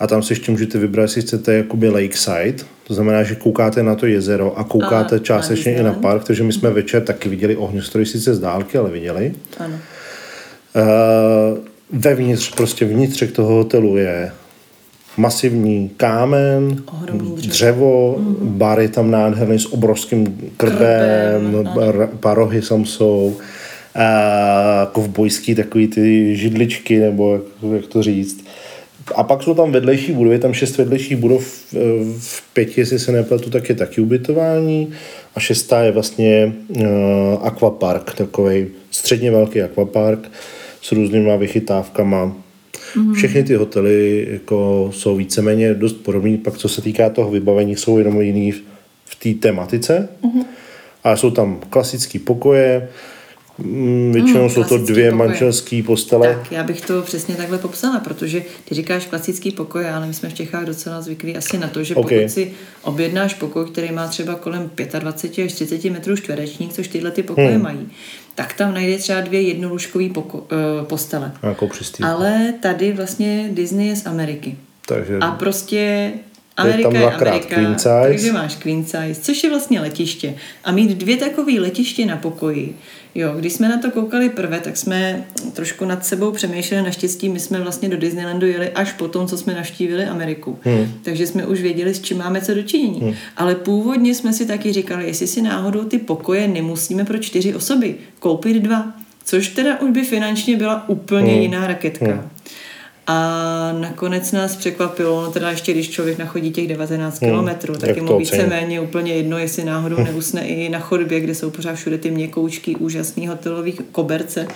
A 0.01 0.07
tam 0.07 0.23
si 0.23 0.33
ještě 0.33 0.53
můžete 0.53 0.79
vybrat, 0.79 1.03
jestli 1.03 1.23
chcete 1.23 1.55
jakoby 1.55 1.89
lakeside, 1.89 2.65
to 2.85 2.95
znamená, 2.95 3.23
že 3.23 3.35
koukáte 3.35 3.83
na 3.83 3.95
to 3.95 4.07
jezero 4.07 4.59
a 4.59 4.65
koukáte 4.65 5.17
A 5.17 5.19
částečně 5.19 5.75
i 5.75 5.83
na 5.83 5.93
park, 5.93 6.25
takže 6.25 6.43
my 6.43 6.53
jsme 6.53 6.71
večer 6.71 7.03
taky 7.03 7.29
viděli 7.29 7.57
ohňostroj, 7.57 8.07
sice 8.07 8.35
z 8.35 8.41
dálky, 8.41 8.79
ale 8.79 8.91
viděli. 8.91 9.33
Ano. 9.59 9.79
Uh, 10.75 11.59
vevnitř, 11.93 12.55
prostě 12.55 12.85
vnitřek 12.85 13.33
toho 13.33 13.55
hotelu 13.55 13.97
je 13.97 14.33
masivní 15.17 15.91
kámen, 15.97 16.83
dřevo. 17.03 17.37
dřevo, 17.37 18.17
bar 18.43 18.81
je 18.81 18.89
tam 18.89 19.11
nádherný 19.11 19.59
s 19.59 19.73
obrovským 19.73 20.53
krbem, 20.57 21.51
Krbem, 21.51 22.09
parohy 22.21 22.63
tam 22.63 22.85
jsou, 22.85 23.37
a 23.95 24.91
kovbojský 24.93 25.55
takový 25.55 25.89
ty 25.89 26.37
židličky, 26.37 26.99
nebo 26.99 27.33
jak, 27.33 27.43
jak 27.73 27.87
to 27.87 28.03
říct. 28.03 28.45
A 29.15 29.23
pak 29.23 29.43
jsou 29.43 29.55
tam 29.55 29.73
vedlejší 29.73 30.13
budovy, 30.13 30.39
tam 30.39 30.53
šest 30.53 30.79
vedlejších 30.79 31.17
budov, 31.17 31.65
eh, 31.75 31.79
v 32.19 32.43
pěti, 32.53 32.81
jestli 32.81 32.99
se 32.99 33.13
nepletu, 33.13 33.51
tak 33.51 33.69
je 33.69 33.75
taky 33.75 34.01
ubytování 34.01 34.93
a 35.35 35.41
šestá 35.41 35.83
je 35.83 35.93
vlastně 35.93 36.53
uh, 36.69 36.85
akvapark, 37.43 38.15
takový 38.15 38.67
středně 38.91 39.31
velký 39.31 39.63
akvapark 39.63 40.31
s 40.83 40.93
různýma 40.93 41.37
vychytávkama. 41.37 42.37
Mm. 42.97 43.15
Všechny 43.15 43.45
ty 43.45 43.55
hotely 43.55 44.27
jako 44.31 44.91
jsou 44.95 45.17
víceméně 45.17 45.75
dost 45.75 45.93
podobný, 45.93 46.39
pak 46.39 46.57
co 46.59 46.69
se 46.69 46.83
týká 46.83 47.11
toho 47.11 47.31
vybavení, 47.31 47.77
jsou 47.77 47.99
jenom 47.99 48.21
jiný 48.21 48.53
v- 48.53 48.63
v 49.05 49.15
té 49.35 49.41
tematice. 49.49 50.09
Mm. 50.23 50.43
A 51.05 51.17
jsou 51.17 51.31
tam 51.31 51.61
klasické 51.71 52.19
pokoje, 52.19 52.89
Většinou 54.13 54.43
Mm, 54.43 54.51
jsou 54.51 54.65
to 54.65 54.79
dvě 54.79 55.13
manželské 55.13 55.83
postele. 55.83 56.29
Tak, 56.29 56.53
já 56.53 56.65
bych 56.65 56.81
to 56.81 57.03
přesně 57.03 57.35
takhle 57.35 57.59
popsala, 57.59 58.01
protože 58.01 58.43
ty 58.65 58.75
říkáš 58.75 59.07
klasický 59.07 59.51
pokoj, 59.51 59.89
ale 59.91 60.07
my 60.07 60.15
jsme 60.15 60.29
v 60.29 60.35
Čechách 60.35 60.65
docela 60.65 61.01
zvyklí 61.01 61.37
asi 61.37 61.59
na 61.59 61.69
to, 61.69 61.85
že 61.85 61.95
Ok. 61.95 62.03
pokud 62.11 62.31
si 62.31 62.53
objednáš 62.83 63.35
pokoj, 63.35 63.67
který 63.71 63.93
má 63.93 64.09
třeba 64.09 64.35
kolem 64.35 64.71
25 64.99 65.45
až 65.45 65.53
30 65.53 65.91
metrů 65.91 66.17
čtverečních, 66.17 66.73
což 66.73 66.89
tyhle 66.89 67.11
ty 67.11 67.23
pokoje 67.23 67.49
Hmm. 67.51 67.63
mají, 67.63 67.89
tak 68.35 68.53
tam 68.53 68.75
najde 68.75 68.99
třeba 68.99 69.21
dvě 69.21 69.41
jednolůžkové 69.41 70.05
poko- 70.05 70.43
eh, 70.53 70.85
postele. 70.85 71.33
Přistývku. 71.71 72.13
Ale 72.13 72.55
tady 72.63 72.93
vlastně 72.93 73.49
Disney 73.53 73.87
je 73.89 73.97
z 73.97 74.07
Ameriky. 74.07 74.57
Takže 74.87 75.19
A 75.21 75.31
prostě 75.31 76.13
Amerika 76.57 76.89
tam 76.89 76.95
je, 76.95 77.01
dvakrát 77.01 77.31
Amerika, 77.31 77.55
queen 77.55 77.79
size. 77.79 78.01
takže 78.03 78.33
máš 78.33 78.55
queen 78.57 78.85
size, 78.85 79.15
což 79.21 79.45
je 79.45 79.51
vlastně 79.51 79.81
letiště. 79.81 80.35
A 80.65 80.73
mít 80.73 80.91
dvě 80.91 81.17
takové 81.17 81.53
letiště 81.53 82.07
na 82.07 82.17
pokoji, 82.17 82.77
jo, 83.15 83.35
když 83.39 83.53
jsme 83.53 83.69
na 83.69 83.79
to 83.79 83.91
koukali 83.91 84.29
prvé, 84.29 84.61
tak 84.61 84.77
jsme 84.77 85.25
trošku 85.53 85.85
nad 85.85 86.07
sebou 86.07 86.33
přemýšleli, 86.33 86.83
naštěstí 86.83 87.29
my 87.29 87.41
jsme 87.41 87.61
vlastně 87.61 87.89
do 87.89 87.97
Disneylandu 87.97 88.47
jeli 88.47 88.71
až 88.71 88.93
po 88.93 89.09
tom, 89.09 89.27
co 89.27 89.39
jsme 89.39 89.55
navštívili 89.55 90.05
Ameriku. 90.05 90.59
Hmm. 90.63 90.93
Takže 91.03 91.27
jsme 91.27 91.47
už 91.47 91.61
věděli, 91.61 91.95
s 91.95 92.01
čím 92.01 92.19
máme 92.19 92.41
co 92.41 92.55
dočinění. 92.55 93.01
Hmm. 93.01 93.15
Ale 93.37 93.55
původně 93.55 94.15
jsme 94.15 94.33
si 94.33 94.47
taky 94.47 94.73
říkali, 94.73 95.07
jestli 95.07 95.27
si 95.27 95.43
náhodou 95.43 95.85
ty 95.85 95.99
pokoje 95.99 96.49
nemusíme 96.49 97.05
pro 97.05 97.19
čtyři 97.19 97.55
osoby 97.55 97.95
koupit 98.19 98.63
dva. 98.63 98.93
Což 99.25 99.49
teda 99.49 99.81
už 99.81 99.91
by 99.91 100.05
finančně 100.05 100.57
byla 100.57 100.89
úplně 100.89 101.33
hmm. 101.33 101.43
jiná 101.43 101.67
raketka. 101.67 102.07
Hmm. 102.07 102.31
A 103.11 103.73
nakonec 103.73 104.33
nás 104.33 104.57
překvapilo, 104.57 105.23
no 105.23 105.31
teda 105.31 105.51
ještě 105.51 105.73
když 105.73 105.91
člověk 105.91 106.19
nachodí 106.19 106.51
těch 106.51 106.69
19 106.69 107.19
kilometrů, 107.19 107.75
tak 107.75 107.97
je 107.97 108.03
mu 108.03 108.19
víceméně 108.19 108.81
úplně 108.81 109.13
jedno, 109.13 109.39
jestli 109.39 109.65
náhodou 109.65 109.97
neusne 109.97 110.41
i 110.41 110.69
na 110.69 110.79
chodbě, 110.79 111.21
kde 111.21 111.35
jsou 111.35 111.51
pořád 111.51 111.75
všude 111.75 111.99
ty 111.99 112.11
měkoučky, 112.11 112.77
úžasný 112.77 113.27
hotelový 113.27 113.73
koberce 113.93 114.47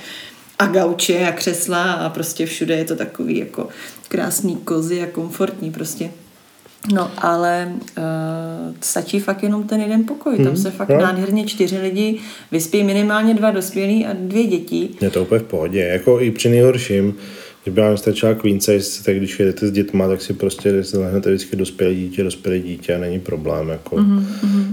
a 0.59 0.67
gauče 0.67 1.27
a 1.27 1.33
křesla 1.33 1.93
a 1.93 2.09
prostě 2.09 2.47
všude 2.47 2.77
je 2.77 2.85
to 2.85 2.97
takový 2.97 3.39
jako 3.39 3.69
krásný 4.09 4.57
kozy 4.57 5.03
a 5.03 5.07
komfortní 5.07 5.71
prostě. 5.71 6.11
No, 6.93 7.11
ale 7.19 7.73
uh, 7.73 8.05
stačí 8.81 9.21
fakt 9.21 9.43
jenom 9.43 9.65
ten 9.65 9.81
jeden 9.81 10.05
pokoj. 10.05 10.39
Tam 10.45 10.57
se 10.57 10.71
fakt 10.71 10.89
no. 10.89 10.99
nádherně 10.99 11.47
čtyři 11.47 11.79
lidi 11.79 12.19
vyspí 12.53 12.83
minimálně 12.85 13.35
dva 13.35 13.51
dospělí 13.51 14.07
a 14.07 14.13
dvě 14.13 14.47
děti. 14.47 14.89
je 15.01 15.11
to 15.11 15.23
úplně 15.23 15.39
v 15.39 15.45
pohodě. 15.45 15.81
Jako 15.81 16.21
i 16.21 16.31
při 16.31 16.49
nejhorším, 16.49 17.15
když 17.65 17.75
by 17.75 17.81
vám 17.81 17.97
stačila 17.97 18.35
queen 18.35 18.61
size, 18.61 19.05
tak 19.05 19.17
když 19.17 19.39
jedete 19.39 19.69
s 19.69 19.73
dětma, 19.73 20.09
tak 20.09 20.23
si 20.23 20.33
prostě 20.33 20.83
lehnete 20.95 21.31
vždycky 21.31 21.57
dospělé 21.57 21.95
dítě, 21.95 22.25
dospělé 22.25 22.59
dítě 22.59 22.95
a 22.95 22.99
není 22.99 23.21
problém. 23.21 23.69
Jako. 23.69 23.97
Mm-hmm. 23.97 24.25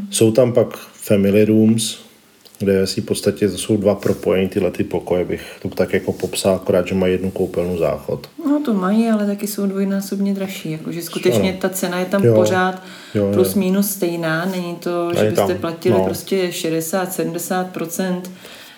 Jsou 0.09 0.31
tam 0.31 0.53
pak 0.53 0.77
family 0.93 1.45
rooms, 1.45 1.97
kde 2.59 2.87
si 2.87 3.01
v 3.01 3.05
podstatě 3.05 3.49
to 3.49 3.57
jsou 3.57 3.77
dva 3.77 3.95
propojení 3.95 4.49
tyhle 4.49 4.71
ty 4.71 4.83
pokoje, 4.83 5.25
bych 5.25 5.41
to 5.61 5.69
tak 5.69 5.93
jako 5.93 6.13
popsal, 6.13 6.55
akorát, 6.55 6.87
že 6.87 6.95
mají 6.95 7.13
jednu 7.13 7.31
koupelnu 7.31 7.77
záchod. 7.77 8.29
No 8.45 8.61
to 8.65 8.73
mají, 8.73 9.09
ale 9.09 9.25
taky 9.25 9.47
jsou 9.47 9.65
dvojnásobně 9.65 10.33
dražší. 10.33 10.71
Jakože 10.71 11.01
skutečně 11.01 11.49
Ano. 11.49 11.59
ta 11.61 11.69
cena 11.69 11.99
je 11.99 12.05
tam 12.05 12.23
Jo. 12.23 12.35
pořád 12.35 12.83
Jo, 13.15 13.25
jo. 13.25 13.33
plus 13.33 13.55
minus 13.55 13.89
stejná. 13.89 14.45
Není 14.45 14.75
to, 14.75 15.09
že 15.13 15.19
Není 15.19 15.29
byste 15.29 15.47
tam, 15.47 15.57
platili 15.57 15.95
no. 15.95 16.05
prostě 16.05 16.47
60-70%. 16.47 18.21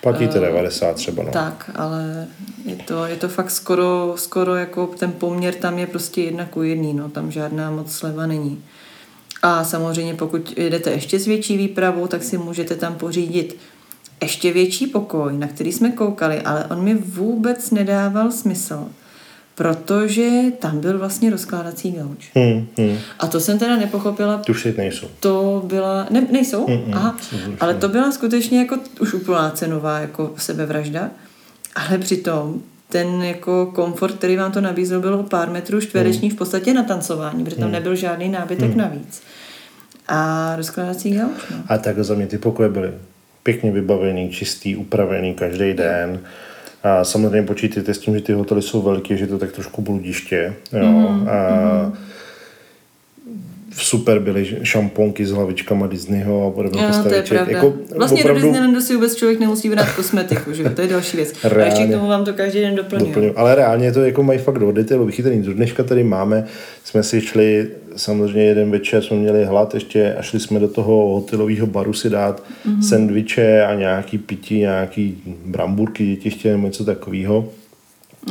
Platíte 0.04 0.40
90 0.40 0.96
třeba, 0.96 1.22
no. 1.22 1.30
Tak, 1.30 1.70
ale 1.74 2.26
je 2.64 2.76
to, 2.76 3.06
je 3.06 3.16
to 3.16 3.28
fakt 3.28 3.50
skoro, 3.50 4.14
skoro 4.16 4.54
jako 4.54 4.86
ten 4.86 5.12
poměr 5.12 5.54
tam 5.54 5.78
je 5.78 5.86
prostě 5.86 6.22
jedna 6.22 6.46
ku 6.46 6.62
jedný, 6.62 6.94
no, 6.94 7.08
tam 7.08 7.30
žádná 7.30 7.70
moc 7.70 7.92
sleva 7.92 8.26
není. 8.26 8.64
A 9.42 9.64
samozřejmě 9.64 10.14
pokud 10.14 10.58
jedete 10.58 10.90
ještě 10.90 11.18
s 11.18 11.26
větší 11.26 11.56
výpravou, 11.56 12.06
tak 12.06 12.22
si 12.22 12.38
můžete 12.38 12.76
tam 12.76 12.94
pořídit 12.94 13.56
ještě 14.22 14.52
větší 14.52 14.86
pokoj, 14.86 15.38
na 15.38 15.46
který 15.46 15.72
jsme 15.72 15.92
koukali, 15.92 16.40
ale 16.40 16.66
on 16.66 16.82
mi 16.82 16.94
vůbec 16.94 17.70
nedával 17.70 18.30
smysl, 18.30 18.88
protože 19.54 20.40
tam 20.58 20.80
byl 20.80 20.98
vlastně 20.98 21.30
rozkládací 21.30 21.92
gauč. 21.92 22.30
Hmm, 22.34 22.66
hmm. 22.78 22.98
A 23.18 23.26
to 23.26 23.40
jsem 23.40 23.58
teda 23.58 23.76
nepochopila, 23.76 24.42
teď 24.62 24.76
nejsou. 24.76 25.06
to 25.20 25.62
byla, 25.66 26.06
ne, 26.10 26.26
nejsou, 26.30 26.66
Mm-mm, 26.66 26.96
aha, 26.96 27.16
jsou 27.20 27.36
zrušené. 27.36 27.56
ale 27.60 27.74
to 27.74 27.88
byla 27.88 28.12
skutečně 28.12 28.58
jako 28.58 28.76
už 29.00 29.14
úplná 29.14 29.50
cenová 29.50 29.98
jako 29.98 30.34
sebevražda, 30.36 31.10
ale 31.74 31.98
přitom 31.98 32.62
ten 32.88 33.22
jako 33.22 33.66
komfort, 33.74 34.14
který 34.14 34.36
vám 34.36 34.52
to 34.52 34.60
nabízel, 34.60 35.00
byl 35.00 35.14
o 35.14 35.22
pár 35.22 35.50
metrů 35.50 35.80
čtverečních 35.80 36.32
v 36.32 36.36
podstatě 36.36 36.74
na 36.74 36.82
tancování, 36.82 37.44
protože 37.44 37.56
tam 37.56 37.72
nebyl 37.72 37.94
žádný 37.96 38.28
nábytek 38.28 38.74
navíc. 38.74 39.22
A 40.08 40.52
rozkládací 40.56 41.10
gauč, 41.14 41.38
no. 41.50 41.56
A 41.68 41.78
tak 41.78 42.04
za 42.04 42.14
mě 42.14 42.26
ty 42.26 42.38
pokoje 42.38 42.68
byly 42.68 42.92
pěkně 43.42 43.72
vybavený, 43.72 44.30
čistý, 44.30 44.76
upravený 44.76 45.34
každý 45.34 45.74
den. 45.74 46.20
A 46.84 47.04
samozřejmě 47.04 47.42
počítejte 47.42 47.94
s 47.94 47.98
tím, 47.98 48.14
že 48.14 48.20
ty 48.20 48.32
hotely 48.32 48.62
jsou 48.62 48.82
velké, 48.82 49.16
že 49.16 49.26
to 49.26 49.38
tak 49.38 49.52
trošku 49.52 49.82
bludiště. 49.82 50.54
Jo. 50.72 50.86
Mm, 50.86 51.28
a 51.28 51.92
super 53.98 54.18
byly 54.18 54.46
šamponky 54.62 55.26
s 55.26 55.30
hlavičkama 55.30 55.86
Disneyho 55.86 56.46
a 56.46 56.50
podobně 56.50 56.82
Jo, 56.82 57.02
to 57.02 57.14
je 57.14 57.22
pravda. 57.22 57.52
Jako, 57.52 57.74
vlastně 57.96 58.20
opravdu 58.20 58.40
do 58.40 58.46
Disneylandu 58.46 58.80
si 58.80 58.94
vůbec 58.94 59.14
člověk 59.16 59.40
nemusí 59.40 59.70
brát 59.70 59.88
kosmetiku, 59.96 60.52
že? 60.52 60.64
To 60.64 60.80
je 60.82 60.88
další 60.88 61.16
věc. 61.16 61.28
A 61.32 61.46
ještě 61.46 61.48
Reálně. 61.58 61.86
k 61.86 61.90
tomu 61.90 62.08
vám 62.08 62.24
to 62.24 62.32
každý 62.32 62.60
den 62.60 62.74
doplňují. 62.74 63.10
doplňuji. 63.10 63.32
Ale 63.36 63.54
reálně 63.54 63.92
to 63.92 64.00
jako 64.04 64.22
mají 64.22 64.38
fakt 64.38 64.58
do 64.58 64.72
detailu 64.72 65.04
vychytaný. 65.06 65.42
Do 65.42 65.54
dneška 65.54 65.82
tady 65.82 66.04
máme, 66.04 66.44
jsme 66.84 67.02
si 67.02 67.20
šli, 67.20 67.68
samozřejmě 67.96 68.42
jeden 68.44 68.70
večer 68.70 69.02
jsme 69.02 69.16
měli 69.16 69.44
hlad 69.44 69.74
ještě 69.74 70.14
a 70.14 70.22
šli 70.22 70.40
jsme 70.40 70.60
do 70.60 70.68
toho 70.68 71.14
hotelového 71.14 71.66
baru 71.66 71.92
si 71.92 72.10
dát 72.10 72.42
Mhm. 72.64 72.74
mm-hmm. 72.76 72.88
sendviče 72.88 73.62
a 73.64 73.74
nějaký 73.74 74.18
pití, 74.18 74.58
nějaký 74.58 75.22
bramburky, 75.46 76.06
děti 76.06 76.30
chtěli 76.30 76.54
nebo 76.54 76.66
něco 76.66 76.84
takového. 76.84 77.48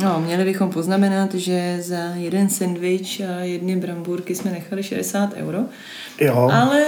No, 0.02 0.20
měli 0.20 0.44
bychom 0.44 0.70
poznamenat, 0.70 1.34
že 1.34 1.76
za 1.80 1.96
jeden 2.14 2.48
sendvič 2.48 3.20
a 3.20 3.40
jedny 3.40 3.76
brambůrky 3.76 4.34
jsme 4.34 4.50
nechali 4.50 4.82
60 4.82 5.30
euro. 5.34 5.58
Jo, 6.20 6.50
Ale 6.52 6.82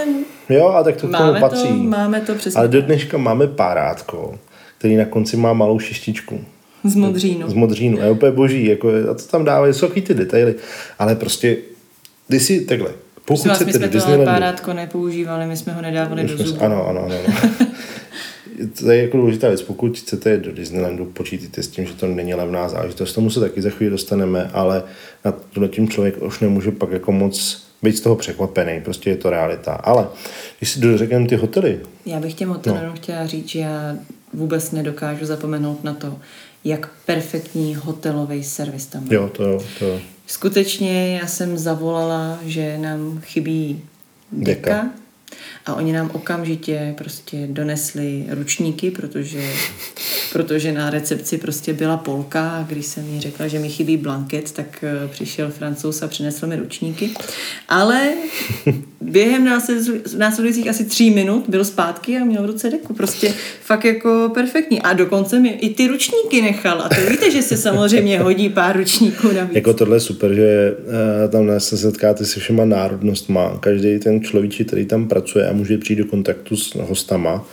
jo 0.49 0.69
a 0.69 0.83
tak 0.83 0.95
to 0.97 1.09
k 1.09 1.11
tomu 1.11 1.13
máme 1.25 1.41
patří. 1.41 1.69
to, 1.69 1.75
máme 1.75 2.21
to 2.21 2.35
přesně 2.35 2.59
Ale 2.59 2.69
do 2.69 2.83
dneška 2.83 3.19
máme 3.19 3.47
párátko, 3.47 4.39
který 4.79 4.97
na 4.97 5.05
konci 5.05 5.37
má 5.37 5.53
malou 5.53 5.79
šištičku. 5.79 6.41
z 6.85 6.95
modřínu. 6.95 7.51
Z 7.51 7.55
modřínu. 7.55 8.01
A 8.01 8.05
je 8.05 8.11
úplně 8.11 8.33
boží. 8.33 8.67
Jako, 8.67 8.89
a 9.11 9.15
to 9.15 9.23
tam 9.23 9.45
dávají, 9.45 9.75
jsou 9.75 9.89
ty 9.89 10.15
detaily. 10.15 10.55
Ale 10.99 11.15
prostě, 11.15 11.57
když 12.29 12.43
si 12.43 12.61
takhle, 12.61 12.89
pokud 12.89 13.25
Prosím 13.25 13.49
vás, 13.51 13.65
my 13.65 13.73
jsme 13.73 13.89
to 13.89 13.93
Disneylandu, 13.93 14.33
párátko 14.33 14.73
nepoužívali, 14.73 15.47
my 15.47 15.57
jsme 15.57 15.73
ho 15.73 15.83
nedávali 15.83 16.23
My 16.23 16.29
do 16.29 16.37
zubu. 16.37 16.65
Ano, 16.65 16.87
ano, 16.89 17.05
ano. 17.05 17.15
ano. 17.27 17.51
to 18.81 18.91
je 18.91 19.03
jako 19.03 19.17
důležitá 19.17 19.49
věc. 19.49 19.63
Pokud 19.63 19.99
chcete 19.99 20.37
do 20.39 20.53
Disneylandu, 20.53 21.05
počítejte 21.05 21.63
s 21.63 21.69
tím, 21.69 21.87
že 21.87 21.93
to 21.95 22.07
není 22.07 22.35
levná 22.35 22.69
záležitost. 22.69 23.13
Tomu 23.13 23.31
se 23.31 23.41
taky 23.41 23.63
za 23.63 23.71
chvíli 23.71 23.91
dostaneme, 23.91 24.51
ale 24.53 24.83
na 25.25 25.33
tohle 25.33 25.69
tím 25.69 25.89
člověk 25.89 26.23
už 26.23 26.41
nemůže 26.41 26.71
pak 26.71 26.91
jako 26.91 27.13
moc 27.13 27.67
být 27.83 27.97
z 27.97 28.01
toho 28.01 28.17
překvapený. 28.17 28.81
Prostě 28.81 29.11
je 29.11 29.17
to 29.17 29.31
realita. 29.31 29.73
Ale 29.73 30.09
když 30.59 30.71
si 30.71 30.81
dořekneme 30.81 31.27
ty 31.29 31.37
hotely, 31.37 31.81
Já 32.07 32.21
bych 32.21 32.35
těm 32.35 32.49
hotelům 32.49 32.81
no. 32.87 32.93
chtěla 32.95 33.27
říct, 33.27 33.49
že 33.49 33.59
já 33.59 33.97
vůbec 34.33 34.71
nedokážu 34.71 35.25
zapomenout 35.27 35.85
na 35.85 35.95
to, 35.95 36.19
jak 36.65 36.89
perfektní 37.07 37.75
hotelový 37.75 38.45
servis 38.45 38.87
tam 38.87 39.07
je. 39.11 39.15
jo, 39.17 39.29
to 39.29 39.43
jo, 39.45 39.63
to 39.79 39.85
jo. 39.87 40.01
Skutečně 40.27 41.19
já 41.23 41.27
jsem 41.27 41.59
zavolala, 41.59 42.39
že 42.45 42.79
nám 42.79 43.21
chybí 43.25 43.83
deka, 44.33 44.71
Deka. 44.71 44.91
A 45.67 45.75
oni 45.75 45.93
nám 45.93 46.11
okamžitě 46.13 46.95
prostě 46.99 47.47
donesli 47.51 48.25
ručníky, 48.31 48.91
protože, 48.91 49.43
protože 50.33 50.73
na 50.73 50.91
recepci 50.91 51.39
prostě 51.39 51.73
byla 51.73 51.97
Polka 51.97 52.51
a 52.51 52.63
když 52.63 52.87
jsem 52.87 53.15
jí 53.15 53.21
řekla, 53.21 53.49
že 53.49 53.59
mi 53.59 53.69
chybí 53.69 53.97
blanket, 53.97 54.53
tak 54.53 54.85
eh, 54.85 55.09
přišel 55.09 55.51
francouz 55.51 56.03
a 56.03 56.09
přinesl 56.09 56.47
mi 56.47 56.57
ručníky. 56.57 57.11
Ale 57.69 58.13
během 59.01 59.45
následujících- 60.19 60.71
asi 60.71 60.85
tří 60.85 61.11
minut 61.11 61.45
byl 61.49 61.65
zpátky 61.65 62.17
a 62.17 62.25
měl 62.25 62.43
v 62.43 62.47
ruce 62.47 62.71
deku. 62.71 62.95
Prostě 62.95 63.35
fakt 63.63 63.85
jako 63.85 64.31
perfektní. 64.35 64.83
A 64.83 64.93
dokonce 64.93 65.39
mi 65.39 65.49
i 65.49 65.75
ty 65.75 65.87
ručníky 65.87 66.43
nechal. 66.43 66.83
A 66.83 66.89
to 66.89 67.11
víte, 67.11 67.31
že 67.31 67.43
se 67.43 67.57
samozřejmě 67.57 68.19
hodí 68.21 68.49
pár 68.49 68.77
ručníků 68.77 69.33
navíc. 69.33 69.55
Jako 69.55 69.75
tohle 69.75 69.97
je 69.97 70.01
super, 70.01 70.35
že 70.35 70.75
uh, 71.25 71.31
tam 71.31 71.61
se 71.61 71.79
setkáte 71.79 72.25
se 72.25 72.41
všema 72.41 72.65
národnostma. 72.65 73.59
Každý 73.61 73.99
ten 73.99 74.21
človík, 74.23 74.67
který 74.67 74.87
tam 74.87 75.09
pracuje 75.09 75.49
a 75.49 75.53
může 75.57 75.79
přijít 75.79 75.97
do 75.97 76.05
kontaktu 76.05 76.57
s 76.57 76.75
hostama, 76.75 77.45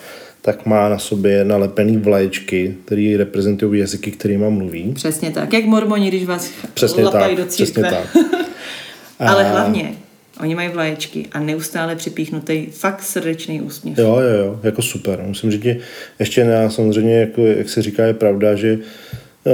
tak 0.42 0.66
má 0.66 0.90
na 0.90 0.98
sobě 1.00 1.46
nalepený 1.46 1.98
vlaječky, 1.98 2.76
které 2.86 3.16
reprezentují 3.18 3.80
jazyky, 3.80 4.12
kterými 4.12 4.50
mluví. 4.50 4.92
Přesně 4.96 5.32
tak. 5.32 5.54
Jak 5.54 5.66
mormoni, 5.66 6.08
když 6.08 6.26
vás 6.26 6.52
Přesně 6.74 7.04
lapají 7.04 7.36
tak, 7.36 7.46
do 7.46 7.50
přesně 7.50 7.66
církve. 7.66 7.90
tak. 7.90 8.18
Ale 9.20 9.44
hlavně, 9.44 9.94
oni 10.42 10.56
mají 10.56 10.70
vlaječky 10.70 11.26
a 11.32 11.40
neustále 11.40 11.96
připíchnutý 11.96 12.66
fakt 12.66 13.04
srdečný 13.04 13.62
úsměv. 13.62 13.98
Jo, 13.98 14.20
jo, 14.20 14.38
jo, 14.46 14.60
jako 14.64 14.82
super. 14.82 15.24
Musím 15.28 15.52
říct, 15.52 15.64
že 15.64 15.78
ještě 16.20 16.44
na, 16.46 16.70
samozřejmě, 16.70 17.16
jako, 17.20 17.46
jak 17.46 17.70
se 17.70 17.82
říká, 17.82 18.06
je 18.06 18.14
pravda, 18.14 18.56
že 18.56 18.78
uh, 19.44 19.54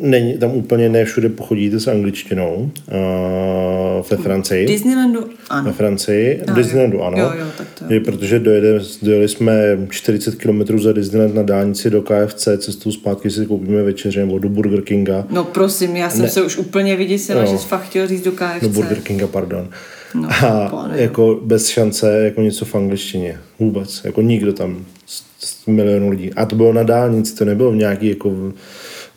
není, 0.00 0.38
tam 0.38 0.50
úplně 0.50 0.88
ne 0.88 1.04
všude 1.04 1.28
pochodíte 1.28 1.80
s 1.80 1.88
angličtinou 1.88 2.70
uh, 2.92 4.06
ve 4.10 4.16
Francii. 4.16 4.66
Disneylandu 4.66 5.24
ano. 5.50 5.64
Ve 5.64 5.72
Francii, 5.72 6.42
v 6.48 6.54
Disneylandu 6.54 7.02
ano. 7.02 7.18
Jo, 7.18 7.32
jo, 7.38 7.46
tak 7.58 7.66
to 7.78 7.94
jo. 7.94 8.00
protože 8.04 8.38
dojede, 8.38 8.80
dojeli 9.02 9.28
jsme 9.28 9.78
40 9.90 10.34
km 10.34 10.78
za 10.78 10.92
Disneyland 10.92 11.34
na 11.34 11.42
dálnici 11.42 11.90
do 11.90 12.02
KFC, 12.02 12.48
cestou 12.58 12.92
zpátky 12.92 13.30
si 13.30 13.46
koupíme 13.46 13.82
večeře 13.82 14.20
nebo 14.20 14.38
do 14.38 14.48
Burger 14.48 14.80
Kinga. 14.80 15.26
No 15.30 15.44
prosím, 15.44 15.96
já 15.96 16.10
jsem 16.10 16.22
Ne. 16.22 16.28
se 16.28 16.42
už 16.42 16.56
úplně 16.56 16.96
vyděsila, 16.96 17.40
Jo. 17.40 17.46
že 17.50 17.58
jsi 17.58 17.66
fakt 17.68 17.82
chtěl 17.82 18.06
říct 18.06 18.22
do 18.22 18.32
KFC. 18.32 18.62
Do 18.62 18.68
Burger 18.68 18.98
Kinga, 19.00 19.26
pardon. 19.26 19.68
No, 20.14 20.28
a 20.44 20.68
pane. 20.68 21.02
jako 21.02 21.40
bez 21.44 21.68
šance 21.68 22.20
jako 22.24 22.40
něco 22.40 22.64
v 22.64 22.74
angličtině. 22.74 23.38
Vůbec. 23.58 24.00
Jako 24.04 24.22
nikdo 24.22 24.52
tam 24.52 24.84
z, 25.06 25.22
z 25.40 25.66
milionů 25.66 26.10
lidí. 26.10 26.30
A 26.34 26.46
to 26.46 26.56
bylo 26.56 26.72
na 26.72 26.82
dálnici, 26.82 27.34
to 27.36 27.44
nebylo 27.44 27.70
v 27.72 27.76
nějaký 27.76 28.08
jako 28.08 28.52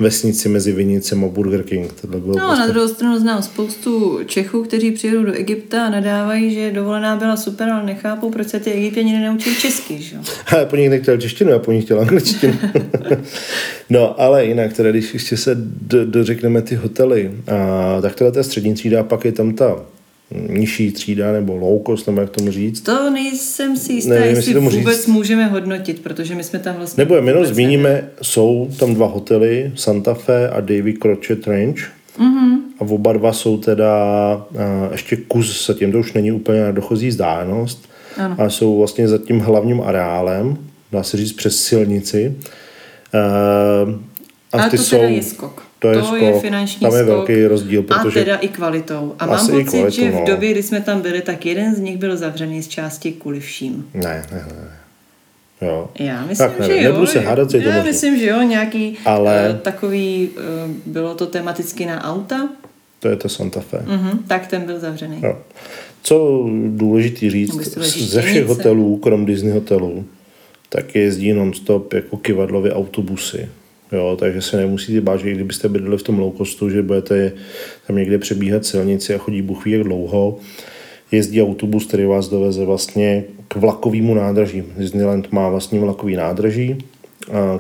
vesnici 0.03 0.49
mezi 0.49 0.71
Vinicem 0.71 1.23
a 1.23 1.27
Burger 1.27 1.63
King. 1.63 1.93
Tohle 2.01 2.19
bylo 2.19 2.37
No, 2.39 2.55
na 2.55 2.67
druhou 2.67 2.87
stranu 2.87 3.19
znám 3.19 3.43
spoustu 3.43 4.19
Čechů, 4.25 4.63
kteří 4.63 4.91
přijedou 4.91 5.23
do 5.23 5.33
Egypta 5.33 5.85
a 5.85 5.89
nadávají, 5.89 6.53
že 6.53 6.71
dovolená 6.71 7.15
byla 7.15 7.37
super, 7.37 7.69
ale 7.69 7.85
nechápou, 7.85 8.31
proč 8.31 8.47
se 8.47 8.59
ty 8.59 8.71
Egyptěni 8.71 9.13
nenaučili 9.13 9.55
česky, 9.55 10.01
že 10.01 10.15
jo? 10.15 10.21
Ale 10.47 10.65
po 10.65 10.75
nich 10.75 10.89
nechtěl 10.89 11.17
češtinu, 11.17 11.51
já 11.51 11.59
po 11.59 11.71
nich 11.71 11.83
chtěl 11.83 11.99
angličtinu. 12.01 12.53
no, 13.89 14.21
ale 14.21 14.45
jinak, 14.45 14.73
teda, 14.73 14.91
když 14.91 15.13
ještě 15.13 15.37
se 15.37 15.51
do, 15.81 16.05
dořekneme 16.05 16.61
ty 16.61 16.75
hotely, 16.75 17.31
a, 17.47 18.01
tak 18.01 18.15
tohle 18.15 18.33
je 18.39 18.43
střední 18.43 18.73
třída 18.73 18.99
a 18.99 19.03
pak 19.03 19.25
je 19.25 19.31
tam 19.31 19.53
ta 19.53 19.75
nižší 20.49 20.91
třída 20.91 21.31
nebo 21.31 21.55
low 21.55 21.81
cost, 21.85 22.07
nebo 22.07 22.21
jak 22.21 22.29
tomu 22.29 22.51
říct. 22.51 22.81
To 22.81 23.09
nejsem 23.09 23.77
si 23.77 23.93
jistá, 23.93 24.13
Nevím, 24.13 24.35
jestli 24.35 24.53
tomu 24.53 24.69
vůbec 24.69 24.97
říct. 24.97 25.07
můžeme 25.07 25.45
hodnotit, 25.45 25.99
protože 26.03 26.35
my 26.35 26.43
jsme 26.43 26.59
tam 26.59 26.75
vlastně... 26.75 27.01
Nebo 27.01 27.15
jenom 27.15 27.45
zmíníme, 27.45 28.09
jsou 28.21 28.69
tam 28.79 28.93
dva 28.93 29.07
hotely, 29.07 29.71
Santa 29.75 30.13
Fe 30.13 30.49
a 30.49 30.59
Davy 30.61 30.93
Crochet 30.93 31.47
Range. 31.47 31.81
Mm-hmm. 32.19 32.57
A 32.79 32.81
oba 32.81 33.13
dva 33.13 33.33
jsou 33.33 33.57
teda 33.57 33.93
a, 33.93 34.89
ještě 34.91 35.15
kus 35.15 35.67
za 35.67 35.73
tím, 35.73 35.91
to 35.91 35.99
už 35.99 36.13
není 36.13 36.31
úplně 36.31 36.61
na 36.61 36.71
dochozí 36.71 37.07
vzdálenost, 37.07 37.89
Ano. 38.17 38.35
a 38.39 38.49
jsou 38.49 38.77
vlastně 38.79 39.07
za 39.07 39.17
tím 39.17 39.39
hlavním 39.39 39.81
areálem, 39.81 40.57
dá 40.91 41.03
se 41.03 41.17
říct 41.17 41.33
přes 41.33 41.57
silnici. 41.63 42.35
Uh, 43.85 43.93
Ale 44.51 44.69
to 44.69 44.83
teda 44.89 45.03
je 45.03 45.23
skok. 45.23 45.63
To 45.83 45.89
je, 45.89 46.01
to 46.01 46.15
je 46.15 46.39
finanční 46.39 46.87
Tam 46.87 46.95
je 46.95 47.03
velký 47.03 47.45
rozdíl, 47.45 47.83
A 47.89 48.03
protože 48.03 48.19
teda 48.19 48.35
i 48.35 48.47
kvalitou. 48.47 49.15
A 49.19 49.25
mám 49.25 49.39
pocit, 49.47 49.63
kvalitou, 49.63 49.89
že 49.89 50.11
v 50.11 50.13
no. 50.13 50.25
době, 50.27 50.51
kdy 50.51 50.63
jsme 50.63 50.81
tam 50.81 51.01
byli, 51.01 51.21
tak 51.21 51.45
jeden 51.45 51.75
z 51.75 51.79
nich 51.79 51.97
byl 51.97 52.17
zavřený 52.17 52.63
z 52.63 52.67
části 52.67 53.11
kvůli 53.11 53.39
vším. 53.39 53.85
Ne, 53.93 54.25
ne, 54.31 54.45
ne. 54.47 54.67
Jo. 55.67 55.89
Já 55.99 56.25
myslím, 56.25 56.47
Tak 56.49 56.59
nevím, 56.59 56.77
že 56.77 56.83
jo. 56.83 56.91
nebudu 56.91 57.07
se 57.07 57.19
hádat, 57.19 57.51
co 57.51 57.57
je 57.57 57.63
to 57.63 57.69
Já 57.69 57.75
možný. 57.75 57.91
myslím, 57.91 58.19
že 58.19 58.25
jo, 58.25 58.41
nějaký 58.41 58.97
Ale- 59.05 59.41
Ale... 59.45 59.59
takový, 59.61 60.29
eh, 60.37 60.41
bylo 60.85 61.15
to 61.15 61.25
tematicky 61.25 61.85
na 61.85 62.03
auta, 62.13 62.49
To 62.99 63.07
je 63.07 63.15
to 63.15 63.29
Santa 63.29 63.59
Fe. 63.61 63.83
mhm, 63.87 64.19
tak 64.27 64.47
ten 64.47 64.61
byl 64.61 64.79
zavřený. 64.79 65.17
Jo. 65.23 65.37
Co 66.01 66.45
důležitý 66.67 67.29
říct, 67.29 67.77
ze 67.97 68.21
všech 68.21 68.45
hotelů, 68.45 68.97
krom 68.97 69.25
Disney 69.25 69.51
hotelů, 69.53 70.05
tak 70.69 70.95
jezdí 70.95 71.33
non-stop 71.33 71.93
jako 71.93 72.17
kivadlově 72.17 72.73
autobusy. 72.73 73.49
Jo, 73.91 74.17
takže 74.19 74.41
se 74.41 74.57
nemusíte 74.57 75.01
bát, 75.01 75.19
že 75.19 75.29
i 75.29 75.33
kdybyste 75.33 75.69
bydleli 75.69 75.97
v 75.97 76.03
tom 76.03 76.19
low 76.19 76.37
costu, 76.37 76.69
že 76.69 76.81
budete 76.81 77.31
tam 77.87 77.95
někde 77.95 78.17
přebíhat 78.17 78.65
silnici 78.65 79.15
a 79.15 79.17
chodí 79.17 79.41
buchví 79.41 79.71
jak 79.71 79.83
dlouho. 79.83 80.37
Jezdí 81.11 81.41
autobus, 81.41 81.85
který 81.85 82.05
vás 82.05 82.29
doveze 82.29 82.65
vlastně 82.65 83.23
k 83.47 83.55
vlakovému 83.55 84.15
nádraží. 84.15 84.63
Disneyland 84.77 85.31
má 85.31 85.49
vlastní 85.49 85.79
vlakový 85.79 86.15
nádraží, 86.15 86.77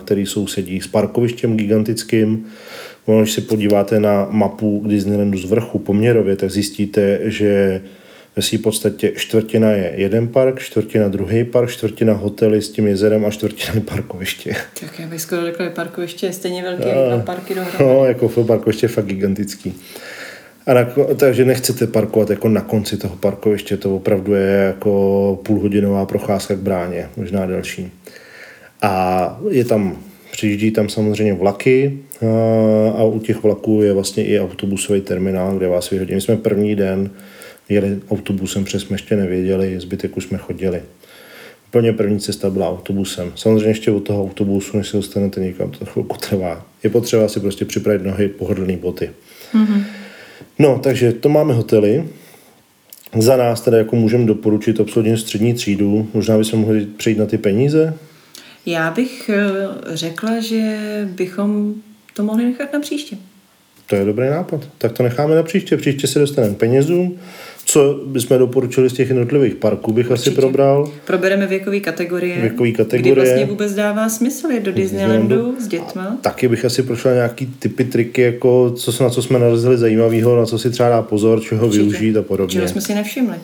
který 0.05 0.25
sousedí 0.25 0.81
s 0.81 0.87
parkovištěm 0.87 1.57
gigantickým. 1.57 2.45
Když 3.19 3.31
se 3.31 3.41
podíváte 3.41 3.99
na 3.99 4.27
mapu 4.31 4.83
Disneylandu 4.87 5.37
z 5.37 5.45
vrchu 5.45 5.79
poměrově, 5.79 6.35
tak 6.35 6.51
zjistíte, 6.51 7.19
že 7.23 7.81
ve 8.35 8.41
své 8.41 8.57
podstatě 8.57 9.11
čtvrtina 9.15 9.71
je 9.71 9.93
jeden 9.95 10.27
park, 10.27 10.59
čtvrtina 10.59 11.07
druhý 11.07 11.43
park, 11.43 11.69
čtvrtina 11.69 12.13
hotely 12.13 12.61
s 12.61 12.69
tím 12.69 12.87
jezerem 12.87 13.25
a 13.25 13.29
čtvrtina 13.29 13.81
parkoviště. 13.85 14.55
Tak 14.79 14.99
já 14.99 15.07
bych 15.07 15.21
skoro 15.21 15.45
řekla, 15.45 15.65
že 15.65 15.71
parkoviště 15.71 16.25
je 16.25 16.33
stejně 16.33 16.63
velký 16.63 16.87
jak 16.87 16.97
dva 16.97 17.19
parky 17.19 17.55
dohromady. 17.55 17.83
No, 17.83 18.05
jako 18.05 18.29
parkoviště 18.43 18.85
je 18.85 18.89
fakt 18.89 19.05
gigantický. 19.05 19.73
A 20.65 20.73
na, 20.73 20.85
takže 21.15 21.45
nechcete 21.45 21.87
parkovat 21.87 22.29
jako 22.29 22.49
na 22.49 22.61
konci 22.61 22.97
toho 22.97 23.15
parkoviště, 23.15 23.77
to 23.77 23.95
opravdu 23.95 24.33
je 24.33 24.47
jako 24.47 25.39
půlhodinová 25.43 26.05
procházka 26.05 26.55
k 26.55 26.59
bráně, 26.59 27.09
možná 27.17 27.45
delší. 27.45 27.91
A 28.81 29.39
je 29.49 29.65
tam, 29.65 29.97
přijíždí 30.31 30.71
tam 30.71 30.89
samozřejmě 30.89 31.33
vlaky 31.33 31.99
a, 32.21 32.89
a 32.89 33.03
u 33.03 33.19
těch 33.19 33.43
vlaků 33.43 33.81
je 33.81 33.93
vlastně 33.93 34.25
i 34.25 34.39
autobusový 34.39 35.01
terminál, 35.01 35.57
kde 35.57 35.67
vás 35.67 35.89
vyhodí. 35.89 36.15
My 36.15 36.21
jsme 36.21 36.37
první 36.37 36.75
den 36.75 37.09
jeli 37.69 37.99
autobusem, 38.09 38.63
protože 38.63 38.79
jsme 38.79 38.93
ještě 38.93 39.15
nevěděli, 39.15 39.79
zbytek 39.79 40.17
už 40.17 40.23
jsme 40.23 40.37
chodili. 40.37 40.81
Úplně 41.67 41.93
první 41.93 42.19
cesta 42.19 42.49
byla 42.49 42.69
autobusem. 42.69 43.31
Samozřejmě 43.35 43.69
ještě 43.69 43.91
od 43.91 43.99
toho 43.99 44.23
autobusu, 44.23 44.77
než 44.77 44.87
se 44.87 44.97
dostanete 44.97 45.41
někam, 45.41 45.71
to 45.71 45.85
chvilku 45.85 46.17
trvá. 46.17 46.65
Je 46.83 46.89
potřeba 46.89 47.27
si 47.27 47.39
prostě 47.39 47.65
připravit 47.65 48.03
nohy, 48.03 48.27
pohodlné 48.27 48.77
boty. 48.77 49.11
Mm-hmm. 49.53 49.83
No, 50.59 50.79
takže 50.83 51.11
to 51.11 51.29
máme 51.29 51.53
hotely. 51.53 52.07
Za 53.19 53.37
nás 53.37 53.61
teda 53.61 53.77
jako 53.77 53.95
můžeme 53.95 54.25
doporučit 54.25 54.79
absolutně 54.79 55.17
střední 55.17 55.53
třídu. 55.53 56.09
Možná 56.13 56.37
bychom 56.37 56.59
mohli 56.59 56.85
přejít 56.85 57.17
na 57.17 57.25
ty 57.25 57.37
peníze. 57.37 57.93
Já 58.65 58.91
bych 58.91 59.29
eh, 59.29 59.45
řekla, 59.93 60.39
že 60.39 60.77
bychom 61.11 61.73
to 62.13 62.23
mohli 62.23 62.45
nechat 62.45 62.73
na 62.73 62.79
příště. 62.79 63.17
To 63.87 63.95
je 63.95 64.05
dobrý 64.05 64.29
nápad. 64.29 64.67
Tak 64.77 64.91
to 64.91 65.03
necháme 65.03 65.35
na 65.35 65.43
příště. 65.43 65.77
Příště 65.77 66.07
se 66.07 66.19
dostaneme 66.19 66.55
k 66.55 66.57
penězům. 66.57 67.19
Co 67.65 67.99
bychom 68.05 68.37
doporučili 68.37 68.89
z 68.89 68.93
těch 68.93 69.07
jednotlivých 69.09 69.55
parků, 69.55 69.93
bych 69.93 70.05
asi 70.11 70.21
Určitě. 70.29 70.41
probral. 70.41 70.91
Probereme 71.05 71.47
věkové 71.47 71.79
kategorie. 71.79 72.41
Věkový 72.41 72.71
Kdy 72.71 72.77
kategorie. 72.77 73.15
vlastně 73.15 73.45
vůbec 73.45 73.73
dává 73.73 74.09
smysl 74.09 74.47
jít 74.51 74.63
do 74.63 74.71
Disneylandu 74.71 75.55
s 75.59 75.67
dětma. 75.67 76.17
Taky 76.21 76.47
bych 76.47 76.65
asi 76.65 76.83
prošel 76.83 77.13
nějaký 77.13 77.45
typy, 77.59 77.83
triky, 77.85 78.21
jako 78.21 78.71
co, 78.77 79.03
na 79.03 79.09
co 79.09 79.21
jsme 79.21 79.39
narazili 79.39 79.77
zajímavého, 79.77 80.37
na 80.37 80.45
co 80.45 80.59
si 80.59 80.69
třeba 80.69 80.89
dá 80.89 81.01
pozor, 81.01 81.41
čeho 81.41 81.65
Určitě. 81.67 81.83
využít 81.83 82.17
a 82.17 82.21
podobně. 82.21 82.53
Čeho 82.53 82.67
jsme 82.67 82.81
si 82.81 82.95
nevšimli. 82.95 83.35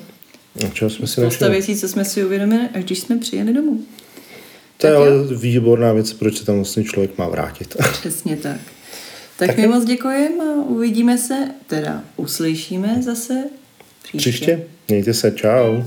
Na 0.64 0.70
čeho 0.70 0.90
jsme 0.90 1.08
si 1.08 1.14
Spousta 1.14 1.26
nevšimli. 1.46 1.52
věcí, 1.52 1.76
co 1.82 1.88
jsme 1.88 2.06
si 2.06 2.26
uvědomili, 2.26 2.62
až 2.74 2.84
když 2.84 3.00
jsme 3.00 3.18
přijeli 3.18 3.54
domů. 3.54 3.80
To 4.78 4.88
je 4.88 4.96
ale 4.96 5.10
výborná 5.38 5.94
věc, 5.94 6.14
proč 6.14 6.38
se 6.38 6.46
tam 6.46 6.56
vlastně 6.56 6.84
člověk 6.84 7.18
má 7.18 7.28
vrátit. 7.28 7.76
Přesně 7.92 8.36
tak. 8.38 8.58
Tak, 9.38 9.48
Tak 9.48 9.58
my 9.58 9.64
jo. 9.64 9.70
moc 9.70 9.86
děkujeme 9.86 10.44
a 10.44 10.64
uvidíme 10.68 11.18
se, 11.18 11.36
teda 11.68 12.04
uslyšíme 12.18 12.98
zase 13.02 13.44
příště. 14.18 14.30
Příště. 14.30 14.60
Mějte 14.88 15.14
se, 15.14 15.32
čau. 15.32 15.84